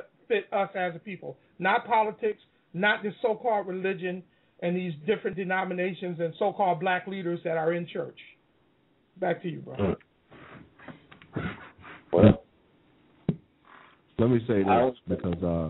[0.56, 2.42] us as a people, not politics,
[2.76, 4.22] not this so-called religion
[4.62, 8.18] and these different denominations and so-called black leaders that are in church.
[9.18, 9.96] Back to you, bro.
[12.12, 12.44] Well,
[14.18, 15.70] let me say this because uh,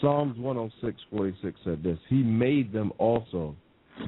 [0.00, 3.56] Psalms 106, 46 said this He made them also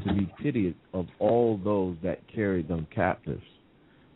[0.05, 3.43] to be pitied of all those that carried them captives.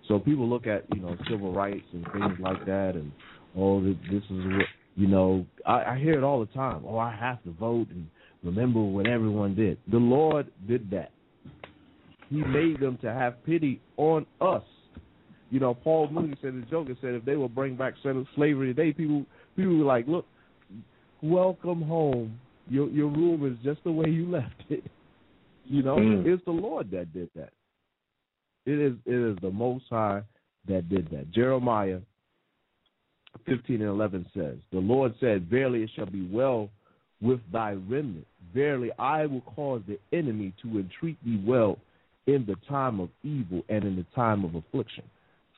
[0.07, 3.11] So people look at, you know, civil rights and things like that and,
[3.57, 6.85] oh, this is what, you know, I, I hear it all the time.
[6.87, 8.07] Oh, I have to vote and
[8.43, 9.79] remember what everyone did.
[9.91, 11.13] The Lord did that.
[12.29, 14.63] He made them to have pity on us.
[15.51, 18.93] You know, Paul Mooney said in Joker said if they will bring back slavery today,
[18.93, 20.27] people people were like, look,
[21.23, 22.39] welcome home.
[22.69, 24.85] Your your room is just the way you left it.
[25.67, 26.27] You know, mm.
[26.27, 27.51] it's the Lord that did that.
[28.65, 30.23] It is it is the Most High
[30.69, 31.31] that did that.
[31.33, 32.01] Jeremiah
[33.47, 36.71] fifteen and eleven says, The Lord said, Verily it shall be well
[37.21, 38.27] with thy remnant.
[38.55, 41.79] Verily I will cause the enemy to entreat thee well
[42.27, 45.05] in the time of evil and in the time of affliction.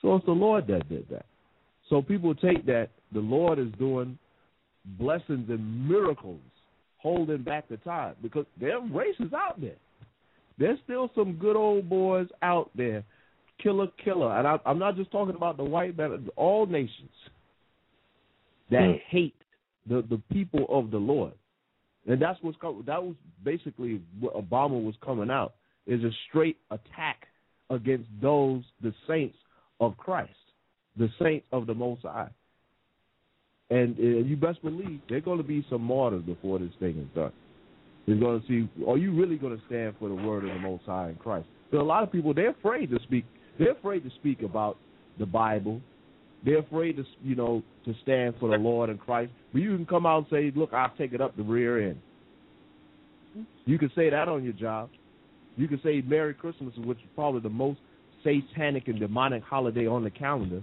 [0.03, 1.27] So it's the Lord that did that.
[1.89, 4.19] So people take that the Lord is doing
[4.99, 6.41] blessings and miracles,
[6.99, 9.77] holding back the tide because there are races out there.
[10.59, 13.03] There's still some good old boys out there,
[13.63, 17.11] killer, killer, and I, I'm not just talking about the white man, all nations
[18.71, 19.01] that mm.
[19.09, 19.35] hate
[19.89, 21.33] the the people of the Lord,
[22.07, 23.15] and that's what's that was
[23.45, 25.55] basically what Obama was coming out
[25.87, 27.27] is a straight attack
[27.71, 29.37] against those the saints
[29.81, 30.33] of Christ,
[30.97, 32.31] the saints of the Most High.
[33.71, 36.99] And, and you best believe there are going to be some martyrs before this thing
[36.99, 37.33] is done.
[38.07, 40.59] They're going to see, are you really going to stand for the word of the
[40.59, 41.47] Most High in Christ?
[41.71, 43.25] But a lot of people, they're afraid to speak.
[43.59, 44.77] They're afraid to speak about
[45.19, 45.81] the Bible.
[46.45, 49.33] They're afraid to, you know, to stand for the Lord and Christ.
[49.53, 52.01] But you can come out and say, look, I'll take it up the rear end.
[53.65, 54.91] You can say that on your job.
[55.57, 57.79] You can say Merry Christmas, which is probably the most
[58.23, 60.63] satanic and demonic holiday on the calendar.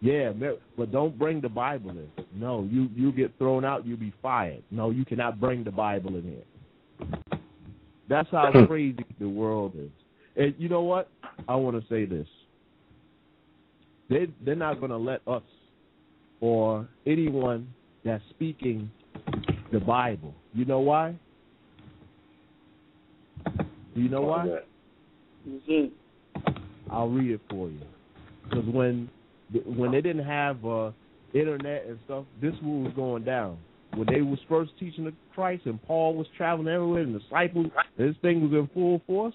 [0.00, 0.32] Yeah,
[0.78, 2.08] but don't bring the Bible in.
[2.34, 3.86] No, you you get thrown out.
[3.86, 4.62] You'll be fired.
[4.70, 7.08] No, you cannot bring the Bible in here.
[8.08, 8.64] That's how hmm.
[8.64, 9.90] crazy the world is.
[10.36, 11.10] And you know what?
[11.48, 12.26] I want to say this.
[14.10, 15.42] They they're not going to let us
[16.40, 17.72] or anyone
[18.04, 18.90] that's speaking
[19.72, 20.34] the Bible.
[20.52, 21.14] You know why?
[23.46, 24.58] Do you know why?
[26.90, 27.80] I'll read it for you.
[28.44, 29.08] Because when
[29.64, 30.90] when they didn't have uh,
[31.32, 33.58] internet and stuff, this was going down.
[33.94, 37.66] When they was first teaching the Christ and Paul was traveling everywhere and the disciples,
[37.98, 39.34] this thing was in full force.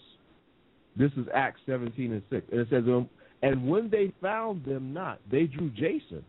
[0.98, 2.46] This is Acts 17 and 6.
[2.52, 3.10] And it says, um,
[3.46, 6.24] And when they found them not, they drew Jason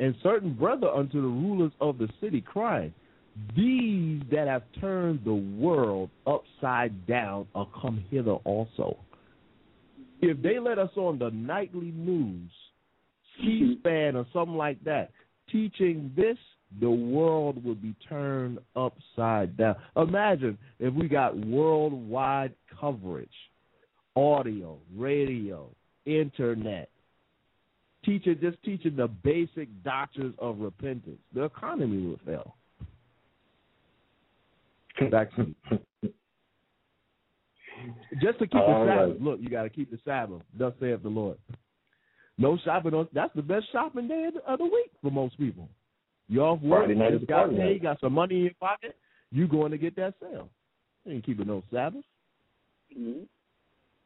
[0.00, 2.92] and certain brother unto the rulers of the city, crying,
[3.56, 8.96] These that have turned the world upside down are come hither also.
[10.20, 12.50] If they let us on the nightly news
[13.40, 15.12] C-SPAN or something like that,
[15.52, 16.38] teaching this,
[16.80, 19.76] the world would be turned upside down.
[19.96, 23.28] Imagine if we got worldwide coverage,
[24.16, 25.70] audio, radio,
[26.08, 26.88] internet,
[28.04, 31.20] teaching just teaching the basic doctrines of repentance.
[31.34, 32.54] The economy will fail.
[35.10, 35.54] Back to
[36.02, 36.10] you.
[38.20, 39.10] Just to keep the Sabbath.
[39.10, 39.22] Right.
[39.22, 40.42] Look, you got to keep the Sabbath.
[40.58, 41.38] Thus saith the Lord.
[42.36, 43.08] No shopping on.
[43.12, 45.68] That's the best shopping day of the, week for most people.
[46.28, 48.96] You off work, and you just got paid, got some money in your pocket.
[49.30, 50.48] You going to get that sale.
[51.04, 52.04] You ain't keeping no Sabbath.
[52.96, 53.22] Mm-hmm.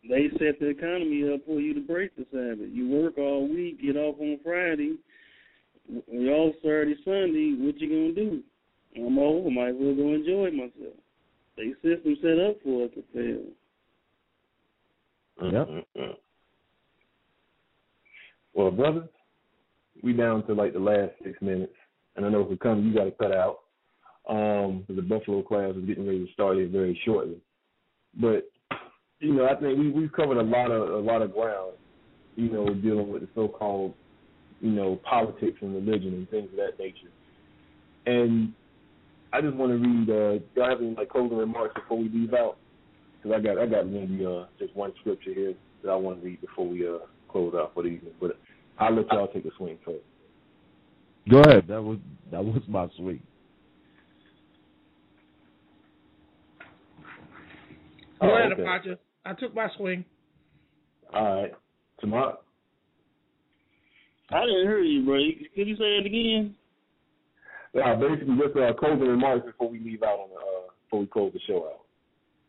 [0.09, 2.71] They set the economy up for you to break the Sabbath.
[2.73, 4.97] You work all week, get off on Friday.
[5.89, 7.55] you off Saturday, Sunday.
[7.59, 8.43] What you gonna do?
[8.97, 9.53] I'm old.
[9.53, 10.97] Might as well go enjoy myself.
[11.57, 13.45] They system set up for us to fail.
[15.51, 15.69] Yep.
[15.69, 16.13] Mm-hmm.
[18.55, 19.09] Well, brothers,
[20.03, 21.75] we down to like the last six minutes,
[22.17, 23.61] and I know if we come, you got to cut out.
[24.29, 27.39] Um, the Buffalo class is getting ready to start here very shortly.
[28.21, 28.52] But
[29.23, 31.75] you know, I think we we've covered a lot of a lot of ground.
[32.35, 33.95] You know, dealing with the so-called,
[34.61, 37.11] you know, politics and religion and things of that nature.
[38.07, 38.53] And
[39.33, 40.11] I just want to read.
[40.11, 42.57] Uh, y'all have any like closing remarks before we leave out?
[43.23, 45.55] Because I got I got maybe uh, just one scripture here
[45.85, 48.15] that I want to read before we uh, close out for the evening.
[48.21, 48.37] But
[48.79, 50.03] I'll let y'all take a swing first.
[51.31, 51.67] Go ahead.
[51.69, 51.99] That was
[52.33, 53.23] that was my swing.
[58.21, 58.63] Go Oh, ahead, okay.
[58.63, 58.97] Apache.
[59.25, 60.05] I took my swing.
[61.15, 61.53] All right.
[62.01, 62.39] Tomorrow.
[64.31, 65.17] I didn't hear you, bro.
[65.19, 66.55] You- Could you say it again?
[67.75, 71.07] Yeah, basically just uh, closing remarks before we leave out on the uh, before we
[71.07, 71.81] close the show out.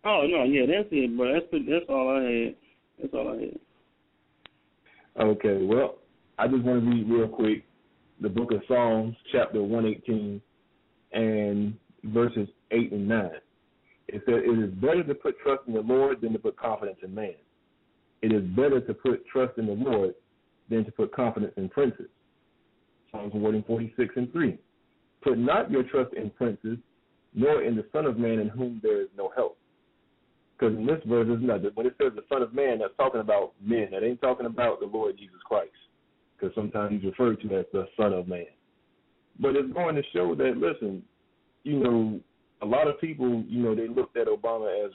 [0.06, 1.34] Oh no, yeah, that's it, bro.
[1.34, 2.56] That's that's all I had.
[3.02, 3.60] That's all I had.
[5.38, 6.00] Okay, well,
[6.38, 7.64] I just want to read real quick
[8.20, 10.42] the book of Psalms, chapter 118,
[11.14, 11.74] and
[12.04, 13.30] verses 8 and 9.
[14.14, 17.14] It It is better to put trust in the Lord than to put confidence in
[17.16, 17.34] man.
[18.22, 20.14] It is better to put trust in the Lord
[20.70, 22.08] than to put confidence in princes.
[23.12, 24.58] Psalms 146 and 3.
[25.24, 26.78] Put not your trust in princes,
[27.34, 29.58] nor in the Son of Man in whom there is no help.
[30.58, 33.22] Because in this verse, it's not, when it says the Son of Man, that's talking
[33.22, 33.90] about men.
[33.92, 35.72] That ain't talking about the Lord Jesus Christ.
[36.38, 38.46] Because sometimes he's referred to as the Son of Man.
[39.40, 41.02] But it's going to show that, listen,
[41.64, 42.20] you know,
[42.64, 44.92] a lot of people, you know, they looked at Obama as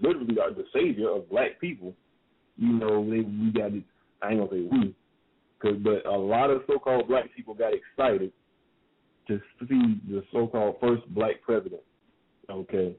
[0.00, 1.92] literally like the savior of black people.
[2.56, 3.82] You know, they we got it.
[4.22, 4.94] I ain't gonna say we,
[5.60, 8.32] cause but a lot of so-called black people got excited
[9.28, 11.82] to see the so-called first black president.
[12.50, 12.96] Okay,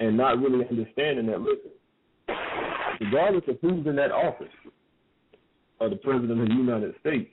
[0.00, 1.40] and not really understanding that.
[1.40, 1.70] Listen,
[3.00, 4.48] regardless of who's in that office,
[5.80, 7.30] or the president of the United States,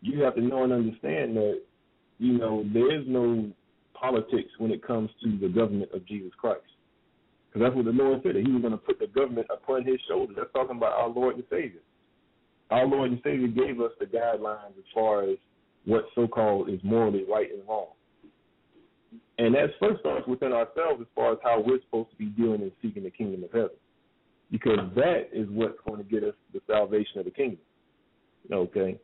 [0.00, 1.60] you have to know and understand that
[2.18, 3.50] you know there is no
[4.00, 6.62] politics when it comes to the government of Jesus Christ.
[7.48, 9.84] Because that's what the Lord said, that he was going to put the government upon
[9.84, 10.36] his shoulders.
[10.38, 11.80] That's talking about our Lord and Savior.
[12.70, 15.36] Our Lord and Savior gave us the guidelines as far as
[15.86, 17.86] what so-called is morally right and wrong.
[19.38, 22.60] And that first starts within ourselves as far as how we're supposed to be doing
[22.60, 23.70] and seeking the kingdom of heaven.
[24.50, 27.60] Because that is what's going to get us the salvation of the kingdom.
[28.52, 28.98] Okay.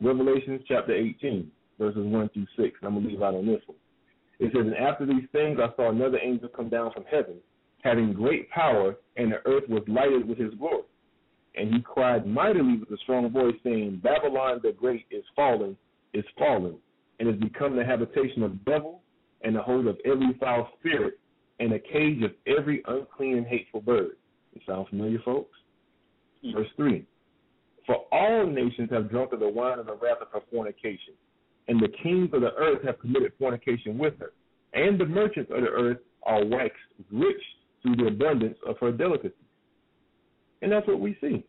[0.00, 2.58] Revelation chapter 18, verses 1 through 6.
[2.58, 3.78] And I'm going to leave out on this one.
[4.38, 7.36] It says, And after these things I saw another angel come down from heaven,
[7.82, 10.84] having great power, and the earth was lighted with his glory.
[11.56, 15.76] And he cried mightily with a strong voice, saying, Babylon the great is fallen,
[16.14, 16.76] is fallen,
[17.18, 19.00] and is become the habitation of devils,
[19.42, 21.18] and the hold of every foul spirit,
[21.58, 24.12] and a cage of every unclean and hateful bird.
[24.54, 25.56] It sounds familiar, folks?
[26.42, 26.52] Hmm.
[26.52, 27.06] Verse 3
[27.86, 31.14] For all nations have drunk of the wine of the wrath of her fornication,
[31.70, 34.32] and the kings of the earth have committed fornication with her,
[34.74, 36.76] and the merchants of the earth are waxed
[37.12, 37.40] rich
[37.80, 39.36] through the abundance of her delicacies.
[40.62, 41.44] And that's what we see.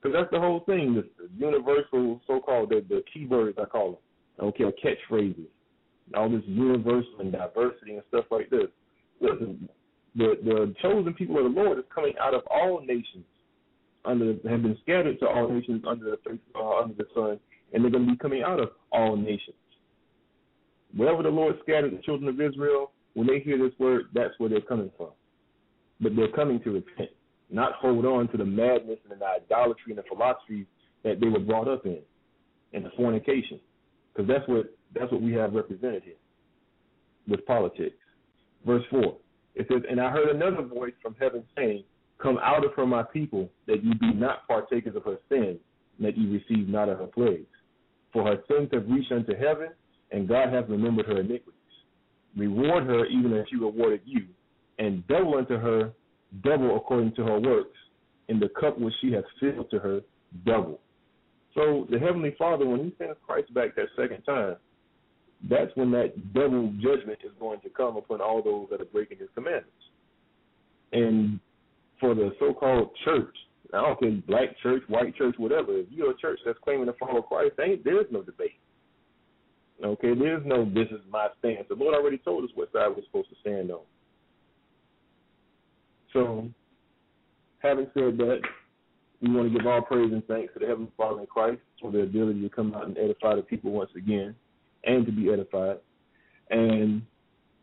[0.00, 1.06] Because that's the whole thing, the,
[1.36, 4.00] universal so-called, the, the keywords I call
[4.38, 5.44] them, okay, or catchphrases,
[6.14, 8.68] all this universal and diversity and stuff like this.
[9.20, 9.68] Listen,
[10.14, 13.26] the, the chosen people of the Lord is coming out of all nations,
[14.06, 17.38] under have been scattered to all nations under the uh, under the sun,
[17.72, 19.56] and they're going to be coming out of all nations.
[20.96, 24.48] Wherever the Lord scattered the children of Israel, when they hear this word, that's where
[24.48, 25.10] they're coming from.
[26.00, 27.10] But they're coming to repent,
[27.50, 30.66] not hold on to the madness and the idolatry and the philosophies
[31.04, 31.98] that they were brought up in,
[32.72, 33.60] and the fornication,
[34.12, 36.14] because that's what that's what we have represented here
[37.28, 37.96] with politics.
[38.64, 39.16] Verse four,
[39.54, 41.84] it says, "And I heard another voice from heaven saying,
[42.18, 45.58] Come out of her, my people, that ye be not partakers of her sins,
[45.98, 47.46] and that ye receive not of her plagues.
[48.16, 49.68] For her sins have reached unto heaven,
[50.10, 51.52] and God hath remembered her iniquities.
[52.34, 54.24] Reward her even as she rewarded you,
[54.78, 55.92] and double unto her,
[56.42, 57.76] double according to her works,
[58.28, 60.00] in the cup which she hath filled to her,
[60.46, 60.80] double.
[61.54, 64.56] So the Heavenly Father, when He sends Christ back that second time,
[65.50, 69.18] that's when that double judgment is going to come upon all those that are breaking
[69.18, 69.70] His commandments.
[70.92, 71.38] And
[72.00, 73.36] for the so-called church,
[73.74, 75.78] I don't care black church, white church, whatever.
[75.78, 78.58] If you're a church that's claiming to follow Christ, ain't there's no debate.
[79.84, 81.66] Okay, there's no this is my stance.
[81.68, 83.80] The Lord already told us what side we're supposed to stand on.
[86.12, 86.48] So,
[87.58, 88.40] having said that,
[89.20, 91.90] we want to give all praise and thanks to the Heavenly Father in Christ for
[91.90, 94.34] the ability to come out and edify the people once again,
[94.84, 95.78] and to be edified.
[96.50, 97.02] And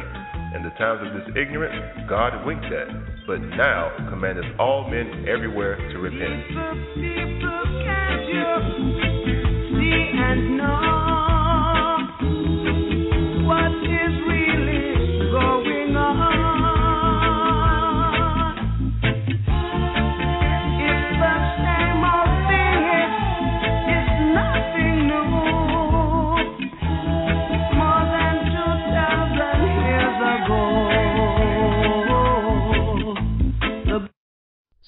[0.56, 2.88] In the times of this ignorance, God winked at,
[3.28, 6.44] but now commandeth all men everywhere to repent.